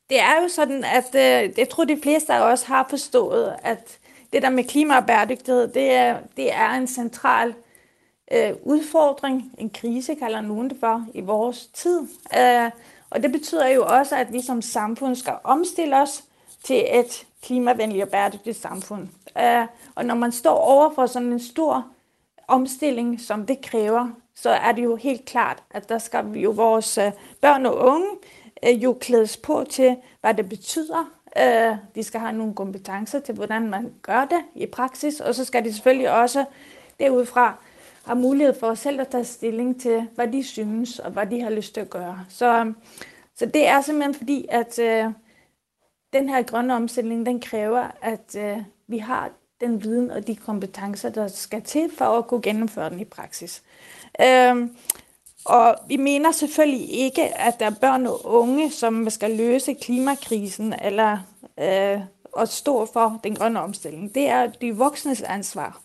det 0.09 0.19
er 0.19 0.41
jo 0.41 0.47
sådan, 0.47 0.83
at 0.83 1.15
øh, 1.15 1.59
jeg 1.59 1.69
tror, 1.69 1.85
de 1.85 1.99
fleste 2.03 2.33
af 2.33 2.51
os 2.51 2.63
har 2.63 2.85
forstået, 2.89 3.55
at 3.63 3.99
det 4.33 4.41
der 4.41 4.49
med 4.49 4.63
klima 4.63 4.97
og 4.97 5.05
bæredygtighed, 5.05 5.67
det 5.67 5.91
er, 5.91 6.17
det 6.37 6.53
er 6.53 6.69
en 6.69 6.87
central 6.87 7.53
øh, 8.31 8.53
udfordring, 8.63 9.51
en 9.57 9.69
krise 9.69 10.15
kalder 10.15 10.41
nogen 10.41 10.69
det 10.69 10.77
for, 10.79 11.05
i 11.13 11.21
vores 11.21 11.67
tid. 11.67 12.01
Øh, 12.37 12.71
og 13.09 13.23
det 13.23 13.31
betyder 13.31 13.67
jo 13.67 13.85
også, 13.85 14.15
at 14.15 14.33
vi 14.33 14.41
som 14.41 14.61
samfund 14.61 15.15
skal 15.15 15.33
omstille 15.43 16.01
os 16.01 16.23
til 16.63 16.85
et 16.99 17.27
klimavenligt 17.41 18.03
og 18.03 18.09
bæredygtigt 18.09 18.61
samfund. 18.61 19.07
Øh, 19.37 19.65
og 19.95 20.05
når 20.05 20.15
man 20.15 20.31
står 20.31 20.57
over 20.57 20.93
for 20.95 21.05
sådan 21.05 21.31
en 21.33 21.39
stor 21.39 21.87
omstilling, 22.47 23.21
som 23.21 23.45
det 23.45 23.61
kræver, 23.61 24.09
så 24.35 24.49
er 24.49 24.71
det 24.71 24.83
jo 24.83 24.95
helt 24.95 25.25
klart, 25.25 25.63
at 25.71 25.89
der 25.89 25.97
skal 25.97 26.33
vi 26.33 26.39
jo 26.39 26.51
vores 26.51 26.97
øh, 26.97 27.11
børn 27.41 27.65
og 27.65 27.77
unge 27.77 28.07
øh, 28.65 28.83
jo 28.83 28.97
klædes 29.01 29.37
på 29.37 29.65
til, 29.69 29.97
hvad 30.21 30.33
det 30.33 30.49
betyder 30.49 31.17
Øh, 31.39 31.75
de 31.95 32.03
skal 32.03 32.19
have 32.19 32.33
nogle 32.33 32.53
kompetencer 32.53 33.19
til, 33.19 33.35
hvordan 33.35 33.69
man 33.69 33.93
gør 34.01 34.25
det 34.25 34.41
i 34.55 34.65
praksis, 34.65 35.19
og 35.19 35.35
så 35.35 35.45
skal 35.45 35.63
de 35.63 35.73
selvfølgelig 35.73 36.11
også 36.11 36.45
derudfra 36.99 37.57
have 38.05 38.19
mulighed 38.19 38.59
for 38.59 38.73
selv 38.73 39.01
at 39.01 39.07
tage 39.07 39.23
stilling 39.23 39.81
til, 39.81 40.07
hvad 40.15 40.27
de 40.27 40.43
synes 40.43 40.99
og 40.99 41.11
hvad 41.11 41.25
de 41.27 41.41
har 41.41 41.49
lyst 41.49 41.73
til 41.73 41.81
at 41.81 41.89
gøre. 41.89 42.25
Så, 42.29 42.59
øhm, 42.59 42.75
så 43.35 43.45
det 43.45 43.67
er 43.67 43.81
simpelthen 43.81 44.13
fordi, 44.13 44.45
at 44.49 44.79
øh, 44.79 45.05
den 46.13 46.29
her 46.29 46.41
grønne 46.41 46.75
omstilling, 46.75 47.25
den 47.25 47.39
kræver, 47.39 47.87
at 48.01 48.35
øh, 48.37 48.57
vi 48.87 48.97
har 48.97 49.29
den 49.61 49.83
viden 49.83 50.11
og 50.11 50.27
de 50.27 50.35
kompetencer, 50.35 51.09
der 51.09 51.27
skal 51.27 51.61
til 51.61 51.89
for 51.97 52.05
at 52.05 52.27
kunne 52.27 52.41
gennemføre 52.41 52.89
den 52.89 52.99
i 52.99 53.05
praksis. 53.05 53.63
Øh, 54.21 54.69
og 55.47 55.75
vi 55.87 55.97
mener 55.97 56.31
selvfølgelig 56.31 56.89
ikke, 56.89 57.37
at 57.37 57.59
der 57.59 57.65
er 57.65 57.75
børn 57.81 58.07
og 58.07 58.25
unge, 58.25 58.71
som 58.71 59.09
skal 59.09 59.31
løse 59.31 59.73
klimakrisen 59.73 60.73
eller 60.81 61.17
øh, 61.59 62.01
og 62.33 62.47
stå 62.47 62.85
for 62.93 63.19
den 63.23 63.35
grønne 63.35 63.61
omstilling. 63.61 64.15
Det 64.15 64.27
er 64.27 64.47
de 64.47 64.75
voksnes 64.75 65.21
ansvar. 65.21 65.81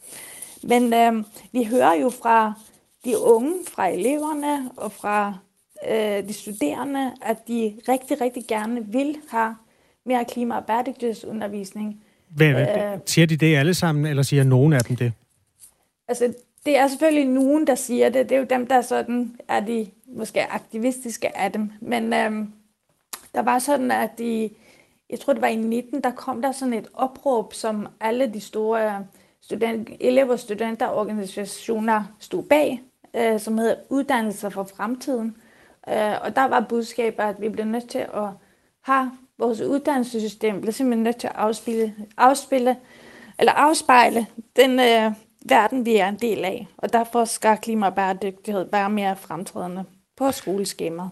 Men 0.63 0.95
øh, 0.95 1.25
vi 1.53 1.65
hører 1.65 1.95
jo 1.95 2.11
fra 2.11 2.53
de 3.05 3.19
unge, 3.19 3.55
fra 3.75 3.89
eleverne 3.89 4.71
og 4.77 4.93
fra 4.93 5.35
øh, 5.91 6.29
de 6.29 6.33
studerende, 6.33 7.13
at 7.23 7.49
de 7.49 7.75
rigtig, 7.89 8.21
rigtig 8.21 8.45
gerne 8.49 8.87
vil 8.87 9.17
have 9.29 9.57
mere 10.07 10.25
klima- 10.25 10.57
og 10.57 10.65
bæredygtighedsundervisning. 10.65 12.05
Hvad, 12.29 12.53
hvad, 12.53 12.93
øh, 12.93 12.99
siger 13.07 13.27
de 13.27 13.37
det 13.37 13.57
alle 13.57 13.75
sammen, 13.75 14.07
eller 14.07 14.23
siger 14.23 14.45
nogen 14.45 14.73
af 14.73 14.81
dem 14.81 14.97
det? 14.97 15.13
Altså, 16.09 16.35
det 16.67 16.79
er 16.79 16.89
selvfølgelig 16.89 17.29
nogen, 17.29 17.67
der 17.67 17.75
siger 17.75 18.09
det. 18.09 18.29
Det 18.29 18.35
er 18.35 18.39
jo 18.39 18.47
dem, 18.51 18.67
der 18.67 18.81
sådan 18.81 19.37
er 19.49 19.61
de 19.61 19.87
måske 20.07 20.47
aktivistiske 20.47 21.37
af 21.37 21.53
dem. 21.53 21.73
Men 21.81 22.13
øhm, 22.13 22.53
der 23.35 23.43
var 23.43 23.59
sådan, 23.59 23.91
at 23.91 24.19
de, 24.19 24.51
jeg 25.11 25.21
tror 25.21 25.33
det 25.33 25.43
var 25.43 25.49
i 25.49 25.57
19, 25.57 26.01
der 26.01 26.11
kom 26.11 26.43
der 26.43 26.53
sådan 26.53 26.75
et 26.75 26.89
opråb, 26.95 27.55
som 27.55 27.89
alle 28.01 28.27
de 28.27 28.41
store 28.41 28.87
øh, 28.87 29.01
student, 29.41 29.89
elever- 30.01 30.33
og 30.33 30.39
studenterorganisationer 30.39 32.05
stod 32.19 32.43
bag, 32.43 32.83
øh, 33.15 33.41
som 33.41 33.59
hedder 33.59 33.77
Uddannelser 33.91 34.49
for 34.49 34.65
fremtiden. 34.77 35.37
Øh, 35.89 36.23
og 36.23 36.37
der 36.37 36.45
var 36.45 36.67
budskabet, 36.69 37.23
at 37.23 37.41
vi 37.41 37.49
bliver 37.49 37.67
nødt 37.67 37.89
til 37.89 37.99
at 37.99 38.29
have 38.81 39.11
vores 39.39 39.61
uddannelsessystem, 39.61 40.61
bliver 40.61 40.73
simpelthen 40.73 41.05
nødt 41.05 41.17
til 41.17 41.27
at 41.27 41.37
afspille, 41.37 41.95
afspille 42.17 42.77
eller 43.39 43.53
afspejle 43.53 44.27
den 44.57 44.81
øh, 44.81 45.13
verden, 45.49 45.87
vi 45.87 45.97
er 45.97 46.09
en 46.09 46.19
del 46.23 46.45
af. 46.45 46.67
Og 46.79 46.93
derfor 46.93 47.25
skal 47.25 47.57
klima 47.63 47.87
og 47.87 47.95
bæredygtighed 47.95 48.67
være 48.73 48.91
mere 48.91 49.17
fremtrædende 49.17 49.85
på 50.17 50.33
skoleskemaet. 50.33 51.11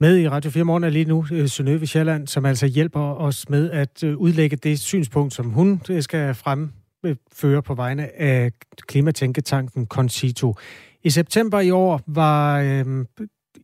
Med 0.00 0.18
i 0.18 0.28
Radio 0.28 0.50
4 0.50 0.64
Morgen 0.64 0.84
er 0.84 0.88
lige 0.90 1.04
nu 1.04 1.18
øh, 1.18 1.26
Synøve 1.26 1.48
Sønøve 1.48 1.86
Sjælland, 1.86 2.26
som 2.26 2.44
altså 2.44 2.66
hjælper 2.66 3.00
os 3.00 3.48
med 3.48 3.70
at 3.70 4.04
øh, 4.04 4.16
udlægge 4.16 4.56
det 4.56 4.78
synspunkt, 4.78 5.34
som 5.34 5.50
hun 5.50 5.82
øh, 5.90 6.02
skal 6.02 6.34
fremføre 6.34 7.62
på 7.62 7.74
vegne 7.74 8.20
af 8.20 8.52
klimatænketanken 8.86 9.86
Concito. 9.86 10.54
I 11.04 11.10
september 11.10 11.60
i 11.60 11.70
år 11.70 12.00
var 12.06 12.60
øh, 12.60 13.04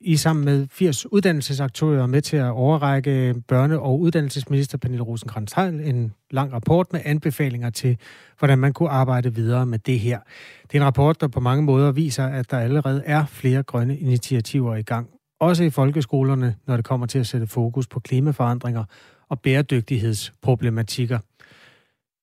i 0.06 0.16
sammen 0.16 0.44
med 0.44 0.66
80 0.70 1.12
uddannelsesaktører 1.12 2.06
med 2.06 2.20
til 2.22 2.36
at 2.36 2.50
overrække 2.50 3.34
børne- 3.52 3.74
og 3.74 4.00
uddannelsesminister 4.00 4.78
Pernille 4.78 5.04
rosenkrantz 5.04 5.58
en 5.58 6.12
lang 6.30 6.52
rapport 6.52 6.92
med 6.92 7.00
anbefalinger 7.04 7.70
til, 7.70 7.98
hvordan 8.38 8.58
man 8.58 8.72
kunne 8.72 8.88
arbejde 8.88 9.34
videre 9.34 9.66
med 9.66 9.78
det 9.78 10.00
her. 10.00 10.18
Det 10.62 10.74
er 10.74 10.80
en 10.80 10.86
rapport, 10.86 11.20
der 11.20 11.28
på 11.28 11.40
mange 11.40 11.62
måder 11.62 11.92
viser, 11.92 12.26
at 12.26 12.50
der 12.50 12.58
allerede 12.58 13.02
er 13.06 13.26
flere 13.26 13.62
grønne 13.62 13.98
initiativer 13.98 14.76
i 14.76 14.82
gang. 14.82 15.08
Også 15.40 15.64
i 15.64 15.70
folkeskolerne, 15.70 16.56
når 16.66 16.76
det 16.76 16.84
kommer 16.84 17.06
til 17.06 17.18
at 17.18 17.26
sætte 17.26 17.46
fokus 17.46 17.86
på 17.86 18.00
klimaforandringer 18.00 18.84
og 19.28 19.40
bæredygtighedsproblematikker. 19.40 21.18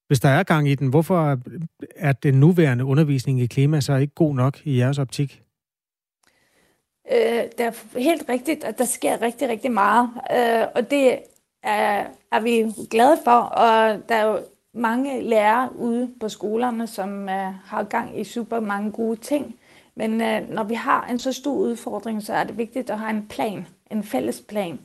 Hvis 0.07 0.19
der 0.19 0.29
er 0.29 0.43
gang 0.43 0.69
i 0.69 0.75
den, 0.75 0.87
hvorfor 0.87 1.39
er 1.95 2.11
den 2.11 2.33
nuværende 2.33 2.85
undervisning 2.85 3.41
i 3.41 3.45
klima 3.45 3.81
så 3.81 3.95
ikke 3.95 4.13
god 4.13 4.35
nok 4.35 4.59
i 4.63 4.77
jeres 4.77 4.99
optik? 4.99 5.41
Øh, 7.11 7.43
det 7.57 7.59
er 7.59 7.99
helt 7.99 8.29
rigtigt, 8.29 8.63
at 8.63 8.77
der 8.77 8.85
sker 8.85 9.21
rigtig, 9.21 9.49
rigtig 9.49 9.71
meget. 9.71 10.09
Øh, 10.31 10.67
og 10.75 10.91
det 10.91 11.19
er, 11.63 12.05
er 12.31 12.39
vi 12.39 12.73
glade 12.89 13.17
for. 13.23 13.31
Og 13.41 14.09
der 14.09 14.15
er 14.15 14.25
jo 14.25 14.39
mange 14.73 15.21
lærere 15.21 15.75
ude 15.75 16.11
på 16.19 16.29
skolerne, 16.29 16.87
som 16.87 17.29
øh, 17.29 17.53
har 17.65 17.83
gang 17.83 18.19
i 18.19 18.23
super 18.23 18.59
mange 18.59 18.91
gode 18.91 19.15
ting. 19.15 19.55
Men 19.95 20.21
øh, 20.21 20.49
når 20.49 20.63
vi 20.63 20.73
har 20.73 21.07
en 21.07 21.19
så 21.19 21.33
stor 21.33 21.55
udfordring, 21.55 22.23
så 22.23 22.33
er 22.33 22.43
det 22.43 22.57
vigtigt 22.57 22.89
at 22.89 22.99
have 22.99 23.09
en 23.09 23.27
plan, 23.27 23.67
en 23.91 24.03
fælles 24.03 24.41
plan. 24.41 24.79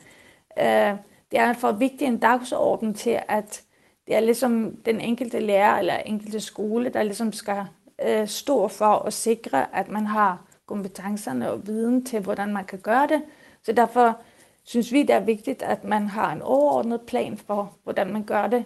Øh, 0.58 0.92
det 1.30 1.38
er 1.38 1.52
for 1.52 1.72
vigtig 1.72 2.06
en 2.06 2.18
dagsorden 2.18 2.94
til, 2.94 3.18
at 3.28 3.62
det 4.06 4.16
er 4.16 4.20
ligesom 4.20 4.76
den 4.86 5.00
enkelte 5.00 5.40
lærer 5.40 5.78
eller 5.78 5.96
enkelte 5.96 6.40
skole, 6.40 6.88
der 6.88 7.02
ligesom 7.02 7.32
skal 7.32 7.64
øh, 8.06 8.28
stå 8.28 8.68
for 8.68 9.06
at 9.06 9.12
sikre, 9.12 9.76
at 9.76 9.88
man 9.88 10.06
har 10.06 10.46
kompetencerne 10.66 11.50
og 11.50 11.66
viden 11.66 12.04
til, 12.04 12.20
hvordan 12.20 12.52
man 12.52 12.64
kan 12.64 12.78
gøre 12.78 13.06
det. 13.06 13.22
Så 13.62 13.72
derfor 13.72 14.18
synes 14.64 14.92
vi, 14.92 15.02
det 15.02 15.10
er 15.10 15.20
vigtigt, 15.20 15.62
at 15.62 15.84
man 15.84 16.08
har 16.08 16.32
en 16.32 16.42
overordnet 16.42 17.00
plan 17.00 17.38
for, 17.38 17.76
hvordan 17.84 18.12
man 18.12 18.24
gør 18.24 18.46
det, 18.46 18.64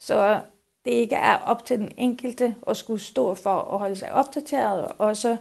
så 0.00 0.40
det 0.84 0.90
ikke 0.90 1.14
er 1.14 1.36
op 1.36 1.64
til 1.64 1.78
den 1.78 1.92
enkelte 1.96 2.54
at 2.66 2.76
skulle 2.76 3.00
stå 3.00 3.34
for 3.34 3.60
at 3.72 3.78
holde 3.78 3.96
sig 3.96 4.12
opdateret, 4.12 4.84
og 4.84 4.94
også 4.98 5.36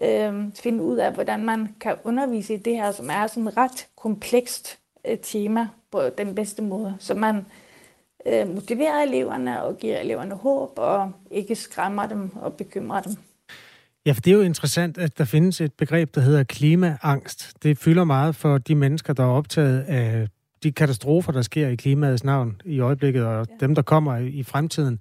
øh, 0.00 0.52
finde 0.54 0.84
ud 0.84 0.96
af, 0.96 1.12
hvordan 1.12 1.44
man 1.44 1.74
kan 1.80 1.96
undervise 2.04 2.54
i 2.54 2.56
det 2.56 2.76
her, 2.76 2.92
som 2.92 3.10
er 3.10 3.26
sådan 3.26 3.48
et 3.48 3.56
ret 3.56 3.88
komplekst 3.96 4.78
øh, 5.04 5.18
tema 5.18 5.68
på 5.90 6.08
den 6.08 6.34
bedste 6.34 6.62
måde, 6.62 6.96
så 6.98 7.14
man 7.14 7.46
øh, 8.26 8.48
motiverer 8.54 9.02
eleverne 9.02 9.62
og 9.62 9.76
giver 9.76 9.98
eleverne 9.98 10.34
håb 10.34 10.78
og 10.78 11.12
ikke 11.30 11.54
skræmmer 11.54 12.06
dem 12.06 12.36
og 12.36 12.54
bekymrer 12.54 13.00
dem. 13.00 13.12
Ja, 14.08 14.12
for 14.12 14.20
det 14.20 14.30
er 14.30 14.34
jo 14.34 14.42
interessant, 14.42 14.98
at 14.98 15.18
der 15.18 15.24
findes 15.24 15.60
et 15.60 15.72
begreb, 15.72 16.14
der 16.14 16.20
hedder 16.20 16.42
klimaangst. 16.44 17.52
Det 17.62 17.78
fylder 17.78 18.04
meget 18.04 18.36
for 18.36 18.58
de 18.58 18.74
mennesker, 18.74 19.12
der 19.12 19.22
er 19.22 19.28
optaget 19.28 19.80
af 19.80 20.28
de 20.62 20.72
katastrofer, 20.72 21.32
der 21.32 21.42
sker 21.42 21.68
i 21.68 21.74
klimaets 21.74 22.24
navn 22.24 22.60
i 22.64 22.80
øjeblikket, 22.80 23.24
og 23.24 23.46
ja. 23.50 23.66
dem, 23.66 23.74
der 23.74 23.82
kommer 23.82 24.16
i 24.16 24.42
fremtiden. 24.42 25.00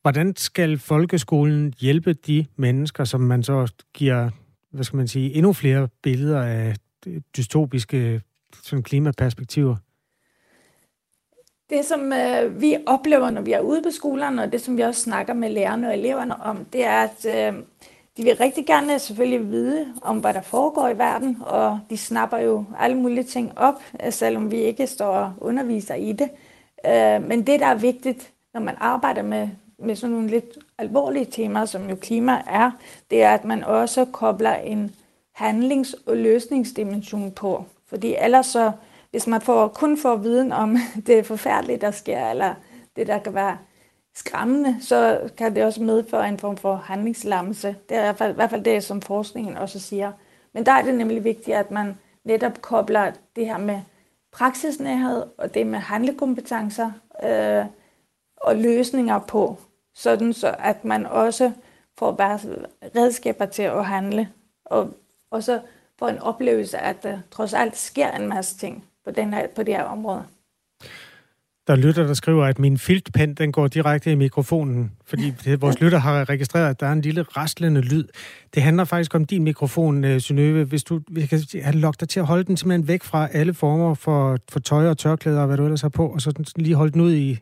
Hvordan 0.00 0.36
skal 0.36 0.78
folkeskolen 0.78 1.74
hjælpe 1.80 2.12
de 2.12 2.46
mennesker, 2.56 3.04
som 3.04 3.20
man 3.20 3.42
så 3.42 3.72
giver, 3.94 4.30
hvad 4.70 4.84
skal 4.84 4.96
man 4.96 5.08
sige, 5.08 5.34
endnu 5.34 5.52
flere 5.52 5.88
billeder 6.02 6.42
af 6.42 6.76
dystopiske 7.36 8.20
sådan 8.62 8.82
klimaperspektiver? 8.82 9.76
Det, 11.70 11.84
som 11.84 12.12
øh, 12.12 12.60
vi 12.60 12.76
oplever, 12.86 13.30
når 13.30 13.42
vi 13.42 13.52
er 13.52 13.60
ude 13.60 13.82
på 13.82 13.90
skolerne, 13.90 14.42
og 14.42 14.52
det, 14.52 14.60
som 14.60 14.76
vi 14.76 14.82
også 14.82 15.00
snakker 15.00 15.34
med 15.34 15.50
lærerne 15.50 15.88
og 15.88 15.98
eleverne 15.98 16.42
om, 16.42 16.64
det 16.72 16.84
er, 16.84 17.08
at 17.08 17.54
øh, 17.54 17.62
de 18.16 18.22
vil 18.22 18.36
rigtig 18.36 18.66
gerne 18.66 18.98
selvfølgelig 18.98 19.50
vide 19.50 19.94
om, 20.02 20.18
hvad 20.18 20.34
der 20.34 20.40
foregår 20.40 20.88
i 20.88 20.98
verden, 20.98 21.38
og 21.40 21.80
de 21.90 21.96
snapper 21.96 22.38
jo 22.38 22.64
alle 22.78 22.96
mulige 22.96 23.24
ting 23.24 23.58
op, 23.58 23.82
øh, 24.04 24.12
selvom 24.12 24.50
vi 24.50 24.56
ikke 24.56 24.86
står 24.86 25.06
og 25.06 25.32
underviser 25.40 25.94
i 25.94 26.12
det. 26.12 26.28
Øh, 26.86 27.28
men 27.28 27.46
det, 27.46 27.60
der 27.60 27.66
er 27.66 27.74
vigtigt, 27.74 28.32
når 28.54 28.60
man 28.60 28.74
arbejder 28.78 29.22
med, 29.22 29.48
med 29.78 29.96
sådan 29.96 30.12
nogle 30.12 30.28
lidt 30.28 30.58
alvorlige 30.78 31.24
temaer, 31.24 31.64
som 31.64 31.90
jo 31.90 31.96
klima 31.96 32.42
er, 32.46 32.70
det 33.10 33.22
er, 33.22 33.34
at 33.34 33.44
man 33.44 33.64
også 33.64 34.04
kobler 34.04 34.54
en 34.54 34.94
handlings- 35.32 35.94
og 36.06 36.16
løsningsdimension 36.16 37.30
på. 37.30 37.64
Fordi 37.86 38.16
ellers 38.18 38.46
så, 38.46 38.72
hvis 39.10 39.26
man 39.26 39.40
får, 39.40 39.68
kun 39.68 39.98
får 39.98 40.16
viden 40.16 40.52
om 40.52 40.76
det 41.06 41.26
forfærdelige, 41.26 41.80
der 41.80 41.90
sker, 41.90 42.30
eller 42.30 42.54
det, 42.96 43.06
der 43.06 43.18
kan 43.18 43.34
være 43.34 43.58
skræmmende, 44.14 44.76
så 44.80 45.30
kan 45.36 45.54
det 45.54 45.64
også 45.64 45.82
medføre 45.82 46.28
en 46.28 46.38
form 46.38 46.56
for 46.56 46.74
handlingslammelse. 46.74 47.76
Det 47.88 47.96
er 47.96 48.00
i 48.00 48.04
hvert 48.04 48.18
fald, 48.18 48.32
i 48.32 48.34
hvert 48.34 48.50
fald 48.50 48.64
det, 48.64 48.84
som 48.84 49.02
forskningen 49.02 49.56
også 49.56 49.80
siger. 49.80 50.12
Men 50.52 50.66
der 50.66 50.72
er 50.72 50.82
det 50.82 50.94
nemlig 50.94 51.24
vigtigt, 51.24 51.56
at 51.56 51.70
man 51.70 51.98
netop 52.24 52.62
kobler 52.62 53.12
det 53.36 53.46
her 53.46 53.58
med 53.58 53.80
praksisnærhed 54.32 55.24
og 55.38 55.54
det 55.54 55.66
med 55.66 55.78
handlekompetencer 55.78 56.90
øh, 57.24 57.64
og 58.36 58.56
løsninger 58.56 59.18
på, 59.18 59.56
sådan 59.94 60.32
så 60.32 60.54
at 60.58 60.84
man 60.84 61.06
også 61.06 61.52
får 61.98 62.12
bare 62.12 62.38
redskaber 62.96 63.46
til 63.46 63.62
at 63.62 63.86
handle, 63.86 64.28
og 64.64 64.94
og 65.32 65.42
så 65.42 65.60
får 65.98 66.08
en 66.08 66.18
oplevelse 66.18 66.78
at 66.78 67.02
der 67.02 67.18
trods 67.30 67.54
alt 67.54 67.76
sker 67.76 68.10
en 68.10 68.28
masse 68.28 68.58
ting 68.58 68.84
på, 69.04 69.10
den 69.10 69.34
her, 69.34 69.46
på 69.46 69.62
det 69.62 69.76
her 69.76 69.84
område. 69.84 70.24
Der 71.66 71.72
er 71.72 71.76
lytter, 71.76 72.06
der 72.06 72.14
skriver, 72.14 72.44
at 72.44 72.58
min 72.58 72.78
filtpen 72.78 73.34
den 73.34 73.52
går 73.52 73.68
direkte 73.68 74.12
i 74.12 74.14
mikrofonen, 74.14 74.92
fordi 75.04 75.32
vores 75.60 75.80
lytter 75.80 75.98
har 75.98 76.28
registreret, 76.28 76.70
at 76.70 76.80
der 76.80 76.86
er 76.86 76.92
en 76.92 77.00
lille 77.00 77.22
raslende 77.22 77.80
lyd. 77.80 78.04
Det 78.54 78.62
handler 78.62 78.84
faktisk 78.84 79.14
om 79.14 79.24
din 79.24 79.44
mikrofon, 79.44 80.04
øh, 80.04 80.20
Synøve. 80.20 80.64
Hvis 80.64 80.84
du 80.84 81.00
kan 81.30 81.42
have 81.62 81.76
lukket 81.76 82.00
dig 82.00 82.08
til 82.08 82.20
at 82.20 82.26
holde 82.26 82.44
den 82.44 82.56
simpelthen 82.56 82.88
væk 82.88 83.02
fra 83.02 83.28
alle 83.32 83.54
former 83.54 83.94
for, 83.94 84.38
for 84.48 84.60
tøj 84.60 84.88
og 84.88 84.98
tørklæder 84.98 85.40
og 85.40 85.46
hvad 85.46 85.56
du 85.56 85.64
ellers 85.64 85.80
har 85.80 85.88
på, 85.88 86.08
og 86.08 86.20
så 86.20 86.52
lige 86.56 86.74
holde 86.74 86.92
den 86.92 87.00
ud 87.00 87.12
i, 87.12 87.38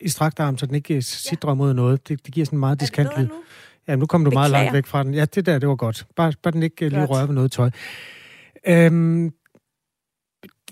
i 0.00 0.08
strakt 0.08 0.40
arm, 0.40 0.58
så 0.58 0.66
den 0.66 0.74
ikke 0.74 1.02
sidder 1.02 1.54
mod 1.54 1.74
noget. 1.74 2.08
Det, 2.08 2.26
det 2.26 2.34
giver 2.34 2.44
sådan 2.44 2.56
en 2.56 2.60
meget 2.60 2.80
diskant 2.80 3.08
lyd. 3.18 3.28
Ja, 3.88 3.96
nu 3.96 4.06
kom 4.06 4.24
du 4.24 4.30
Beklager. 4.30 4.48
meget 4.48 4.50
langt 4.50 4.72
væk 4.72 4.86
fra 4.86 5.02
den. 5.02 5.14
Ja, 5.14 5.24
det 5.24 5.46
der, 5.46 5.58
det 5.58 5.68
var 5.68 5.76
godt. 5.76 6.06
Bare, 6.16 6.32
bare 6.42 6.52
den 6.52 6.62
ikke 6.62 6.76
godt. 6.76 6.92
lige 6.92 7.04
rører 7.04 7.26
ved 7.26 7.34
noget 7.34 7.52
tøj. 7.52 7.70
Øhm, 8.66 9.32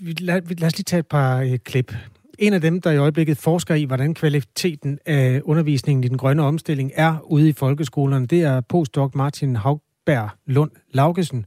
lad, 0.01 0.41
lad 0.41 0.67
os 0.67 0.77
lige 0.77 0.83
tage 0.83 0.99
et 0.99 1.07
par 1.07 1.41
øh, 1.41 1.57
klip. 1.57 1.93
En 2.41 2.53
af 2.53 2.61
dem, 2.61 2.81
der 2.81 2.91
i 2.91 2.97
øjeblikket 2.97 3.37
forsker 3.37 3.75
i, 3.75 3.83
hvordan 3.83 4.13
kvaliteten 4.13 4.99
af 5.05 5.41
undervisningen 5.43 6.03
i 6.03 6.07
den 6.07 6.17
grønne 6.17 6.43
omstilling 6.43 6.91
er 6.95 7.13
ude 7.23 7.49
i 7.49 7.53
folkeskolerne, 7.53 8.25
det 8.25 8.41
er 8.43 8.61
postdoc 8.69 9.15
Martin 9.15 9.55
Haugberg 9.55 10.29
Lund 10.45 10.71
Laugesen, 10.93 11.45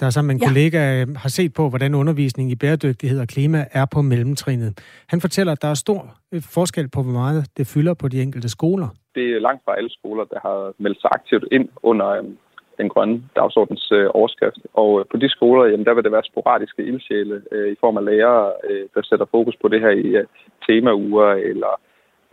der 0.00 0.10
sammen 0.10 0.28
med 0.28 0.34
en 0.34 0.42
ja. 0.42 0.48
kollega 0.48 1.00
øh, 1.00 1.16
har 1.16 1.28
set 1.28 1.52
på, 1.54 1.68
hvordan 1.68 1.94
undervisning 1.94 2.50
i 2.50 2.56
bæredygtighed 2.56 3.20
og 3.20 3.28
klima 3.28 3.66
er 3.72 3.86
på 3.94 4.02
mellemtrinet. 4.02 4.78
Han 5.08 5.20
fortæller, 5.20 5.52
at 5.52 5.62
der 5.62 5.68
er 5.68 5.74
stor 5.74 6.16
øh, 6.32 6.42
forskel 6.42 6.88
på, 6.88 7.02
hvor 7.02 7.12
meget 7.12 7.46
det 7.56 7.66
fylder 7.66 7.94
på 7.94 8.08
de 8.08 8.22
enkelte 8.22 8.48
skoler. 8.48 8.88
Det 9.14 9.24
er 9.36 9.40
langt 9.40 9.64
fra 9.64 9.76
alle 9.76 9.90
skoler, 9.90 10.24
der 10.24 10.38
har 10.42 10.72
meldt 10.82 11.00
sig 11.00 11.10
aktivt 11.12 11.44
ind 11.52 11.68
under 11.82 12.08
øhm, 12.08 12.36
den 12.78 12.88
grønne 12.88 13.22
dagsordens 13.36 13.92
øh, 13.92 14.06
overskrift. 14.14 14.58
Og 14.74 15.00
øh, 15.00 15.06
på 15.10 15.16
de 15.16 15.28
skoler, 15.28 15.64
jamen, 15.64 15.86
der 15.86 15.94
vil 15.94 16.04
det 16.04 16.12
være 16.12 16.30
sporadiske 16.32 16.82
ildsjæle 16.84 17.42
øh, 17.52 17.72
i 17.72 17.76
form 17.80 17.96
af 17.96 18.04
lærere, 18.04 18.52
øh, 18.70 18.86
der 18.94 19.02
sætter 19.02 19.26
fokus 19.30 19.56
på 19.62 19.68
det 19.68 19.80
her 19.80 19.90
i 19.90 20.08
øh, 20.20 20.26
temauger 20.66 21.30
eller 21.32 21.80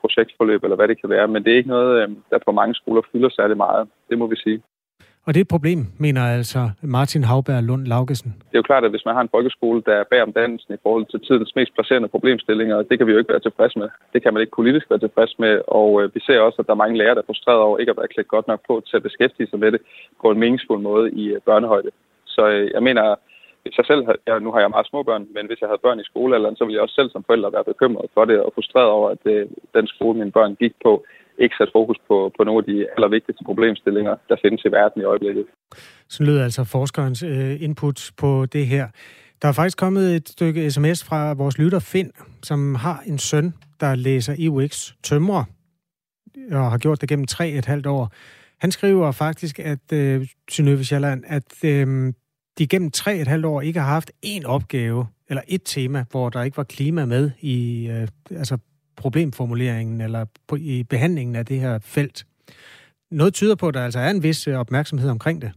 projektforløb, 0.02 0.64
eller 0.64 0.76
hvad 0.76 0.88
det 0.88 1.02
kan 1.02 1.10
være. 1.10 1.28
Men 1.28 1.44
det 1.44 1.54
er 1.54 1.58
ikke 1.58 1.76
noget, 1.78 2.02
øh, 2.02 2.10
der 2.30 2.40
på 2.46 2.52
mange 2.52 2.76
skoler 2.76 3.02
fylder 3.12 3.30
særlig 3.30 3.58
meget. 3.58 3.88
Det 4.10 4.18
må 4.18 4.28
vi 4.28 4.36
sige. 4.36 4.62
Og 5.26 5.34
det 5.34 5.40
er 5.40 5.48
et 5.50 5.56
problem, 5.58 5.80
mener 5.98 6.22
altså 6.38 6.62
Martin 6.82 7.24
Havberg 7.24 7.64
Lund 7.64 7.86
Laugesen. 7.94 8.32
Det 8.50 8.56
er 8.56 8.64
jo 8.64 8.70
klart, 8.72 8.84
at 8.84 8.90
hvis 8.90 9.06
man 9.06 9.16
har 9.16 9.22
en 9.22 9.34
folkeskole, 9.36 9.82
der 9.86 9.96
er 9.96 10.04
bag 10.12 10.22
om 10.22 10.34
dannelsen 10.34 10.74
i 10.74 10.78
forhold 10.84 11.06
til 11.06 11.20
tidens 11.28 11.56
mest 11.56 11.74
placerende 11.74 12.08
problemstillinger, 12.08 12.82
det 12.90 12.98
kan 12.98 13.08
vi 13.08 13.12
jo 13.12 13.18
ikke 13.18 13.34
være 13.34 13.46
tilfreds 13.48 13.76
med. 13.76 13.90
Det 14.14 14.24
kan 14.24 14.34
man 14.34 14.42
ikke 14.42 14.56
politisk 14.56 14.90
være 14.90 15.00
tilfreds 15.00 15.34
med, 15.40 15.62
og 15.68 15.90
øh, 16.02 16.16
vi 16.16 16.20
ser 16.20 16.40
også, 16.40 16.58
at 16.60 16.68
der 16.68 16.74
er 16.74 16.84
mange 16.84 16.98
lærere, 16.98 17.16
der 17.16 17.22
er 17.22 17.32
frustreret 17.32 17.62
over 17.68 17.78
ikke 17.78 17.92
at 17.92 17.98
være 17.98 18.14
klædt 18.14 18.28
godt 18.28 18.48
nok 18.48 18.62
på 18.68 18.84
til 18.88 18.98
at 18.98 19.04
beskæftige 19.04 19.50
sig 19.50 19.60
med 19.60 19.72
det 19.72 19.82
på 20.22 20.32
en 20.32 20.40
meningsfuld 20.40 20.82
måde 20.82 21.12
i 21.12 21.26
øh, 21.34 21.42
børnehøjde. 21.42 21.92
Så 22.26 22.48
øh, 22.48 22.72
jeg 22.74 22.84
mener, 22.84 23.16
hvis 23.64 23.78
jeg 23.78 23.86
selv, 23.86 24.02
ja, 24.28 24.40
nu 24.40 24.52
har 24.52 24.60
jeg 24.60 24.70
meget 24.70 24.88
små 24.88 25.04
børn, 25.04 25.26
men 25.36 25.46
hvis 25.48 25.62
jeg 25.62 25.70
havde 25.70 25.86
børn 25.86 26.00
i 26.00 26.10
skolealderen, 26.12 26.56
så 26.56 26.64
ville 26.66 26.76
jeg 26.76 26.84
også 26.84 26.96
selv 27.00 27.10
som 27.12 27.24
forælder 27.24 27.50
være 27.50 27.70
bekymret 27.72 28.08
for 28.14 28.26
det 28.26 28.40
og 28.40 28.52
frustreret 28.56 28.90
over, 28.98 29.10
at 29.10 29.24
den 29.78 29.88
skole, 29.88 30.20
mine 30.20 30.32
børn 30.32 30.56
gik 30.56 30.74
på, 30.84 31.06
ikke 31.40 31.56
sat 31.56 31.70
fokus 31.74 31.98
på, 32.08 32.32
på 32.38 32.44
nogle 32.44 32.60
af 32.60 32.74
de 32.74 32.88
allervigtigste 32.96 33.44
problemstillinger, 33.46 34.16
der 34.30 34.36
findes 34.42 34.66
i 34.66 34.72
verden 34.72 35.02
i 35.02 35.06
øjeblikket. 35.06 35.46
Så 36.10 36.24
lyder 36.24 36.44
altså 36.44 36.64
forskerens 36.64 37.24
øh, 37.24 37.62
input 37.62 38.12
på 38.18 38.46
det 38.46 38.68
her. 38.68 38.88
Der 39.42 39.48
er 39.48 39.52
faktisk 39.54 39.78
kommet 39.78 40.16
et 40.16 40.30
stykke 40.30 40.72
sms 40.72 41.04
fra 41.04 41.34
vores 41.34 41.58
lytter 41.58 41.80
Finn, 41.80 42.12
som 42.44 42.76
har 42.76 43.04
en 43.08 43.18
søn, 43.18 43.54
der 43.80 43.96
læser 43.96 44.36
EUX 44.40 44.92
tømrer, 45.04 45.44
og 46.52 46.72
har 46.72 46.78
gjort 46.78 47.02
det 47.02 47.10
gennem 47.10 47.28
tre 47.28 47.50
et 47.50 47.66
halvt 47.66 47.86
år. 47.86 48.12
Han 48.60 48.72
skriver 48.72 49.12
faktisk, 49.12 49.60
at 49.60 49.94
øh, 49.94 50.28
Synøve 50.50 50.84
Sjælland, 50.84 51.24
at 51.28 51.64
øh, 51.66 52.14
de 52.58 52.68
gennem 52.68 52.92
tre 52.92 53.18
et 53.18 53.28
halvt 53.28 53.46
år 53.46 53.62
ikke 53.62 53.80
har 53.80 53.94
haft 53.94 54.12
én 54.26 54.46
opgave, 54.46 55.08
eller 55.30 55.42
et 55.48 55.62
tema, 55.66 56.06
hvor 56.12 56.30
der 56.30 56.44
ikke 56.44 56.58
var 56.58 56.64
klima 56.64 57.06
med 57.06 57.32
i 57.42 57.88
øh, 57.92 58.08
altså 58.38 58.58
problemformuleringen 58.96 60.02
eller 60.02 60.26
på, 60.48 60.56
i 60.56 60.84
behandlingen 60.84 61.36
af 61.36 61.46
det 61.46 61.60
her 61.60 61.80
felt. 61.80 62.26
Noget 63.12 63.34
tyder 63.34 63.56
på, 63.56 63.68
at 63.68 63.74
der 63.74 63.84
altså 63.84 64.00
er 64.00 64.10
en 64.10 64.24
vis 64.24 64.48
øh, 64.48 64.56
opmærksomhed 64.56 65.10
omkring 65.10 65.42
det. 65.42 65.52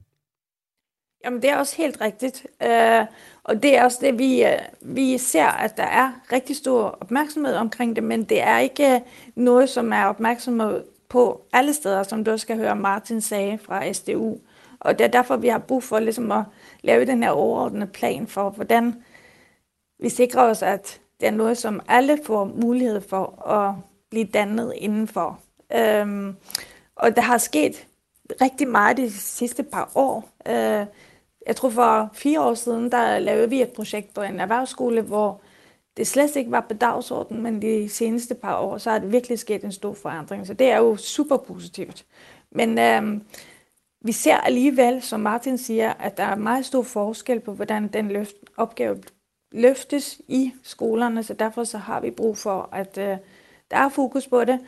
Jamen, 1.24 1.42
det 1.42 1.50
er 1.50 1.56
også 1.56 1.76
helt 1.76 2.00
rigtigt. 2.00 2.46
Øh, 2.62 3.06
og 3.44 3.62
det 3.62 3.76
er 3.76 3.84
også 3.84 3.98
det, 4.00 4.18
vi, 4.18 4.44
øh, 4.44 4.58
vi 4.80 5.18
ser, 5.18 5.46
at 5.46 5.76
der 5.76 5.82
er 5.82 6.12
rigtig 6.32 6.56
stor 6.56 6.82
opmærksomhed 6.82 7.54
omkring 7.54 7.96
det, 7.96 8.04
men 8.04 8.24
det 8.24 8.42
er 8.42 8.58
ikke 8.58 8.94
øh, 8.94 9.00
noget, 9.34 9.68
som 9.68 9.92
er 9.92 10.04
opmærksomhed 10.04 10.84
på 11.08 11.46
alle 11.52 11.74
steder, 11.74 12.02
som 12.02 12.24
du 12.24 12.30
også 12.30 12.42
skal 12.42 12.56
høre 12.56 12.76
Martin 12.76 13.20
sagde 13.20 13.58
fra 13.58 13.92
SDU. 13.92 14.38
Og 14.80 14.98
det 14.98 15.04
er 15.04 15.08
derfor, 15.08 15.36
vi 15.36 15.48
har 15.48 15.58
brug 15.58 15.82
for 15.82 15.98
ligesom 15.98 16.32
at 16.32 16.44
lave 16.82 17.06
den 17.06 17.22
her 17.22 17.30
overordnede 17.30 17.86
plan 17.86 18.26
for, 18.26 18.50
hvordan 18.50 18.94
vi 20.00 20.08
sikrer 20.08 20.42
os, 20.42 20.62
at 20.62 21.00
det 21.20 21.26
er 21.26 21.30
noget, 21.30 21.58
som 21.58 21.80
alle 21.88 22.18
får 22.26 22.44
mulighed 22.44 23.00
for 23.00 23.48
at 23.48 23.74
blive 24.10 24.24
dannet 24.24 24.72
indenfor. 24.76 25.40
Øhm, 25.76 26.36
og 26.96 27.16
der 27.16 27.22
har 27.22 27.38
sket 27.38 27.86
rigtig 28.40 28.68
meget 28.68 28.96
de 28.96 29.10
sidste 29.10 29.62
par 29.62 29.90
år. 29.94 30.30
Øh, 30.48 30.86
jeg 31.46 31.56
tror 31.56 31.70
for 31.70 32.10
fire 32.12 32.40
år 32.40 32.54
siden, 32.54 32.92
der 32.92 33.18
lavede 33.18 33.50
vi 33.50 33.62
et 33.62 33.72
projekt 33.72 34.14
på 34.14 34.22
en 34.22 34.40
erhvervsskole, 34.40 35.02
hvor 35.02 35.40
det 35.96 36.06
slet 36.06 36.36
ikke 36.36 36.50
var 36.50 36.66
på 36.68 36.74
dagsordenen, 36.74 37.42
men 37.42 37.62
de 37.62 37.88
seneste 37.88 38.34
par 38.34 38.60
år, 38.60 38.78
så 38.78 38.90
har 38.90 38.98
det 38.98 39.12
virkelig 39.12 39.38
sket 39.38 39.64
en 39.64 39.72
stor 39.72 39.94
forandring. 39.94 40.46
Så 40.46 40.54
det 40.54 40.70
er 40.70 40.78
jo 40.78 40.96
super 40.96 41.36
positivt. 41.36 42.04
Men 42.50 42.78
øh, 42.78 43.20
vi 44.00 44.12
ser 44.12 44.36
alligevel, 44.36 45.02
som 45.02 45.20
Martin 45.20 45.58
siger, 45.58 45.92
at 45.92 46.16
der 46.16 46.22
er 46.22 46.36
meget 46.36 46.66
stor 46.66 46.82
forskel 46.82 47.40
på, 47.40 47.52
hvordan 47.52 47.88
den 47.88 48.08
løft, 48.08 48.34
opgave 48.56 48.96
løftes 49.52 50.20
i 50.28 50.52
skolerne, 50.62 51.22
så 51.22 51.34
derfor 51.34 51.64
så 51.64 51.78
har 51.78 52.00
vi 52.00 52.10
brug 52.10 52.38
for, 52.38 52.68
at 52.72 52.98
øh, 52.98 53.16
der 53.70 53.76
er 53.76 53.88
fokus 53.88 54.28
på 54.28 54.44
det. 54.44 54.60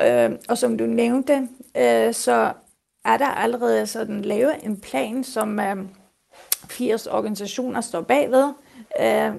Øh, 0.00 0.30
og 0.48 0.58
som 0.58 0.78
du 0.78 0.86
nævnte, 0.86 1.48
øh, 1.76 2.14
så 2.14 2.52
er 3.04 3.16
der 3.16 3.26
allerede 3.26 3.86
sådan 3.86 4.22
lavet 4.22 4.54
en 4.62 4.80
plan, 4.80 5.24
som 5.24 5.60
øh, 5.60 5.76
80 6.68 7.06
organisationer 7.06 7.80
står 7.80 8.00
bagved. 8.00 8.52
Øh, 9.00 9.32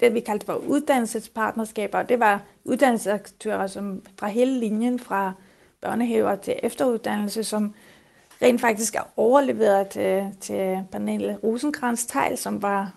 det 0.00 0.14
vi 0.14 0.20
kaldte 0.20 0.46
for 0.46 0.54
uddannelsespartnerskaber, 0.54 2.02
det 2.02 2.20
var 2.20 2.42
uddannelsesaktører 2.64 3.66
som 3.66 4.02
fra 4.18 4.28
hele 4.28 4.58
linjen, 4.58 4.98
fra 4.98 5.32
børnehaver 5.80 6.36
til 6.36 6.54
efteruddannelse, 6.62 7.44
som 7.44 7.74
rent 8.42 8.60
faktisk 8.60 8.94
er 8.94 9.12
overleveret 9.16 9.88
til, 9.88 10.34
til 10.40 10.78
Pernille 10.92 11.38
rosenkrantz 11.42 12.06
teil 12.06 12.38
som 12.38 12.62
var 12.62 12.92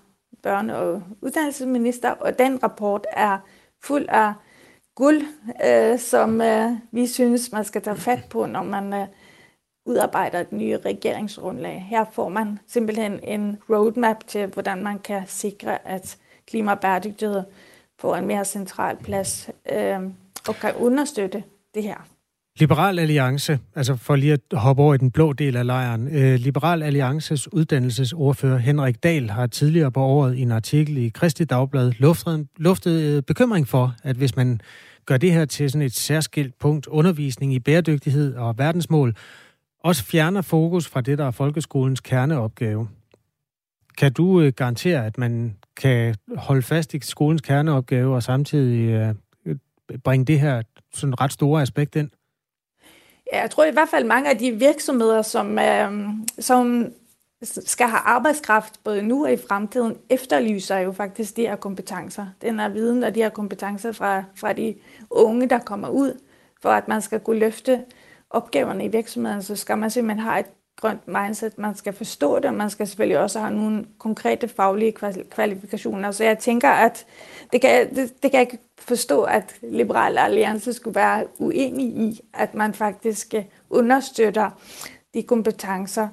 børne- 0.47 0.73
og 0.73 1.03
uddannelsesminister, 1.21 2.11
og 2.11 2.39
den 2.39 2.63
rapport 2.63 3.07
er 3.11 3.37
fuld 3.83 4.05
af 4.09 4.33
guld, 4.95 5.21
øh, 5.65 5.99
som 5.99 6.41
øh, 6.41 6.71
vi 6.91 7.07
synes, 7.07 7.51
man 7.51 7.63
skal 7.65 7.81
tage 7.81 7.95
fat 7.95 8.23
på, 8.29 8.45
når 8.45 8.63
man 8.63 8.93
øh, 8.93 9.07
udarbejder 9.85 10.39
et 10.39 10.51
nye 10.51 10.77
regeringsgrundlag. 10.77 11.85
Her 11.89 12.05
får 12.11 12.29
man 12.29 12.59
simpelthen 12.67 13.19
en 13.23 13.57
roadmap 13.69 14.27
til, 14.27 14.47
hvordan 14.47 14.83
man 14.83 14.99
kan 14.99 15.23
sikre, 15.27 15.87
at 15.87 16.17
klima 16.47 16.71
og 16.71 16.79
bæredygtighed 16.79 17.43
får 17.99 18.15
en 18.15 18.27
mere 18.27 18.45
central 18.45 18.97
plads 18.97 19.49
øh, 19.71 19.99
og 20.47 20.55
kan 20.55 20.75
understøtte 20.75 21.43
det 21.73 21.83
her. 21.83 22.07
Liberal 22.59 22.99
Alliance, 22.99 23.59
altså 23.75 23.95
for 23.95 24.15
lige 24.15 24.33
at 24.33 24.39
hoppe 24.53 24.81
over 24.81 24.93
i 24.93 24.97
den 24.97 25.11
blå 25.11 25.33
del 25.33 25.57
af 25.57 25.65
lejren. 25.65 26.07
Øh, 26.07 26.39
Liberal 26.39 26.83
Alliances 26.83 27.53
uddannelsesordfører 27.53 28.57
Henrik 28.57 29.03
Dahl 29.03 29.29
har 29.29 29.47
tidligere 29.47 29.91
på 29.91 30.01
året 30.01 30.35
i 30.35 30.41
en 30.41 30.51
artikel 30.51 30.97
i 30.97 31.09
Kristi 31.09 31.45
Dagblad 31.45 31.91
luftet, 31.91 32.47
luftet 32.57 33.01
øh, 33.01 33.23
bekymring 33.23 33.67
for, 33.67 33.95
at 34.03 34.15
hvis 34.15 34.35
man 34.35 34.61
gør 35.05 35.17
det 35.17 35.33
her 35.33 35.45
til 35.45 35.71
sådan 35.71 35.85
et 35.85 35.93
særskilt 35.93 36.59
punkt, 36.59 36.87
undervisning 36.87 37.53
i 37.53 37.59
bæredygtighed 37.59 38.35
og 38.35 38.57
verdensmål, 38.57 39.15
også 39.83 40.03
fjerner 40.03 40.41
fokus 40.41 40.87
fra 40.87 41.01
det, 41.01 41.17
der 41.17 41.25
er 41.25 41.31
folkeskolens 41.31 42.01
kerneopgave. 42.01 42.87
Kan 43.97 44.13
du 44.13 44.41
øh, 44.41 44.53
garantere, 44.55 45.05
at 45.05 45.17
man 45.17 45.57
kan 45.77 46.15
holde 46.37 46.61
fast 46.61 46.93
i 46.93 46.99
skolens 47.01 47.41
kerneopgave 47.41 48.15
og 48.15 48.23
samtidig 48.23 48.89
øh, 48.89 49.15
bringe 50.03 50.25
det 50.25 50.39
her 50.39 50.61
sådan 50.93 51.21
ret 51.21 51.31
store 51.31 51.61
aspekt 51.61 51.95
ind? 51.95 52.09
Jeg 53.33 53.51
tror 53.51 53.63
i 53.63 53.71
hvert 53.71 53.89
fald 53.89 54.05
mange 54.05 54.29
af 54.29 54.37
de 54.37 54.51
virksomheder, 54.51 55.21
som, 55.21 55.59
øh, 55.59 55.91
som 56.39 56.91
skal 57.43 57.87
have 57.87 57.99
arbejdskraft 57.99 58.83
både 58.83 59.01
nu 59.01 59.25
og 59.25 59.33
i 59.33 59.37
fremtiden, 59.37 59.97
efterlyser 60.09 60.77
jo 60.77 60.91
faktisk 60.91 61.37
de 61.37 61.41
her 61.41 61.55
kompetencer. 61.55 62.25
Den 62.41 62.59
er 62.59 62.69
viden 62.69 63.03
og 63.03 63.15
de 63.15 63.21
her 63.21 63.29
kompetencer 63.29 63.91
fra, 63.91 64.23
fra 64.35 64.53
de 64.53 64.75
unge, 65.09 65.49
der 65.49 65.59
kommer 65.59 65.89
ud, 65.89 66.19
for 66.61 66.69
at 66.69 66.87
man 66.87 67.01
skal 67.01 67.19
kunne 67.19 67.39
løfte 67.39 67.83
opgaverne 68.29 68.85
i 68.85 68.87
virksomheden, 68.87 69.43
så 69.43 69.55
skal 69.55 69.77
man 69.77 69.89
simpelthen 69.89 70.23
have 70.23 70.39
et 70.39 70.45
grønt 70.75 71.07
mindset. 71.07 71.57
Man 71.57 71.75
skal 71.75 71.93
forstå 71.93 72.35
det, 72.35 72.45
og 72.45 72.53
man 72.53 72.69
skal 72.69 72.87
selvfølgelig 72.87 73.19
også 73.19 73.39
have 73.39 73.53
nogle 73.53 73.85
konkrete 73.97 74.47
faglige 74.47 74.93
kvalifikationer. 75.31 76.11
Så 76.11 76.23
jeg 76.23 76.39
tænker, 76.39 76.69
at 76.69 77.05
det 77.51 77.61
kan, 77.61 77.95
det, 77.95 78.23
det 78.23 78.31
kan 78.31 78.33
jeg 78.33 78.41
ikke 78.41 78.72
forstå, 78.83 79.23
at 79.23 79.55
Liberale 79.61 80.21
Alliance 80.21 80.73
skulle 80.73 80.95
være 80.95 81.25
uenig 81.39 81.85
i, 81.85 82.21
at 82.33 82.53
man 82.53 82.73
faktisk 82.73 83.33
øh, 83.33 83.43
understøtter 83.69 84.49
de 85.13 85.23
kompetencer, 85.23 86.07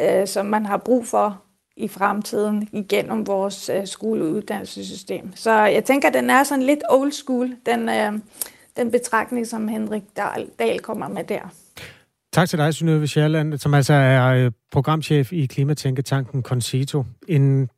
øh, 0.00 0.26
som 0.26 0.46
man 0.46 0.66
har 0.66 0.76
brug 0.76 1.06
for 1.06 1.42
i 1.76 1.88
fremtiden 1.88 2.68
igennem 2.72 3.26
vores 3.26 3.68
øh, 3.68 3.86
skoleuddannelsessystem. 3.86 5.32
Så 5.36 5.52
jeg 5.52 5.84
tænker, 5.84 6.08
at 6.08 6.14
den 6.14 6.30
er 6.30 6.42
sådan 6.42 6.62
lidt 6.62 6.82
old 6.88 7.12
school, 7.12 7.56
den, 7.66 7.88
øh, 7.88 8.12
den 8.76 8.90
betragtning, 8.90 9.46
som 9.46 9.68
Henrik 9.68 10.02
Dahl, 10.16 10.50
Dahl 10.58 10.80
kommer 10.80 11.08
med 11.08 11.24
der. 11.24 11.54
Tak 12.32 12.48
til 12.48 12.58
dig, 12.58 12.74
Synøve 12.74 13.06
Sjælland, 13.06 13.58
som 13.58 13.74
altså 13.74 13.92
er 13.92 14.26
øh, 14.26 14.52
programchef 14.70 15.32
i 15.32 15.46
Klimatænketanken 15.46 16.42
Concito. 16.42 17.04
En 17.28 17.68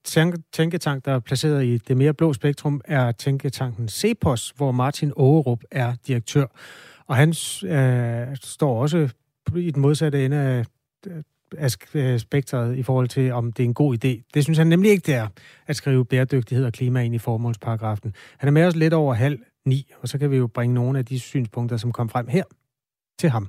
tænketank, 0.53 1.05
der 1.05 1.13
er 1.13 1.21
placeret 1.21 1.65
i 1.65 1.79
det 1.79 1.97
mere 1.97 2.15
blå 2.15 2.33
spektrum, 2.33 2.81
er 2.85 3.13
tænketanken 3.13 3.89
CEPOS, 3.89 4.53
hvor 4.57 4.73
Martin 4.73 5.13
Ågerup 5.17 5.63
er 5.71 5.95
direktør. 6.07 6.47
Og 7.07 7.17
han 7.17 7.29
øh, 7.65 8.37
står 8.43 8.83
også 8.83 9.09
i 9.57 9.71
den 9.71 9.83
modsatte 9.83 10.25
ende 10.25 10.37
af, 10.37 10.65
øh, 11.07 11.23
af 11.59 11.77
øh, 11.95 12.19
spektret 12.19 12.77
i 12.77 12.83
forhold 12.83 13.09
til, 13.09 13.33
om 13.33 13.53
det 13.53 13.63
er 13.63 13.69
en 13.69 13.75
god 13.75 13.95
idé. 14.05 14.29
Det 14.35 14.45
synes 14.45 14.59
han 14.59 14.67
nemlig 14.67 14.91
ikke, 14.91 15.07
det 15.07 15.15
er, 15.15 15.29
at 15.67 15.77
skrive 15.77 16.05
bæredygtighed 16.05 16.65
og 16.67 16.73
klima 16.73 17.03
ind 17.03 17.15
i 17.15 17.19
formålsparagrafen. 17.19 18.15
Han 18.39 18.49
er 18.49 18.53
med 18.53 18.65
os 18.65 18.77
lidt 18.77 18.95
over 18.95 19.15
halv 19.15 19.39
ni, 19.67 19.93
og 20.01 20.09
så 20.09 20.19
kan 20.19 20.31
vi 20.31 20.37
jo 20.37 20.47
bringe 20.47 20.75
nogle 20.75 20.99
af 20.99 21.05
de 21.05 21.21
synspunkter, 21.21 21.77
som 21.77 21.93
kom 21.93 22.09
frem 22.09 22.29
her, 22.29 22.45
til 23.19 23.31
ham. 23.31 23.49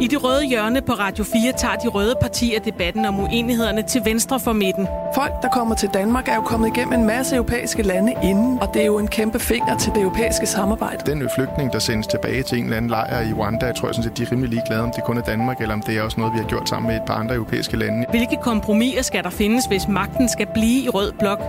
I 0.00 0.06
det 0.06 0.24
røde 0.24 0.44
hjørne 0.44 0.80
på 0.82 0.92
Radio 0.92 1.24
4 1.24 1.52
tager 1.58 1.74
de 1.74 1.88
røde 1.88 2.14
partier 2.20 2.60
debatten 2.60 3.04
om 3.04 3.20
uenighederne 3.20 3.82
til 3.82 4.02
venstre 4.04 4.40
for 4.40 4.52
midten. 4.52 4.88
Folk, 5.14 5.32
der 5.42 5.48
kommer 5.48 5.74
til 5.74 5.88
Danmark, 5.94 6.28
er 6.28 6.34
jo 6.34 6.40
kommet 6.40 6.76
igennem 6.76 7.00
en 7.00 7.06
masse 7.06 7.36
europæiske 7.36 7.82
lande 7.82 8.14
inden, 8.22 8.58
og 8.62 8.70
det 8.74 8.82
er 8.82 8.86
jo 8.86 8.98
en 8.98 9.08
kæmpe 9.08 9.38
finger 9.38 9.78
til 9.78 9.92
det 9.94 10.02
europæiske 10.02 10.46
samarbejde. 10.46 11.10
Den 11.10 11.28
flygtning, 11.34 11.72
der 11.72 11.78
sendes 11.78 12.06
tilbage 12.06 12.42
til 12.42 12.58
en 12.58 12.64
eller 12.64 12.76
anden 12.76 12.90
lejr 12.90 13.20
i 13.20 13.32
Rwanda, 13.32 13.66
jeg 13.66 13.74
tror 13.76 13.88
jeg 13.88 13.94
sådan 13.94 14.10
set, 14.10 14.18
de 14.18 14.22
er 14.22 14.32
rimelig 14.32 14.50
ligeglade, 14.50 14.82
om 14.82 14.90
det 14.96 15.04
kun 15.04 15.18
er 15.18 15.22
Danmark, 15.22 15.60
eller 15.60 15.74
om 15.74 15.82
det 15.82 15.98
er 15.98 16.02
også 16.02 16.20
noget, 16.20 16.34
vi 16.34 16.38
har 16.38 16.46
gjort 16.46 16.68
sammen 16.68 16.88
med 16.88 16.96
et 16.96 17.06
par 17.06 17.14
andre 17.14 17.34
europæiske 17.34 17.76
lande. 17.76 18.06
Hvilke 18.10 18.36
kompromiser 18.42 19.02
skal 19.02 19.22
der 19.22 19.30
findes, 19.30 19.66
hvis 19.66 19.88
magten 19.88 20.28
skal 20.28 20.46
blive 20.54 20.84
i 20.84 20.88
rød 20.88 21.12
blok? 21.18 21.40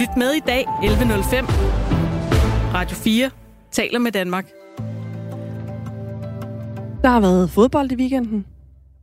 Lyt 0.00 0.16
med 0.16 0.32
i 0.32 0.40
dag 0.46 0.66
11.05. 0.82 1.52
Radio 2.74 2.96
4 2.96 3.41
taler 3.72 3.98
med 3.98 4.12
Danmark. 4.12 4.46
Der 7.02 7.08
har 7.08 7.20
været 7.20 7.50
fodbold 7.50 7.92
i 7.92 7.96
weekenden. 7.96 8.46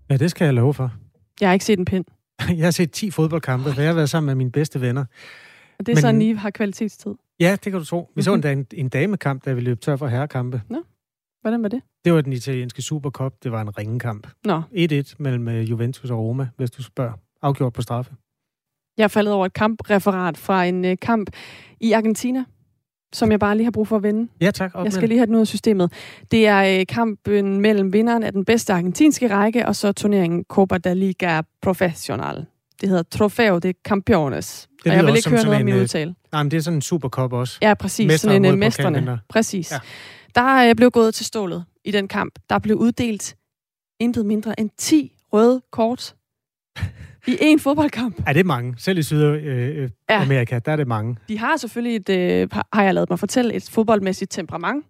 Ja, 0.10 0.18
det 0.18 0.32
skal 0.32 0.46
jeg 0.46 0.54
love 0.54 0.74
for. 0.74 0.94
Jeg 1.42 1.50
har 1.50 1.54
ikke 1.54 1.66
set 1.66 1.80
en 1.80 1.86
pind. 1.86 2.06
jeg 2.58 2.66
har 2.66 2.72
set 2.72 2.92
10 2.92 3.12
fodboldkampe, 3.12 3.74
for 3.74 3.82
jeg 3.82 3.90
har 3.90 3.96
været 3.96 4.10
sammen 4.10 4.26
med 4.26 4.36
mine 4.36 4.52
bedste 4.52 4.82
venner. 4.82 5.06
Og 5.80 5.86
det 5.86 5.90
er 5.90 5.96
Men, 5.96 6.02
sådan, 6.02 6.22
I 6.22 6.34
har 6.34 6.50
kvalitetstid? 6.50 7.12
Ja, 7.40 7.52
det 7.52 7.72
kan 7.72 7.80
du 7.80 7.86
tro. 7.86 8.12
Vi 8.16 8.22
så 8.22 8.34
en, 8.34 8.48
en, 8.48 8.68
en 8.74 8.90
damekamp, 8.90 9.46
da 9.46 9.54
vi 9.54 9.62
løb 9.62 9.82
tør 9.82 9.96
for 9.96 10.08
herrekampe. 10.08 10.62
Nå, 10.70 10.84
hvordan 11.42 11.64
var 11.64 11.70
det? 11.70 11.82
Det 12.06 12.14
var 12.14 12.22
den 12.22 12.34
italienske 12.34 12.82
Supercup. 12.82 13.34
Det 13.44 13.52
var 13.52 13.62
en 13.62 13.78
ringekamp. 13.78 14.28
Nå. 14.46 14.62
1-1 14.76 15.14
mellem 15.20 15.48
øh, 15.48 15.70
Juventus 15.70 16.10
og 16.10 16.20
Roma, 16.20 16.48
hvis 16.58 16.72
du 16.72 16.84
spørger. 16.84 17.14
Afgjort 17.42 17.74
på 17.74 17.82
straffe. 17.82 18.12
Jeg 18.98 19.12
faldet 19.12 19.34
over 19.34 19.46
et 19.46 19.54
kampreferat 19.54 20.38
fra 20.38 20.66
en 20.66 20.86
uh, 20.86 20.92
kamp 21.02 21.30
i 21.80 21.92
Argentina, 21.92 22.46
som 23.14 23.32
jeg 23.32 23.40
bare 23.40 23.58
lige 23.58 23.64
har 23.64 23.72
brug 23.72 23.88
for 23.88 23.96
at 23.96 24.04
vende. 24.04 24.32
Ja, 24.42 24.52
tak. 24.52 24.72
Jeg 24.84 24.94
skal 24.94 25.10
lige 25.10 25.18
have 25.18 25.26
den 25.26 25.36
ud 25.36 25.42
af 25.42 25.48
systemet. 25.48 25.92
Det 26.32 26.48
er 26.48 26.80
uh, 26.80 26.86
kampen 26.90 27.62
mellem 27.62 27.94
vinderen 27.94 28.24
af 28.24 28.32
den 28.32 28.46
bedste 28.46 28.74
argentinske 28.74 29.30
række, 29.30 29.68
og 29.68 29.76
så 29.76 29.92
turneringen 29.92 30.46
Copa 30.50 30.78
da 30.78 30.94
Liga 30.94 31.42
Professional. 31.62 32.46
Det 32.82 32.90
hedder 32.90 33.04
Trofeo 33.04 33.60
de 33.60 33.74
Campeones. 33.84 34.70
Det 34.84 34.92
og 34.92 34.98
jeg 34.98 35.06
vil 35.06 35.16
ikke 35.16 35.30
høre 35.30 35.44
noget 35.44 35.60
om 35.60 35.66
min 35.66 35.76
øh, 35.76 35.82
udtale. 35.82 36.16
Nej, 36.32 36.44
men 36.44 36.52
det 36.52 36.58
er 36.58 36.62
sådan 36.62 36.78
en 36.78 36.82
supercup 36.82 37.34
også. 37.34 37.58
Ja, 37.62 37.74
præcis. 37.74 38.08
Mestre 38.08 38.30
sådan 38.30 38.46
en 38.46 38.54
uh, 38.54 38.60
mesterne. 38.60 39.20
Præcis. 39.30 39.72
Ja. 39.72 39.80
Der 40.36 40.70
uh, 40.70 40.76
blev 40.76 40.92
gået 40.92 41.14
til 41.16 41.26
stålet 41.26 41.66
i 41.86 41.92
den 41.92 42.08
kamp. 42.08 42.40
Der 42.50 42.60
blev 42.60 42.76
uddelt 42.76 43.36
intet 44.00 44.26
mindre 44.26 44.60
end 44.60 44.70
10 44.78 45.16
røde 45.34 45.62
kort 45.72 46.16
i 47.28 47.32
én 47.42 47.60
fodboldkamp. 47.60 48.24
Er 48.28 48.34
det 48.34 48.46
mange? 48.46 48.74
Selv 48.78 48.98
i 49.00 49.04
Sydamerika, 49.04 50.56
ja. 50.56 50.60
der 50.60 50.72
er 50.72 50.76
det 50.76 50.88
mange. 50.88 51.18
De 51.30 51.40
har 51.40 51.58
selvfølgelig 51.58 51.96
et, 51.96 52.10
øh, 52.10 52.48
har 52.74 52.84
jeg 52.84 52.94
lavet 52.94 53.10
mig 53.10 53.20
fortælle, 53.20 53.54
et 53.54 53.70
fodboldmæssigt 53.72 54.32
temperament. 54.32 54.86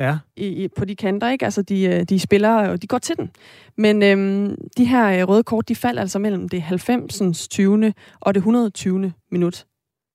ja. 0.00 0.18
i, 0.36 0.46
i, 0.46 0.68
på 0.68 0.84
de 0.84 0.96
kanter, 0.96 1.28
ikke? 1.30 1.44
Altså, 1.44 1.62
de, 1.62 1.84
øh, 1.84 2.02
de 2.02 2.18
spiller, 2.18 2.68
og 2.68 2.82
de 2.82 2.86
går 2.86 2.98
til 2.98 3.16
den. 3.16 3.30
Men 3.76 4.02
øhm, 4.02 4.56
de 4.76 4.84
her 4.84 5.20
øh, 5.20 5.28
røde 5.28 5.42
kort, 5.42 5.68
de 5.68 5.74
falder 5.74 6.00
altså 6.00 6.18
mellem 6.18 6.48
det 6.48 6.62
90. 6.62 7.48
20. 7.48 7.92
og 8.20 8.34
det 8.34 8.38
120. 8.38 9.12
minut. 9.30 9.56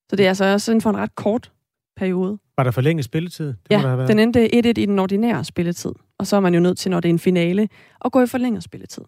Så 0.09 0.15
det 0.15 0.24
er 0.26 0.28
altså 0.30 0.45
også 0.45 0.72
inden 0.72 0.82
for 0.82 0.89
en 0.89 0.97
ret 0.97 1.15
kort 1.15 1.51
periode. 1.97 2.38
Var 2.57 2.63
der 2.63 2.72
forlænget 2.72 3.05
spilletid? 3.05 3.47
Det 3.47 3.55
ja, 3.72 3.78
må 3.78 3.82
der 3.82 3.88
have 3.88 3.97
været. 3.97 4.09
den 4.09 4.20
endte 4.20 4.45
1-1 4.45 4.67
i 4.67 4.86
den 4.86 4.99
ordinære 4.99 5.43
spilletid. 5.45 5.91
Og 6.20 6.28
så 6.28 6.36
er 6.36 6.39
man 6.39 6.53
jo 6.53 6.59
nødt 6.59 6.78
til, 6.78 6.91
når 6.91 6.99
det 6.99 7.09
er 7.09 7.13
en 7.13 7.20
finale, 7.20 7.70
at 8.05 8.11
gå 8.11 8.22
i 8.22 8.28
forlænget 8.28 8.63
spilletid. 8.63 9.03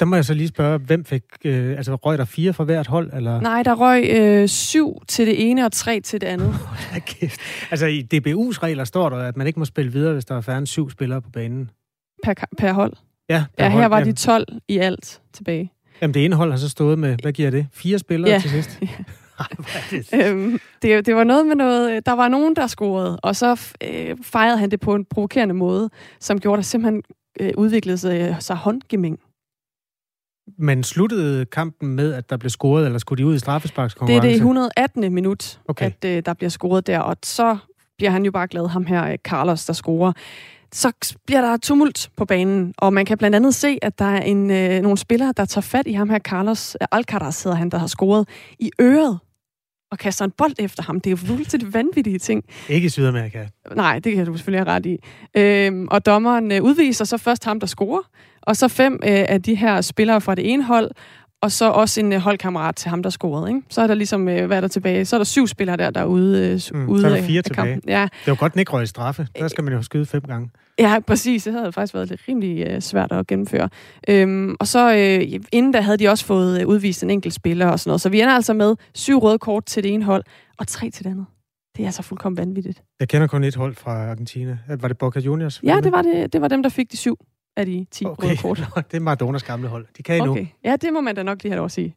Der 0.00 0.06
må 0.06 0.14
jeg 0.16 0.24
så 0.24 0.34
lige 0.34 0.48
spørge, 0.48 0.78
hvem 0.78 1.04
fik... 1.04 1.22
Øh, 1.44 1.70
altså, 1.76 1.94
røg 1.94 2.18
der 2.18 2.24
fire 2.24 2.52
for 2.52 2.64
hvert 2.64 2.86
hold, 2.86 3.10
eller? 3.12 3.40
Nej, 3.40 3.62
der 3.62 3.74
røg 3.74 4.04
øh, 4.10 4.48
syv 4.48 5.02
til 5.08 5.26
det 5.26 5.50
ene 5.50 5.64
og 5.64 5.72
tre 5.72 6.00
til 6.00 6.20
det 6.20 6.26
andet. 6.26 6.54
Altså, 7.70 7.86
i 7.86 8.00
DBU's 8.14 8.58
regler 8.62 8.84
står 8.84 9.08
der, 9.08 9.16
at 9.16 9.36
man 9.36 9.46
ikke 9.46 9.58
må 9.58 9.64
spille 9.64 9.92
videre, 9.92 10.12
hvis 10.12 10.24
der 10.24 10.36
er 10.36 10.40
færre 10.40 10.58
end 10.58 10.66
syv 10.66 10.90
spillere 10.90 11.22
på 11.22 11.30
banen. 11.30 11.70
Per, 12.24 12.34
per 12.58 12.72
hold? 12.72 12.92
Ja, 13.28 13.44
per 13.58 13.64
Ja, 13.64 13.70
her 13.70 13.78
hold. 13.78 13.88
var 13.90 13.98
Jamen, 13.98 14.14
de 14.14 14.18
12 14.18 14.46
i 14.68 14.78
alt 14.78 15.20
tilbage. 15.32 15.72
Jamen, 16.02 16.14
det 16.14 16.24
ene 16.24 16.36
hold 16.36 16.50
har 16.50 16.58
så 16.58 16.68
stået 16.68 16.98
med, 16.98 17.16
hvad 17.22 17.32
giver 17.32 17.50
det? 17.50 17.66
Fire 17.72 17.98
spillere 17.98 18.30
Ja. 18.30 18.38
til 18.38 18.50
sidst? 18.50 18.80
øhm, 20.14 20.58
det, 20.82 21.06
det 21.06 21.16
var 21.16 21.24
noget 21.24 21.46
med 21.46 21.56
noget, 21.56 22.06
der 22.06 22.12
var 22.12 22.28
nogen, 22.28 22.56
der 22.56 22.66
scorede, 22.66 23.20
og 23.20 23.36
så 23.36 23.74
øh, 23.84 24.16
fejrede 24.22 24.58
han 24.58 24.70
det 24.70 24.80
på 24.80 24.94
en 24.94 25.04
provokerende 25.04 25.54
måde, 25.54 25.90
som 26.20 26.40
gjorde, 26.40 26.54
at 26.54 26.58
der 26.58 26.62
simpelthen 26.62 27.02
øh, 27.40 27.50
udviklede 27.56 27.98
sig, 27.98 28.36
sig 28.40 28.56
håndgemæng. 28.56 29.18
Men 30.58 30.82
sluttede 30.84 31.44
kampen 31.44 31.88
med, 31.96 32.14
at 32.14 32.30
der 32.30 32.36
blev 32.36 32.50
scoret, 32.50 32.86
eller 32.86 32.98
skulle 32.98 33.22
de 33.22 33.26
ud 33.26 33.32
i 33.32 33.34
Det 33.34 33.40
er 33.40 33.44
straffesparkskonkurrence? 33.44 34.28
det 34.28 34.34
118. 34.34 35.14
minut, 35.14 35.60
Okay. 35.68 35.86
at 35.86 36.04
øh, 36.04 36.22
der 36.26 36.34
bliver 36.34 36.50
scoret 36.50 36.86
der, 36.86 36.98
og 36.98 37.16
så 37.22 37.56
bliver 37.98 38.10
han 38.10 38.24
jo 38.24 38.30
bare 38.30 38.46
glad, 38.48 38.68
ham 38.68 38.86
her, 38.86 39.04
øh, 39.12 39.18
Carlos, 39.24 39.64
der 39.66 39.72
scorer. 39.72 40.12
Så 40.72 40.92
bliver 41.26 41.40
der 41.40 41.56
tumult 41.56 42.10
på 42.16 42.24
banen, 42.24 42.74
og 42.78 42.92
man 42.92 43.06
kan 43.06 43.18
blandt 43.18 43.36
andet 43.36 43.54
se, 43.54 43.78
at 43.82 43.98
der 43.98 44.04
er 44.04 44.20
en, 44.22 44.50
øh, 44.50 44.80
nogle 44.82 44.98
spillere, 44.98 45.32
der 45.36 45.44
tager 45.44 45.62
fat 45.62 45.86
i 45.86 45.92
ham 45.92 46.10
her, 46.10 46.18
Carlos 46.18 46.76
øh, 46.82 46.86
Alcaraz 46.92 47.42
hedder 47.42 47.56
han, 47.58 47.70
der 47.70 47.78
har 47.78 47.86
scoret, 47.86 48.28
i 48.58 48.70
øret, 48.80 49.18
og 49.90 49.98
kaster 49.98 50.24
en 50.24 50.30
bold 50.30 50.52
efter 50.58 50.82
ham. 50.82 51.00
Det 51.00 51.06
er 51.06 51.10
jo 51.10 51.16
fuldstændig 51.16 51.74
vanvittige 51.74 52.18
ting. 52.18 52.44
Ikke 52.68 52.86
i 52.86 52.88
Sydamerika. 52.88 53.46
Nej, 53.76 53.98
det 53.98 54.14
kan 54.14 54.26
du 54.26 54.36
selvfølgelig 54.36 54.66
have 54.66 54.76
ret 54.76 54.86
i. 54.86 54.98
Øhm, 55.36 55.88
og 55.90 56.06
dommeren 56.06 56.52
øh, 56.52 56.62
udviser 56.62 57.04
så 57.04 57.16
først 57.18 57.44
ham, 57.44 57.60
der 57.60 57.66
scorer, 57.66 58.02
og 58.48 58.56
så 58.56 58.68
fem 58.68 58.92
øh, 58.92 58.98
af 59.28 59.42
de 59.42 59.54
her 59.54 59.80
spillere 59.80 60.20
fra 60.20 60.34
det 60.34 60.52
ene 60.52 60.64
hold, 60.64 60.90
og 61.42 61.52
så 61.52 61.70
også 61.70 62.00
en 62.00 62.12
øh, 62.12 62.18
holdkammerat 62.18 62.76
til 62.76 62.90
ham, 62.90 63.02
der 63.02 63.10
scorede. 63.10 63.48
Ikke? 63.48 63.62
Så 63.68 63.80
er 63.82 63.86
der 63.86 63.94
ligesom, 63.94 64.28
øh, 64.28 64.46
hvad 64.46 64.56
er 64.56 64.60
der 64.60 64.68
tilbage? 64.68 65.04
Så 65.04 65.16
er 65.16 65.18
der 65.18 65.24
syv 65.24 65.46
spillere 65.46 65.76
der, 65.76 65.90
der 65.90 66.00
er 66.00 66.04
ude, 66.04 66.38
øh, 66.72 66.80
Mm, 66.80 66.88
ude 66.88 67.00
så 67.00 67.06
er 67.06 67.10
der 67.14 67.22
fire 67.22 67.38
af 67.38 67.44
tilbage. 67.44 67.72
kampen. 67.72 67.90
Ja, 67.90 68.02
Det 68.24 68.30
var 68.30 68.34
godt, 68.34 68.52
den 68.52 68.58
ikke 68.60 68.72
røg 68.72 68.82
i 68.82 68.86
straffe. 68.86 69.26
Der 69.38 69.48
skal 69.48 69.64
man 69.64 69.72
jo 69.72 69.82
skyde 69.82 70.06
fem 70.06 70.20
gange. 70.22 70.50
ja, 70.78 70.98
præcis. 71.06 71.44
Det 71.44 71.52
havde 71.52 71.72
faktisk 71.72 71.94
været 71.94 72.08
lidt 72.08 72.20
rimelig 72.28 72.66
øh, 72.66 72.80
svært 72.80 73.12
at 73.12 73.26
gennemføre. 73.26 73.68
Øhm, 74.08 74.56
og 74.60 74.66
så 74.68 74.94
øh, 74.96 75.40
inden 75.52 75.72
da 75.72 75.80
havde 75.80 75.96
de 75.98 76.08
også 76.08 76.24
fået 76.24 76.60
øh, 76.60 76.66
udvist 76.66 77.02
en 77.02 77.10
enkelt 77.10 77.34
spiller 77.34 77.66
og 77.66 77.80
sådan 77.80 77.90
noget. 77.90 78.00
Så 78.00 78.08
vi 78.08 78.20
ender 78.20 78.34
altså 78.34 78.52
med 78.54 78.74
syv 78.94 79.18
røde 79.18 79.38
kort 79.38 79.64
til 79.64 79.82
det 79.82 79.92
ene 79.94 80.04
hold, 80.04 80.24
og 80.58 80.66
tre 80.66 80.90
til 80.90 81.04
det 81.04 81.10
andet. 81.10 81.26
Det 81.76 81.82
er 81.82 81.86
altså 81.86 82.02
fuldkommen 82.02 82.36
vanvittigt. 82.36 82.82
Jeg 83.00 83.08
kender 83.08 83.26
kun 83.26 83.44
et 83.44 83.54
hold 83.56 83.74
fra 83.74 84.10
Argentina. 84.10 84.58
Var 84.80 84.88
det 84.88 84.98
Boca 84.98 85.20
Juniors? 85.20 85.60
Ja, 85.62 85.76
det 85.82 85.92
var, 85.92 86.02
det, 86.02 86.32
det 86.32 86.40
var 86.40 86.48
dem, 86.48 86.62
der 86.62 86.70
fik 86.70 86.92
de 86.92 86.96
syv 86.96 87.18
af 87.58 87.66
de 87.66 87.86
10 87.90 88.04
Okay. 88.04 88.26
røde 88.26 88.36
kort. 88.36 88.58
Det 88.90 88.96
er 88.96 89.00
Maradonas 89.00 89.42
gamle 89.42 89.68
hold. 89.68 89.86
De 89.96 90.02
kan 90.02 90.16
endnu. 90.16 90.30
Okay. 90.30 90.46
Ja, 90.64 90.76
det 90.76 90.92
må 90.92 91.00
man 91.00 91.14
da 91.14 91.22
nok 91.22 91.42
lige 91.42 91.50
have 91.52 91.56
lov 91.56 91.64
at 91.64 91.72
sige. 91.72 91.94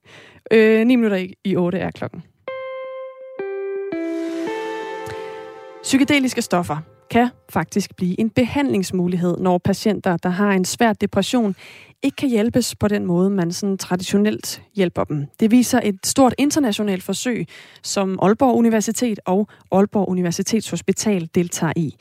Øh, 0.51 0.85
9 0.85 0.95
minutter 0.95 1.17
i, 1.17 1.33
i 1.43 1.55
8 1.55 1.77
er 1.79 1.91
klokken. 1.91 2.23
Psykedeliske 5.83 6.41
stoffer 6.41 6.77
kan 7.11 7.29
faktisk 7.49 7.95
blive 7.95 8.19
en 8.19 8.29
behandlingsmulighed, 8.29 9.37
når 9.37 9.57
patienter, 9.57 10.17
der 10.17 10.29
har 10.29 10.51
en 10.51 10.65
svær 10.65 10.93
depression, 10.93 11.55
ikke 12.03 12.15
kan 12.15 12.29
hjælpes 12.29 12.75
på 12.75 12.87
den 12.87 13.05
måde, 13.05 13.29
man 13.29 13.51
sådan 13.51 13.77
traditionelt 13.77 14.63
hjælper 14.75 15.03
dem. 15.03 15.27
Det 15.39 15.51
viser 15.51 15.79
et 15.83 15.95
stort 16.05 16.35
internationalt 16.37 17.03
forsøg, 17.03 17.47
som 17.83 18.19
Aalborg 18.21 18.55
Universitet 18.55 19.19
og 19.25 19.47
Aalborg 19.71 20.09
Universitetshospital 20.09 21.29
deltager 21.35 21.73
i. 21.75 21.95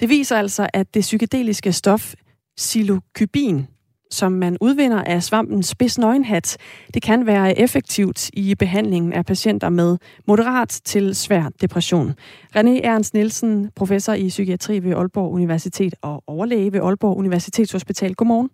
Det 0.00 0.08
viser 0.08 0.36
altså, 0.36 0.68
at 0.72 0.94
det 0.94 1.00
psykedeliske 1.00 1.72
stof 1.72 2.14
psilocybin, 2.58 3.66
som 4.10 4.32
man 4.32 4.56
udvinder 4.60 5.02
af 5.02 5.22
svampen 5.22 5.62
spidsnøgenhat, 5.62 6.56
det 6.94 7.02
kan 7.02 7.26
være 7.26 7.58
effektivt 7.58 8.30
i 8.32 8.54
behandlingen 8.54 9.12
af 9.12 9.26
patienter 9.26 9.68
med 9.68 9.98
moderat 10.26 10.80
til 10.84 11.14
svær 11.14 11.50
depression. 11.60 12.14
René 12.56 12.80
Ernst 12.84 13.14
Nielsen, 13.14 13.70
professor 13.76 14.12
i 14.12 14.28
psykiatri 14.28 14.78
ved 14.78 14.92
Aalborg 14.92 15.32
Universitet 15.32 15.94
og 16.02 16.22
overlæge 16.26 16.72
ved 16.72 16.80
Aalborg 16.80 17.16
Universitetshospital. 17.16 18.14
Godmorgen. 18.14 18.50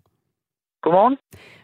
Godmorgen. 0.81 1.17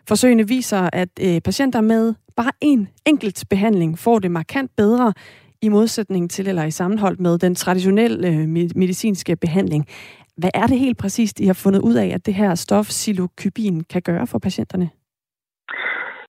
Forsøgene 0.07 0.47
viser, 0.47 0.89
at 0.93 1.09
øh, 1.21 1.41
patienter 1.41 1.81
med 1.81 2.13
bare 2.35 2.51
en 2.61 2.87
enkelt 3.05 3.43
behandling 3.49 3.99
får 3.99 4.19
det 4.19 4.31
markant 4.31 4.71
bedre 4.77 5.13
i 5.61 5.69
modsætning 5.69 6.31
til 6.31 6.47
eller 6.47 6.63
i 6.63 6.71
sammenhold 6.71 7.17
med 7.17 7.37
den 7.37 7.55
traditionelle 7.55 8.27
øh, 8.27 8.43
me- 8.43 8.71
medicinske 8.75 9.35
behandling. 9.35 9.87
Hvad 10.41 10.53
er 10.61 10.67
det 10.71 10.79
helt 10.85 10.97
præcist, 11.03 11.39
I 11.39 11.45
har 11.51 11.59
fundet 11.63 11.81
ud 11.89 11.95
af, 12.03 12.09
at 12.15 12.25
det 12.25 12.33
her 12.41 12.55
stof 12.55 12.87
psilocybin 12.95 13.77
kan 13.93 14.01
gøre 14.09 14.25
for 14.31 14.39
patienterne? 14.47 14.87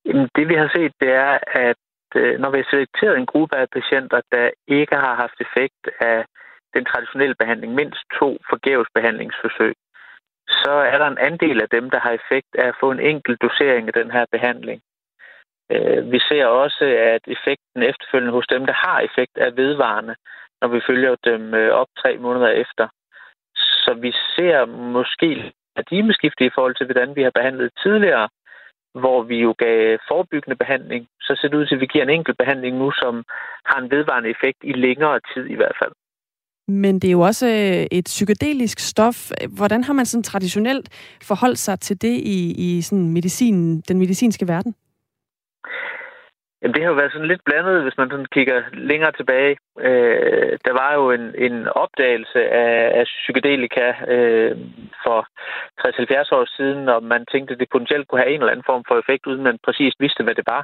Jamen, 0.06 0.28
det 0.36 0.48
vi 0.48 0.54
har 0.62 0.70
set, 0.76 0.92
det 1.00 1.10
er, 1.26 1.38
at 1.68 1.82
øh, 2.20 2.40
når 2.40 2.50
vi 2.50 2.58
har 2.58 2.68
selekteret 2.70 3.16
en 3.16 3.30
gruppe 3.32 3.56
af 3.56 3.66
patienter, 3.78 4.20
der 4.32 4.50
ikke 4.78 4.96
har 5.04 5.14
haft 5.22 5.38
effekt 5.46 5.82
af 6.00 6.18
den 6.74 6.84
traditionelle 6.84 7.36
behandling, 7.42 7.74
mindst 7.74 8.02
to 8.20 8.28
forgæves 8.50 8.88
behandlingsforsøg, 8.94 9.74
så 10.62 10.72
er 10.92 10.98
der 10.98 11.08
en 11.10 11.22
andel 11.28 11.58
af 11.62 11.68
dem, 11.76 11.90
der 11.90 12.00
har 12.00 12.12
effekt 12.20 12.50
af 12.62 12.66
at 12.68 12.78
få 12.80 12.90
en 12.90 13.00
enkelt 13.00 13.42
dosering 13.42 13.84
af 13.88 13.94
den 14.00 14.10
her 14.10 14.24
behandling. 14.32 14.80
Øh, 15.72 16.12
vi 16.12 16.18
ser 16.28 16.46
også, 16.46 16.84
at 17.14 17.22
effekten 17.34 17.82
efterfølgende 17.90 18.36
hos 18.38 18.46
dem, 18.54 18.62
der 18.66 18.76
har 18.84 19.00
effekt, 19.00 19.34
er 19.36 19.50
vedvarende, 19.50 20.14
når 20.60 20.68
vi 20.68 20.80
følger 20.88 21.14
dem 21.24 21.54
øh, 21.54 21.70
op 21.80 21.90
tre 22.02 22.18
måneder 22.18 22.48
efter. 22.64 22.88
Så 23.84 23.90
vi 24.04 24.10
ser 24.36 24.64
måske 24.96 25.52
paradigmeskifte 25.76 26.44
i 26.44 26.54
forhold 26.54 26.74
til, 26.76 26.86
hvordan 26.86 27.16
vi 27.16 27.22
har 27.22 27.32
behandlet 27.38 27.70
tidligere, 27.82 28.28
hvor 29.02 29.22
vi 29.22 29.36
jo 29.46 29.54
gav 29.58 29.98
forebyggende 30.10 30.56
behandling. 30.56 31.02
Så 31.20 31.32
ser 31.38 31.48
det 31.48 31.56
ud 31.56 31.66
til, 31.66 31.74
at 31.74 31.80
vi 31.80 31.92
giver 31.92 32.04
en 32.04 32.16
enkelt 32.18 32.38
behandling 32.38 32.76
nu, 32.76 32.90
som 32.90 33.24
har 33.70 33.78
en 33.80 33.90
vedvarende 33.90 34.30
effekt 34.34 34.58
i 34.62 34.72
længere 34.72 35.20
tid 35.34 35.44
i 35.54 35.54
hvert 35.54 35.76
fald. 35.82 35.92
Men 36.68 36.94
det 36.94 37.08
er 37.08 37.12
jo 37.12 37.20
også 37.20 37.46
øh, 37.46 37.98
et 37.98 38.04
psykedelisk 38.04 38.78
stof. 38.78 39.30
Hvordan 39.56 39.84
har 39.84 39.92
man 39.92 40.06
sådan 40.06 40.22
traditionelt 40.22 40.88
forholdt 41.22 41.58
sig 41.58 41.80
til 41.80 42.02
det 42.02 42.16
i, 42.36 42.38
i 42.66 42.82
sådan 42.82 43.08
medicin, 43.10 43.80
den 43.80 43.98
medicinske 43.98 44.48
verden? 44.48 44.74
Jamen, 46.62 46.74
det 46.74 46.82
har 46.82 46.90
jo 46.90 47.00
været 47.00 47.12
sådan 47.12 47.28
lidt 47.32 47.44
blandet, 47.44 47.82
hvis 47.82 47.98
man 47.98 48.10
sådan 48.10 48.32
kigger 48.36 48.62
længere 48.72 49.12
tilbage. 49.12 49.56
Øh, 49.80 50.58
der 50.66 50.72
var 50.72 50.94
jo 50.94 51.10
en, 51.10 51.34
en 51.46 51.68
opdagelse 51.68 52.40
af, 52.50 52.98
af 52.98 53.04
psykedelika 53.04 53.86
øh, 54.14 54.56
for 55.04 55.18
60-70 55.80 56.38
år 56.38 56.56
siden, 56.56 56.88
og 56.88 57.02
man 57.02 57.26
tænkte, 57.32 57.54
at 57.54 57.60
det 57.60 57.68
potentielt 57.72 58.08
kunne 58.08 58.20
have 58.20 58.34
en 58.34 58.40
eller 58.40 58.52
anden 58.52 58.70
form 58.70 58.84
for 58.88 58.98
effekt, 58.98 59.26
uden 59.26 59.42
man 59.42 59.58
præcis 59.64 59.94
vidste, 60.00 60.24
hvad 60.24 60.34
det 60.34 60.46
var. 60.46 60.62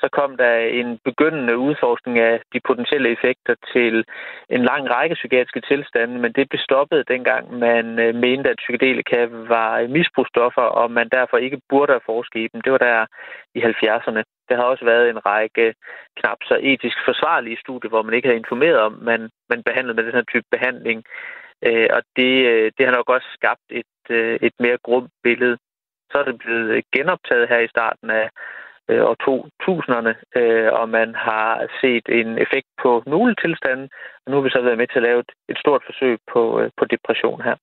Så 0.00 0.08
kom 0.12 0.36
der 0.36 0.54
en 0.80 0.98
begyndende 1.04 1.58
udforskning 1.58 2.18
af 2.18 2.40
de 2.52 2.60
potentielle 2.68 3.08
effekter 3.10 3.54
til 3.72 4.04
en 4.50 4.62
lang 4.70 4.90
række 4.90 5.14
psykiatriske 5.14 5.60
tilstande, 5.60 6.18
men 6.18 6.32
det 6.32 6.48
blev 6.48 6.60
stoppet 6.60 7.08
dengang 7.08 7.58
man 7.58 7.98
øh, 7.98 8.14
mente, 8.14 8.50
at 8.50 8.62
psykedelika 8.64 9.26
var 9.54 9.88
misbrugsstoffer, 9.88 10.62
og 10.62 10.90
man 10.90 11.08
derfor 11.08 11.36
ikke 11.36 11.60
burde 11.68 11.92
have 11.92 12.08
forsket 12.12 12.40
i 12.40 12.48
dem. 12.52 12.60
Det 12.60 12.72
var 12.72 12.78
der 12.78 13.06
i 13.54 13.60
70'erne. 13.60 14.22
Der 14.48 14.56
har 14.56 14.62
også 14.62 14.84
været 14.84 15.10
en 15.10 15.26
række 15.26 15.74
knap 16.18 16.38
så 16.44 16.58
etisk 16.62 16.98
forsvarlige 17.04 17.60
studier, 17.64 17.88
hvor 17.88 18.02
man 18.02 18.14
ikke 18.14 18.28
havde 18.28 18.42
informeret 18.44 18.78
om, 18.80 18.92
man, 18.92 19.30
man 19.50 19.62
behandlede 19.62 19.96
med 19.96 20.04
den 20.04 20.14
her 20.18 20.26
type 20.32 20.46
behandling. 20.50 21.04
Øh, 21.66 21.88
og 21.96 22.02
det, 22.16 22.32
øh, 22.52 22.72
det 22.78 22.86
har 22.86 22.94
nok 22.94 23.08
også 23.10 23.28
skabt 23.38 23.66
et, 23.70 23.96
øh, 24.10 24.38
et 24.42 24.52
mere 24.60 24.78
grumt 24.82 25.10
billede. 25.22 25.56
Så 26.10 26.18
er 26.18 26.24
det 26.24 26.38
blevet 26.38 26.84
genoptaget 26.94 27.48
her 27.48 27.58
i 27.58 27.68
starten 27.68 28.10
af 28.10 28.30
øh, 28.88 29.04
og 29.10 29.16
2000'erne, 29.26 30.12
øh, 30.40 30.68
og 30.72 30.88
man 30.88 31.14
har 31.14 31.50
set 31.80 32.06
en 32.08 32.38
effekt 32.44 32.68
på 32.82 33.02
nogle 33.06 33.34
tilstande, 33.42 33.88
og 34.22 34.26
nu 34.30 34.34
har 34.36 34.44
vi 34.44 34.50
så 34.50 34.60
været 34.62 34.78
med 34.78 34.88
til 34.88 35.00
at 35.00 35.06
lave 35.08 35.20
et, 35.20 35.32
et 35.48 35.58
stort 35.58 35.82
forsøg 35.86 36.18
på, 36.32 36.60
øh, 36.60 36.70
på 36.78 36.84
depression 36.84 37.40
her. 37.42 37.56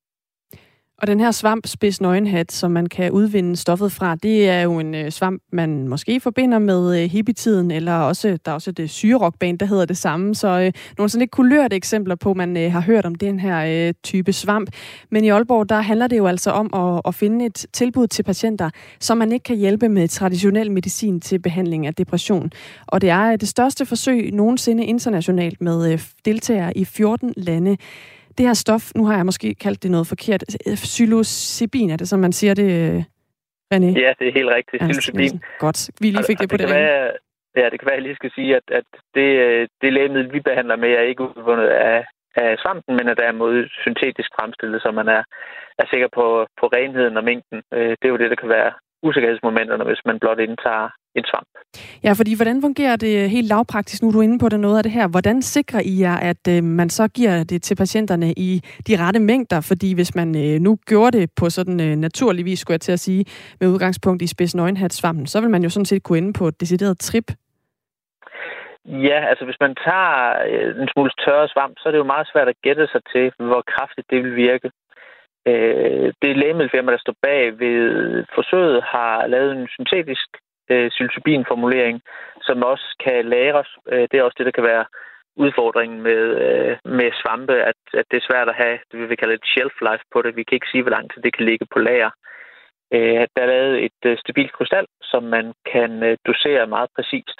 Og 0.98 1.08
den 1.08 1.20
her 1.20 1.32
svamp, 1.32 1.68
spids 1.68 2.02
nøgenhat, 2.02 2.52
som 2.52 2.72
man 2.72 2.86
kan 2.86 3.12
udvinde 3.12 3.56
stoffet 3.56 3.92
fra, 3.92 4.16
det 4.16 4.50
er 4.50 4.62
jo 4.62 4.80
en 4.80 4.96
øh, 4.96 5.12
svamp, 5.12 5.42
man 5.52 5.88
måske 5.88 6.20
forbinder 6.20 6.60
med 6.60 7.04
øh, 7.04 7.10
hippietiden, 7.10 7.72
eller 7.72 7.94
også, 7.94 8.38
der 8.46 8.52
er 8.52 8.56
også 8.56 8.72
det 8.72 8.90
syrerockband, 8.90 9.60
der 9.60 9.66
hedder 9.66 9.86
det 9.86 9.98
samme. 9.98 10.36
Så 10.36 10.48
øh, 10.48 10.72
nogle 10.98 11.10
sådan 11.10 11.20
lidt 11.20 11.32
kulørte 11.32 11.76
eksempler 11.76 12.16
på, 12.16 12.34
man 12.34 12.58
øh, 12.58 12.72
har 12.72 12.82
hørt 12.82 13.06
om 13.06 13.16
den 13.16 13.40
her 13.40 13.88
øh, 13.88 13.94
type 14.04 14.34
svamp. 14.34 14.70
Men 15.12 15.24
i 15.24 15.30
Aalborg, 15.30 15.70
der 15.70 15.82
handler 15.82 16.08
det 16.08 16.18
jo 16.18 16.28
altså 16.28 16.52
om 16.52 16.70
at, 16.74 17.02
at 17.06 17.16
finde 17.16 17.46
et 17.46 17.66
tilbud 17.74 18.08
til 18.08 18.24
patienter, 18.24 18.70
som 19.00 19.18
man 19.18 19.32
ikke 19.32 19.44
kan 19.44 19.58
hjælpe 19.58 19.90
med 19.90 20.08
traditionel 20.08 20.72
medicin 20.72 21.22
til 21.22 21.40
behandling 21.40 21.88
af 21.88 21.96
depression. 21.96 22.52
Og 22.88 23.02
det 23.02 23.10
er 23.10 23.32
øh, 23.32 23.40
det 23.40 23.48
største 23.48 23.86
forsøg 23.86 24.32
nogensinde 24.34 24.86
internationalt 24.86 25.62
med 25.62 25.92
øh, 25.92 26.02
deltagere 26.26 26.78
i 26.78 26.86
14 26.86 27.34
lande. 27.38 27.78
Det 28.38 28.46
her 28.46 28.54
stof, 28.54 28.92
nu 28.96 29.06
har 29.06 29.16
jeg 29.16 29.26
måske 29.26 29.56
kaldt 29.56 29.84
det 29.84 29.92
noget 29.92 30.08
forkert, 30.08 30.44
psilocybin, 30.76 31.90
er 31.90 31.98
det 31.98 32.10
som 32.10 32.20
man 32.20 32.32
siger 32.32 32.54
det, 32.54 32.70
René? 33.74 33.92
Ja, 34.06 34.14
det 34.20 34.28
er 34.28 34.34
helt 34.34 34.50
rigtigt. 34.58 34.84
Psilocybin. 34.84 35.42
Godt, 35.60 35.90
vi 36.02 36.08
lige 36.08 36.24
fik 36.28 36.38
det, 36.38 36.42
det 36.42 36.50
på 36.50 36.58
det, 36.58 36.68
det 36.68 36.76
være, 36.76 37.12
Ja, 37.56 37.70
det 37.70 37.80
kan 37.80 37.86
være, 37.86 37.98
at 37.98 38.02
jeg 38.02 38.08
lige 38.08 38.22
skal 38.22 38.32
sige, 38.36 38.56
at, 38.56 38.68
at 38.80 38.88
det, 39.16 39.30
det 39.82 39.94
lægemiddel, 39.94 40.34
vi 40.34 40.40
behandler 40.40 40.76
med, 40.76 40.90
er 40.90 41.02
ikke 41.02 41.24
udvundet 41.24 41.68
af, 41.68 42.06
af 42.36 42.58
svampen, 42.64 42.96
men 42.98 43.08
er 43.08 43.14
derimod 43.14 43.70
syntetisk 43.84 44.30
fremstillet, 44.38 44.82
så 44.82 44.92
man 44.92 45.08
er, 45.08 45.24
er 45.82 45.86
sikker 45.90 46.10
på, 46.18 46.48
på 46.60 46.66
renheden 46.68 47.18
og 47.18 47.24
mængden. 47.24 47.62
Øh, 47.74 47.90
det 47.90 48.06
er 48.06 48.14
jo 48.14 48.22
det, 48.22 48.30
der 48.30 48.36
kan 48.42 48.50
være 48.50 48.72
usikkerhedsmomenterne, 49.08 49.84
hvis 49.84 50.02
man 50.06 50.20
blot 50.20 50.40
indtager 50.40 50.90
en 51.16 51.26
svamp. 51.32 51.48
Ja, 52.04 52.12
fordi 52.20 52.36
hvordan 52.36 52.62
fungerer 52.62 52.96
det 52.96 53.30
helt 53.30 53.48
lavpraktisk? 53.48 54.02
Nu 54.02 54.08
er 54.08 54.12
du 54.12 54.22
inde 54.22 54.40
på 54.40 54.50
det 54.50 54.60
noget 54.60 54.78
af 54.78 54.84
det 54.84 54.92
her. 54.92 55.08
Hvordan 55.08 55.42
sikrer 55.42 55.82
I 55.86 55.94
jer, 56.02 56.18
at 56.32 56.44
øh, 56.50 56.64
man 56.64 56.90
så 56.90 57.08
giver 57.08 57.44
det 57.44 57.64
til 57.64 57.76
patienterne 57.76 58.34
i 58.38 58.62
de 58.88 58.94
rette 59.04 59.20
mængder? 59.20 59.62
Fordi 59.62 59.94
hvis 59.94 60.16
man 60.16 60.30
øh, 60.44 60.60
nu 60.60 60.78
gjorde 60.88 61.18
det 61.20 61.30
på 61.40 61.50
sådan 61.50 61.82
øh, 61.82 61.96
naturlig 61.96 62.46
vis, 62.46 62.60
skulle 62.60 62.76
jeg 62.76 62.82
til 62.82 62.92
at 62.92 63.00
sige, 63.00 63.26
med 63.60 63.68
udgangspunkt 63.68 64.22
i 64.22 64.28
spids 64.28 64.56
svampen, 65.00 65.28
så 65.28 65.42
vil 65.42 65.50
man 65.50 65.64
jo 65.64 65.70
sådan 65.70 65.86
set 65.86 66.04
kunne 66.04 66.18
ende 66.18 66.34
på 66.34 66.48
et 66.48 66.62
decideret 66.62 67.00
trip. 67.00 67.28
Ja, 68.86 69.20
altså 69.30 69.46
hvis 69.46 69.60
man 69.66 69.76
tager 69.86 70.16
øh, 70.50 70.82
en 70.82 70.90
smule 70.94 71.12
tørre 71.26 71.48
svamp, 71.48 71.74
så 71.78 71.84
er 71.90 71.92
det 71.92 71.98
jo 72.04 72.14
meget 72.14 72.28
svært 72.32 72.48
at 72.48 72.62
gætte 72.64 72.88
sig 72.88 73.02
til, 73.14 73.32
hvor 73.38 73.64
kraftigt 73.74 74.10
det 74.10 74.24
vil 74.24 74.36
virke. 74.36 74.72
Øh, 75.48 76.14
det 76.22 76.38
lægemiddelfirma, 76.38 76.92
der 76.92 76.98
står 76.98 77.16
bag 77.22 77.60
ved 77.60 77.80
forsøget, 78.36 78.84
har 78.84 79.28
lavet 79.28 79.52
en 79.52 79.68
syntetisk 79.68 80.28
øh, 80.72 80.90
psilocybin-formulering, 80.90 82.02
som 82.42 82.64
også 82.64 82.88
kan 83.06 83.26
lagres. 83.26 83.72
Øh, 83.92 84.08
det 84.12 84.16
er 84.18 84.24
også 84.24 84.36
det, 84.38 84.46
der 84.46 84.58
kan 84.58 84.64
være 84.74 84.86
udfordringen 85.36 86.02
med, 86.02 86.22
øh, 86.46 86.78
med 86.86 87.10
svampe, 87.22 87.56
at, 87.70 87.80
at 87.94 88.06
det 88.12 88.18
er 88.18 88.28
svært 88.30 88.50
at 88.50 88.60
have 88.64 88.80
det, 88.92 89.00
vi 89.00 89.06
vil 89.06 89.18
kalde 89.18 89.34
et 89.34 89.50
shelf 89.54 89.76
life 89.82 90.06
på 90.14 90.22
det. 90.22 90.36
Vi 90.36 90.44
kan 90.44 90.56
ikke 90.56 90.72
sige, 90.72 90.84
hvor 90.84 90.96
lang 90.98 91.06
tid 91.12 91.22
det 91.22 91.36
kan 91.36 91.46
ligge 91.46 91.66
på 91.74 91.80
lager. 91.80 92.12
Øh, 92.94 93.24
der 93.36 93.42
er 93.44 93.54
lavet 93.56 93.86
et 93.88 94.02
øh, 94.06 94.18
stabilt 94.18 94.54
krystal, 94.54 94.86
som 95.02 95.24
man 95.24 95.54
kan 95.74 96.04
øh, 96.04 96.18
dosere 96.28 96.68
meget 96.68 96.90
præcist. 96.96 97.40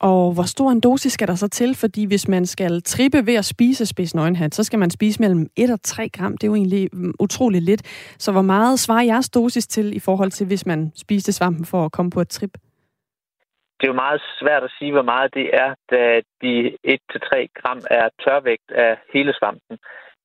Og 0.00 0.34
hvor 0.34 0.46
stor 0.54 0.70
en 0.70 0.80
dosis 0.80 1.12
skal 1.12 1.28
der 1.28 1.34
så 1.34 1.48
til? 1.48 1.74
Fordi 1.74 2.06
hvis 2.06 2.28
man 2.28 2.46
skal 2.46 2.82
trippe 2.82 3.26
ved 3.26 3.34
at 3.34 3.44
spise 3.44 3.86
spidsnøgenhat, 3.86 4.54
så 4.54 4.64
skal 4.64 4.78
man 4.78 4.90
spise 4.90 5.22
mellem 5.22 5.46
1 5.56 5.70
og 5.70 5.82
3 5.82 6.08
gram. 6.08 6.32
Det 6.32 6.44
er 6.44 6.48
jo 6.48 6.54
egentlig 6.54 6.88
mm, 6.92 7.14
utroligt 7.20 7.64
lidt. 7.64 7.82
Så 8.18 8.32
hvor 8.32 8.42
meget 8.42 8.78
svarer 8.78 9.02
jeres 9.02 9.30
dosis 9.30 9.66
til 9.66 9.96
i 9.96 10.00
forhold 10.00 10.30
til, 10.30 10.46
hvis 10.46 10.66
man 10.66 10.92
spiste 10.96 11.32
svampen 11.32 11.64
for 11.64 11.84
at 11.84 11.92
komme 11.92 12.10
på 12.10 12.20
et 12.20 12.28
trip? 12.28 12.50
Det 13.78 13.84
er 13.86 13.92
jo 13.92 14.02
meget 14.06 14.22
svært 14.40 14.64
at 14.64 14.74
sige, 14.78 14.92
hvor 14.92 15.02
meget 15.02 15.34
det 15.34 15.50
er, 15.52 15.74
da 15.90 16.20
de 16.42 16.54
1-3 16.88 17.46
gram 17.58 17.80
er 17.90 18.08
tørvægt 18.24 18.70
af 18.70 18.98
hele 19.12 19.32
svampen. 19.38 19.78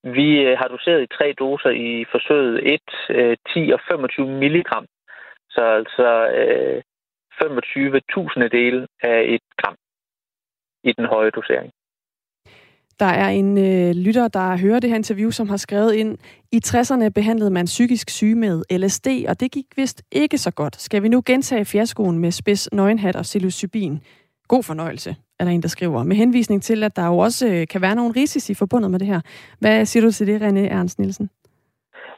Vi 0.04 0.28
øh, 0.46 0.58
har 0.58 0.68
doseret 0.68 1.04
i 1.04 1.14
tre 1.18 1.34
doser 1.40 1.70
i 1.70 2.06
forsøget 2.12 2.74
1, 2.74 2.82
10 3.54 3.60
øh, 3.60 3.74
og 3.74 3.80
25 3.92 4.28
milligram. 4.28 4.86
Så 5.50 5.62
altså 5.80 6.10
øh, 6.40 6.82
25.000 7.42 8.48
dele 8.58 8.88
af 9.04 9.20
et 9.36 9.46
gram 9.58 9.76
i 10.84 10.92
den 10.98 11.06
høje 11.06 11.32
dosering. 11.32 11.72
Der 13.00 13.06
er 13.06 13.30
en 13.30 13.58
øh, 13.58 13.96
lytter, 13.96 14.28
der 14.28 14.58
hører 14.58 14.80
det 14.80 14.90
her 14.90 14.98
interview, 14.98 15.32
som 15.32 15.50
har 15.50 15.58
skrevet 15.58 15.94
ind, 15.94 16.18
i 16.52 16.60
60'erne 16.66 17.10
behandlede 17.10 17.50
man 17.50 17.66
psykisk 17.66 18.10
syge 18.10 18.36
med 18.36 18.64
LSD, 18.72 19.08
og 19.28 19.40
det 19.40 19.52
gik 19.52 19.66
vist 19.76 20.04
ikke 20.12 20.38
så 20.38 20.52
godt. 20.52 20.82
Skal 20.82 21.04
vi 21.04 21.08
nu 21.08 21.24
gentage 21.26 21.66
fiaskoen 21.66 22.20
med 22.20 22.32
spids 22.32 22.70
nøgenhat 22.72 23.16
og 23.16 23.24
psilocybin? 23.24 24.00
God 24.48 24.64
fornøjelse, 24.64 25.16
er 25.40 25.46
der 25.46 25.52
en, 25.52 25.62
der 25.62 25.68
skriver. 25.68 26.04
Med 26.04 26.16
henvisning 26.16 26.64
til, 26.64 26.84
at 26.84 26.96
der 26.96 27.08
jo 27.08 27.18
også 27.18 27.48
øh, 27.48 27.68
kan 27.68 27.82
være 27.82 27.96
nogle 27.96 28.14
risici 28.16 28.54
forbundet 28.54 28.92
med 28.92 29.00
det 29.00 29.08
her. 29.08 29.22
Hvad 29.60 29.86
siger 29.86 30.06
du 30.06 30.12
til 30.12 30.28
det, 30.28 30.42
René 30.42 30.74
Ernst 30.74 31.00
Nielsen? 31.00 31.30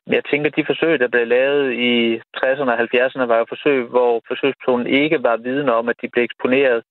Jeg 0.07 0.23
tænker, 0.25 0.49
at 0.49 0.55
de 0.55 0.65
forsøg, 0.65 0.99
der 0.99 1.07
blev 1.07 1.27
lavet 1.27 1.73
i 1.73 2.15
60'erne 2.37 2.71
og 2.71 2.79
70'erne, 2.79 3.25
var 3.31 3.37
jo 3.37 3.45
forsøg, 3.49 3.85
hvor 3.85 4.21
forsøgspersonen 4.27 4.87
ikke 4.87 5.23
var 5.23 5.37
viden 5.37 5.69
om, 5.69 5.89
at 5.89 6.01
de 6.01 6.09
blev 6.09 6.23
eksponeret, 6.23 6.83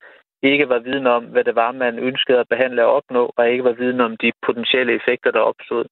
ikke 0.43 0.69
var 0.69 0.79
viden 0.79 1.07
om, 1.07 1.25
hvad 1.25 1.45
det 1.45 1.55
var, 1.55 1.73
man 1.73 1.99
ønskede 1.99 2.39
at 2.39 2.49
behandle 2.49 2.85
og 2.87 2.93
opnå, 2.93 3.33
og 3.37 3.51
ikke 3.51 3.65
var 3.65 3.73
viden 3.73 4.01
om 4.01 4.17
de 4.17 4.33
potentielle 4.47 4.93
effekter, 4.93 5.31
der 5.31 5.41
opstod. 5.41 5.85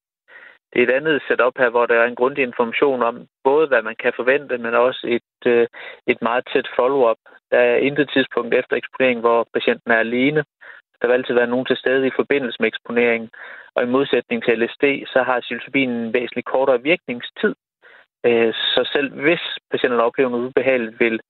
Det 0.73 0.79
er 0.79 0.87
et 0.87 0.97
andet 0.99 1.23
setup 1.29 1.59
her, 1.59 1.71
hvor 1.71 1.87
der 1.87 1.95
er 1.95 2.07
en 2.07 2.15
grundig 2.15 2.43
information 2.43 3.03
om 3.03 3.27
både, 3.45 3.67
hvad 3.69 3.83
man 3.83 3.97
kan 4.03 4.13
forvente, 4.17 4.59
men 4.59 4.75
også 4.75 5.03
et, 5.17 5.51
øh, 5.53 5.67
et 6.07 6.23
meget 6.23 6.45
tæt 6.53 6.69
follow-up. 6.77 7.17
Der 7.51 7.59
er 7.59 7.77
intet 7.77 8.11
tidspunkt 8.15 8.55
efter 8.55 8.77
eksponering, 8.77 9.21
hvor 9.21 9.47
patienten 9.55 9.91
er 9.93 9.99
alene. 9.99 10.45
Der 11.03 11.09
vil 11.09 11.15
altid 11.15 11.35
være 11.35 11.53
nogen 11.55 11.67
til 11.67 11.77
stede 11.77 12.07
i 12.07 12.17
forbindelse 12.17 12.57
med 12.61 12.69
eksponeringen. 12.69 13.31
Og 13.75 13.83
i 13.83 13.93
modsætning 13.97 14.45
til 14.45 14.59
LSD, 14.59 14.85
så 15.13 15.23
har 15.23 15.41
psilocybin 15.41 15.91
en 15.91 16.15
væsentligt 16.15 16.47
kortere 16.47 16.83
virkningstid. 16.83 17.55
Øh, 18.27 18.53
så 18.55 18.91
selv 18.93 19.09
hvis 19.27 19.45
patienterne 19.71 20.03
oplever 20.03 20.31
noget 20.31 20.49
ubehageligt, 20.49 21.01
vil 21.01 21.21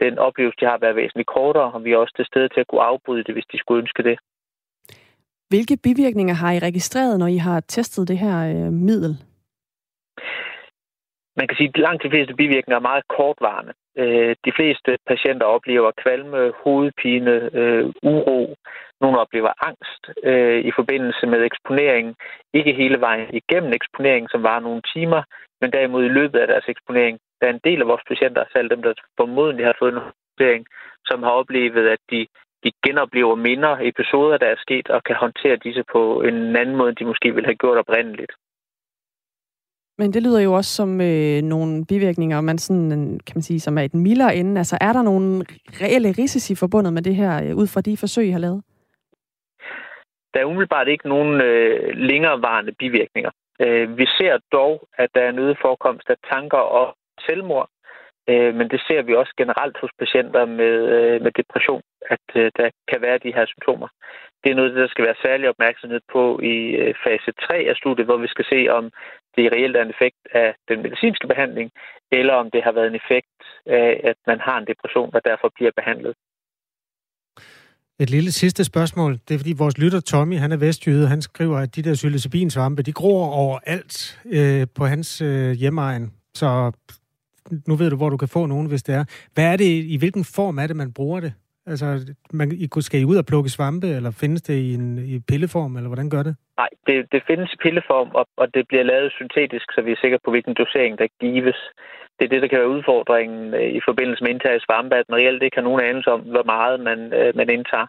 den 0.00 0.18
oplevelse, 0.18 0.60
de 0.60 0.66
har, 0.66 0.78
været 0.78 0.96
væsentligt 0.96 1.28
kortere, 1.36 1.72
og 1.72 1.84
vi 1.84 1.92
er 1.92 1.96
også 1.96 2.14
til 2.16 2.26
stede 2.26 2.48
til 2.48 2.60
at 2.60 2.66
kunne 2.66 2.88
afbryde 2.92 3.24
det, 3.24 3.34
hvis 3.34 3.50
de 3.52 3.58
skulle 3.58 3.82
ønske 3.82 4.02
det. 4.02 4.18
Hvilke 5.48 5.76
bivirkninger 5.82 6.34
har 6.34 6.52
I 6.52 6.58
registreret, 6.58 7.18
når 7.18 7.26
I 7.26 7.36
har 7.36 7.60
testet 7.60 8.08
det 8.08 8.18
her 8.18 8.36
øh, 8.50 8.72
middel? 8.88 9.14
Man 11.36 11.46
kan 11.48 11.56
sige, 11.56 11.68
at 11.74 11.78
langt 11.78 12.02
de 12.02 12.10
fleste 12.10 12.34
bivirkninger 12.34 12.78
er 12.78 12.88
meget 12.90 13.04
kortvarende. 13.08 13.72
Øh, 13.96 14.36
de 14.44 14.52
fleste 14.56 14.98
patienter 15.06 15.46
oplever 15.46 15.90
kvalme, 16.02 16.52
hovedpine, 16.64 17.50
øh, 17.60 17.84
uro. 18.02 18.54
Nogle 19.00 19.18
oplever 19.18 19.52
angst 19.68 20.02
øh, 20.24 20.64
i 20.64 20.72
forbindelse 20.78 21.26
med 21.26 21.44
eksponeringen. 21.44 22.14
Ikke 22.54 22.72
hele 22.72 23.00
vejen 23.00 23.28
igennem 23.32 23.72
eksponeringen, 23.72 24.28
som 24.28 24.42
var 24.42 24.60
nogle 24.60 24.82
timer, 24.94 25.22
men 25.60 25.72
derimod 25.72 26.04
i 26.04 26.16
løbet 26.18 26.38
af 26.38 26.46
deres 26.46 26.64
eksponering. 26.68 27.18
Der 27.40 27.46
er 27.46 27.52
en 27.52 27.60
del 27.64 27.80
af 27.80 27.86
vores 27.86 28.02
patienter, 28.08 28.44
selv 28.52 28.70
dem, 28.70 28.82
der 28.82 28.94
formodentlig 29.20 29.66
har 29.66 29.76
fået 29.78 29.92
en 29.92 29.98
eksponering, 29.98 30.66
som 31.04 31.22
har 31.22 31.30
oplevet, 31.30 31.88
at 31.88 31.98
de, 32.10 32.26
de 32.64 32.70
genoplever 32.86 33.34
minder, 33.34 33.76
episoder, 33.80 34.36
der 34.38 34.46
er 34.46 34.62
sket, 34.66 34.88
og 34.88 35.04
kan 35.04 35.16
håndtere 35.16 35.56
disse 35.56 35.84
på 35.92 36.22
en 36.22 36.56
anden 36.56 36.76
måde, 36.76 36.88
end 36.88 36.96
de 36.96 37.04
måske 37.04 37.34
ville 37.34 37.48
have 37.50 37.62
gjort 37.62 37.78
oprindeligt. 37.78 38.32
Men 39.98 40.12
det 40.12 40.22
lyder 40.22 40.40
jo 40.40 40.52
også 40.52 40.70
som 40.70 41.00
øh, 41.00 41.42
nogle 41.42 41.86
bivirkninger, 41.86 42.40
man 42.40 42.58
sådan, 42.58 42.92
øh, 42.92 43.20
kan 43.26 43.34
man 43.34 43.42
sige, 43.42 43.60
som 43.60 43.78
er 43.78 43.82
i 43.82 43.88
den 43.88 44.00
mildere 44.00 44.36
ende. 44.36 44.58
Altså, 44.58 44.78
er 44.80 44.92
der 44.92 45.02
nogle 45.02 45.44
reelle 45.82 46.08
risici 46.18 46.54
forbundet 46.54 46.92
med 46.92 47.02
det 47.02 47.16
her, 47.16 47.44
øh, 47.44 47.56
ud 47.56 47.66
fra 47.66 47.80
de 47.80 47.96
forsøg, 47.96 48.26
I 48.26 48.30
har 48.30 48.38
lavet? 48.38 48.62
Der 50.34 50.40
er 50.40 50.44
umiddelbart 50.44 50.88
ikke 50.88 51.08
nogen 51.08 51.40
øh, 51.40 51.90
længerevarende 51.94 52.72
bivirkninger. 52.72 53.30
Øh, 53.60 53.98
vi 53.98 54.06
ser 54.06 54.38
dog, 54.52 54.88
at 54.98 55.10
der 55.14 55.20
er 55.22 55.28
en 55.30 55.38
øget 55.38 55.58
forekomst 55.62 56.10
af 56.10 56.16
tanker 56.32 56.62
og 56.78 56.96
selvmord, 57.26 57.68
øh, 58.28 58.54
men 58.54 58.70
det 58.70 58.80
ser 58.88 59.02
vi 59.02 59.14
også 59.14 59.32
generelt 59.36 59.76
hos 59.80 59.90
patienter 59.98 60.44
med, 60.44 60.74
øh, 60.96 61.22
med 61.22 61.32
depression, 61.40 61.82
at 62.10 62.26
øh, 62.34 62.50
der 62.56 62.70
kan 62.90 63.00
være 63.00 63.18
de 63.18 63.34
her 63.36 63.46
symptomer. 63.46 63.88
Det 64.44 64.50
er 64.50 64.54
noget, 64.54 64.74
der 64.74 64.88
skal 64.88 65.04
være 65.04 65.22
særlig 65.22 65.48
opmærksomhed 65.48 66.00
på 66.12 66.40
i 66.40 66.56
øh, 66.82 66.94
fase 67.04 67.32
3 67.32 67.54
af 67.70 67.76
studiet, 67.76 68.06
hvor 68.06 68.16
vi 68.16 68.26
skal 68.34 68.44
se, 68.44 68.68
om 68.78 68.90
det 69.36 69.52
reelt 69.52 69.76
er 69.76 69.82
en 69.82 69.94
effekt 69.96 70.20
af 70.34 70.54
den 70.68 70.82
medicinske 70.82 71.26
behandling, 71.26 71.70
eller 72.12 72.34
om 72.34 72.50
det 72.50 72.62
har 72.64 72.72
været 72.72 72.86
en 72.86 73.00
effekt 73.02 73.36
af, 73.66 74.00
at 74.10 74.18
man 74.26 74.40
har 74.40 74.56
en 74.58 74.66
depression, 74.66 75.10
og 75.14 75.20
derfor 75.24 75.48
bliver 75.56 75.72
behandlet. 75.76 76.14
Et 78.00 78.10
lille 78.10 78.32
sidste 78.32 78.64
spørgsmål. 78.64 79.12
Det 79.28 79.34
er 79.34 79.38
fordi 79.38 79.54
vores 79.58 79.78
lytter 79.78 80.00
Tommy, 80.00 80.36
han 80.36 80.52
er 80.52 80.56
vestjyde, 80.56 81.08
han 81.08 81.22
skriver, 81.22 81.58
at 81.58 81.76
de 81.76 81.82
der 81.82 81.94
psilocybinsvampe, 81.94 82.82
de 82.82 82.92
gror 82.92 83.32
overalt 83.32 84.20
øh, 84.26 84.66
på 84.74 84.84
hans 84.86 85.20
øh, 85.20 85.52
hjemmeegn. 85.52 86.12
Så 86.34 86.72
nu 87.68 87.74
ved 87.76 87.90
du, 87.90 87.96
hvor 87.96 88.10
du 88.10 88.16
kan 88.16 88.28
få 88.28 88.46
nogen, 88.46 88.66
hvis 88.66 88.82
det 88.82 88.94
er. 88.94 89.04
Hvad 89.34 89.52
er 89.52 89.56
det, 89.56 89.64
i 89.64 89.96
hvilken 89.98 90.24
form 90.24 90.58
er 90.58 90.66
det, 90.66 90.76
man 90.76 90.92
bruger 90.92 91.20
det? 91.20 91.32
Altså, 91.66 91.86
man, 92.32 92.48
skal 92.80 93.00
I 93.00 93.04
ud 93.04 93.16
og 93.16 93.26
plukke 93.26 93.50
svampe, 93.50 93.88
eller 93.88 94.10
findes 94.10 94.42
det 94.42 94.54
i, 94.54 94.74
en, 94.74 94.98
i 94.98 95.18
pilleform, 95.18 95.76
eller 95.76 95.88
hvordan 95.88 96.10
gør 96.10 96.22
det? 96.22 96.36
Nej, 96.56 96.68
det, 96.86 97.12
det 97.12 97.22
findes 97.26 97.52
i 97.52 97.56
pilleform, 97.62 98.10
og, 98.14 98.26
og 98.36 98.54
det 98.54 98.68
bliver 98.68 98.82
lavet 98.82 99.12
syntetisk, 99.12 99.66
så 99.74 99.80
vi 99.82 99.90
er 99.92 100.00
sikre 100.02 100.18
på, 100.24 100.30
hvilken 100.30 100.54
dosering, 100.54 100.98
der 100.98 101.06
gives. 101.20 101.60
Det 102.16 102.24
er 102.24 102.28
det, 102.32 102.42
der 102.42 102.48
kan 102.48 102.58
være 102.58 102.74
udfordringen 102.76 103.54
øh, 103.54 103.68
i 103.78 103.80
forbindelse 103.88 104.24
med 104.24 104.30
indtag 104.30 104.52
af 104.54 104.60
svampe, 104.66 104.96
at 104.96 105.08
man 105.08 105.18
reelt 105.18 105.42
ikke 105.42 105.56
har 105.56 105.68
nogen 105.68 105.84
anelse 105.90 106.10
om, 106.10 106.20
hvor 106.20 106.44
meget 106.54 106.80
man, 106.80 106.98
øh, 107.18 107.36
man 107.36 107.48
indtager. 107.50 107.86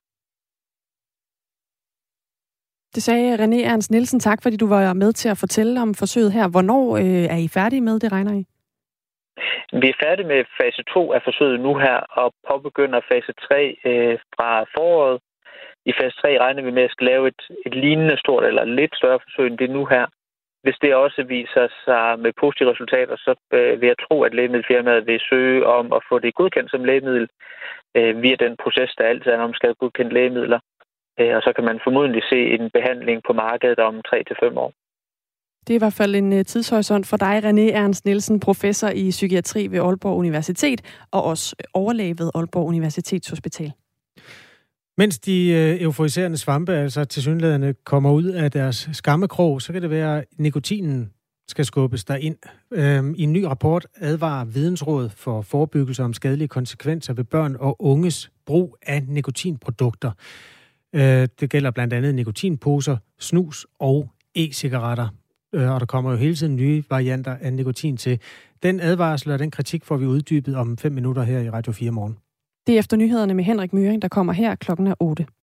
Det 2.96 3.04
sagde 3.04 3.36
René 3.36 3.60
Ernst 3.72 3.92
Nielsen. 3.92 4.20
Tak, 4.20 4.44
fordi 4.44 4.58
du 4.58 4.68
var 4.68 4.94
med 4.94 5.14
til 5.14 5.30
at 5.30 5.38
fortælle 5.38 5.82
om 5.82 5.94
forsøget 5.94 6.32
her. 6.32 6.48
Hvornår 6.48 6.98
øh, 6.98 7.26
er 7.36 7.38
I 7.38 7.48
færdige 7.48 7.82
med 7.82 8.00
det, 8.00 8.12
regner 8.12 8.34
I? 8.34 8.46
Vi 9.82 9.90
er 9.90 10.02
færdige 10.04 10.28
med 10.28 10.46
fase 10.62 10.84
2 10.84 11.14
af 11.14 11.22
forsøget 11.24 11.60
nu 11.60 11.74
her, 11.76 11.98
og 12.22 12.34
påbegynder 12.48 13.02
fase 13.12 13.34
3 13.34 13.78
øh, 13.86 14.18
fra 14.36 14.66
foråret. 14.76 15.20
I 15.86 15.94
fase 16.00 16.16
3 16.22 16.40
regner 16.40 16.62
vi 16.64 16.72
med 16.72 16.84
at 16.84 16.92
skal 16.92 17.08
lave 17.08 17.28
et, 17.28 17.42
et 17.66 17.76
lignende 17.76 18.18
stort 18.18 18.44
eller 18.44 18.64
lidt 18.64 18.96
større 18.96 19.20
forsøg 19.24 19.48
end 19.48 19.58
det 19.58 19.70
nu 19.70 19.86
her. 19.86 20.06
Hvis 20.64 20.78
det 20.82 20.96
også 20.96 21.24
viser 21.24 21.68
sig 21.86 22.20
med 22.20 22.32
positive 22.40 22.72
resultater, 22.72 23.16
så 23.16 23.36
øh, 23.54 23.82
vil 23.82 23.88
jeg 23.88 23.96
tro, 24.08 24.24
at 24.24 24.34
lægemiddelfirmaet 24.34 25.08
vil 25.08 25.20
søge 25.30 25.66
om 25.66 25.94
at 25.94 26.02
få 26.10 26.20
det 26.20 26.36
godkendt 26.36 26.72
som 26.72 26.84
lægemiddel 26.84 27.28
øh, 27.98 28.22
via 28.22 28.36
den 28.36 28.58
proces, 28.64 28.92
der 28.98 29.04
altid 29.04 29.32
er, 29.32 29.38
når 29.38 29.48
man 29.48 29.54
skal 29.54 29.68
godkende 29.68 29.80
godkendt 29.80 30.14
lægemidler. 30.14 30.60
Øh, 31.20 31.36
og 31.36 31.42
så 31.42 31.54
kan 31.56 31.64
man 31.64 31.80
formodentlig 31.84 32.24
se 32.30 32.40
en 32.56 32.70
behandling 32.74 33.22
på 33.28 33.34
markedet 33.34 33.80
om 33.80 34.02
3-5 34.08 34.60
år. 34.66 34.74
Det 35.68 35.74
er 35.74 35.76
i 35.76 35.78
hvert 35.78 35.94
fald 35.94 36.16
en 36.16 36.34
øh, 36.34 36.46
tidshorisont 36.46 37.08
for 37.08 37.18
dig, 37.18 37.44
René 37.44 37.76
Ernst 37.76 38.06
Nielsen, 38.06 38.40
professor 38.40 38.90
i 38.90 39.10
psykiatri 39.10 39.68
ved 39.68 39.80
Aalborg 39.80 40.18
Universitet, 40.18 40.82
og 41.12 41.24
også 41.24 41.56
øh, 41.60 41.64
overlæge 41.74 42.20
ved 42.20 42.30
Aalborg 42.36 42.68
Universitetshospital. 42.68 43.72
Mens 44.98 45.20
de 45.20 45.50
øh, 45.50 45.82
euforiserende 45.82 46.38
svampe 46.38 46.74
altså 46.74 47.06
til 47.06 47.22
synlædende 47.22 47.74
kommer 47.84 48.12
ud 48.12 48.24
af 48.24 48.52
deres 48.52 48.90
skammekrog, 48.92 49.62
så 49.62 49.74
kan 49.74 49.82
det 49.82 49.90
være, 49.90 50.18
at 50.18 50.26
nikotinen 50.38 51.12
skal 51.48 51.66
skubbes 51.66 52.06
derind. 52.06 52.38
Øhm, 52.72 53.16
I 53.18 53.24
en 53.24 53.34
ny 53.34 53.44
rapport 53.44 53.88
advarer 53.96 54.46
Vidensråd 54.46 55.10
for 55.10 55.42
forebyggelse 55.42 56.04
om 56.04 56.14
skadelige 56.14 56.48
konsekvenser 56.48 57.14
ved 57.14 57.24
børn 57.24 57.56
og 57.60 57.76
unges 57.80 58.32
brug 58.46 58.78
af 58.82 59.04
nikotinprodukter. 59.08 60.12
Øh, 60.94 61.28
det 61.40 61.50
gælder 61.50 61.72
blandt 61.72 61.94
andet 61.94 62.16
nikotinposer, 62.16 62.98
snus 63.20 63.68
og 63.80 64.10
e-cigaretter. 64.36 65.23
Øh, 65.54 65.72
og 65.72 65.80
der 65.80 65.86
kommer 65.86 66.12
jo 66.12 66.18
hele 66.18 66.36
tiden 66.36 66.56
nye 66.56 66.84
varianter 66.90 67.36
af 67.42 67.54
nikotin 67.54 67.98
til. 67.98 68.20
Den 68.64 68.80
advarsel 68.80 69.32
og 69.32 69.40
den 69.40 69.52
kritik 69.52 69.86
får 69.86 69.98
vi 69.98 70.06
uddybet 70.06 70.56
om 70.56 70.78
fem 70.78 70.92
minutter 70.92 71.24
her 71.24 71.40
i 71.40 71.50
Radio 71.50 71.72
4 71.72 71.92
morgen. 71.92 72.18
Det 72.68 72.76
er 72.76 72.80
efter 72.80 72.98
nyhederne 72.98 73.34
med 73.34 73.44
Henrik 73.44 73.74
Møring, 73.74 74.02
der 74.02 74.08
kommer 74.08 74.34
her 74.34 74.56
klokken 74.56 74.88
er 74.88 74.96
8. 75.00 75.26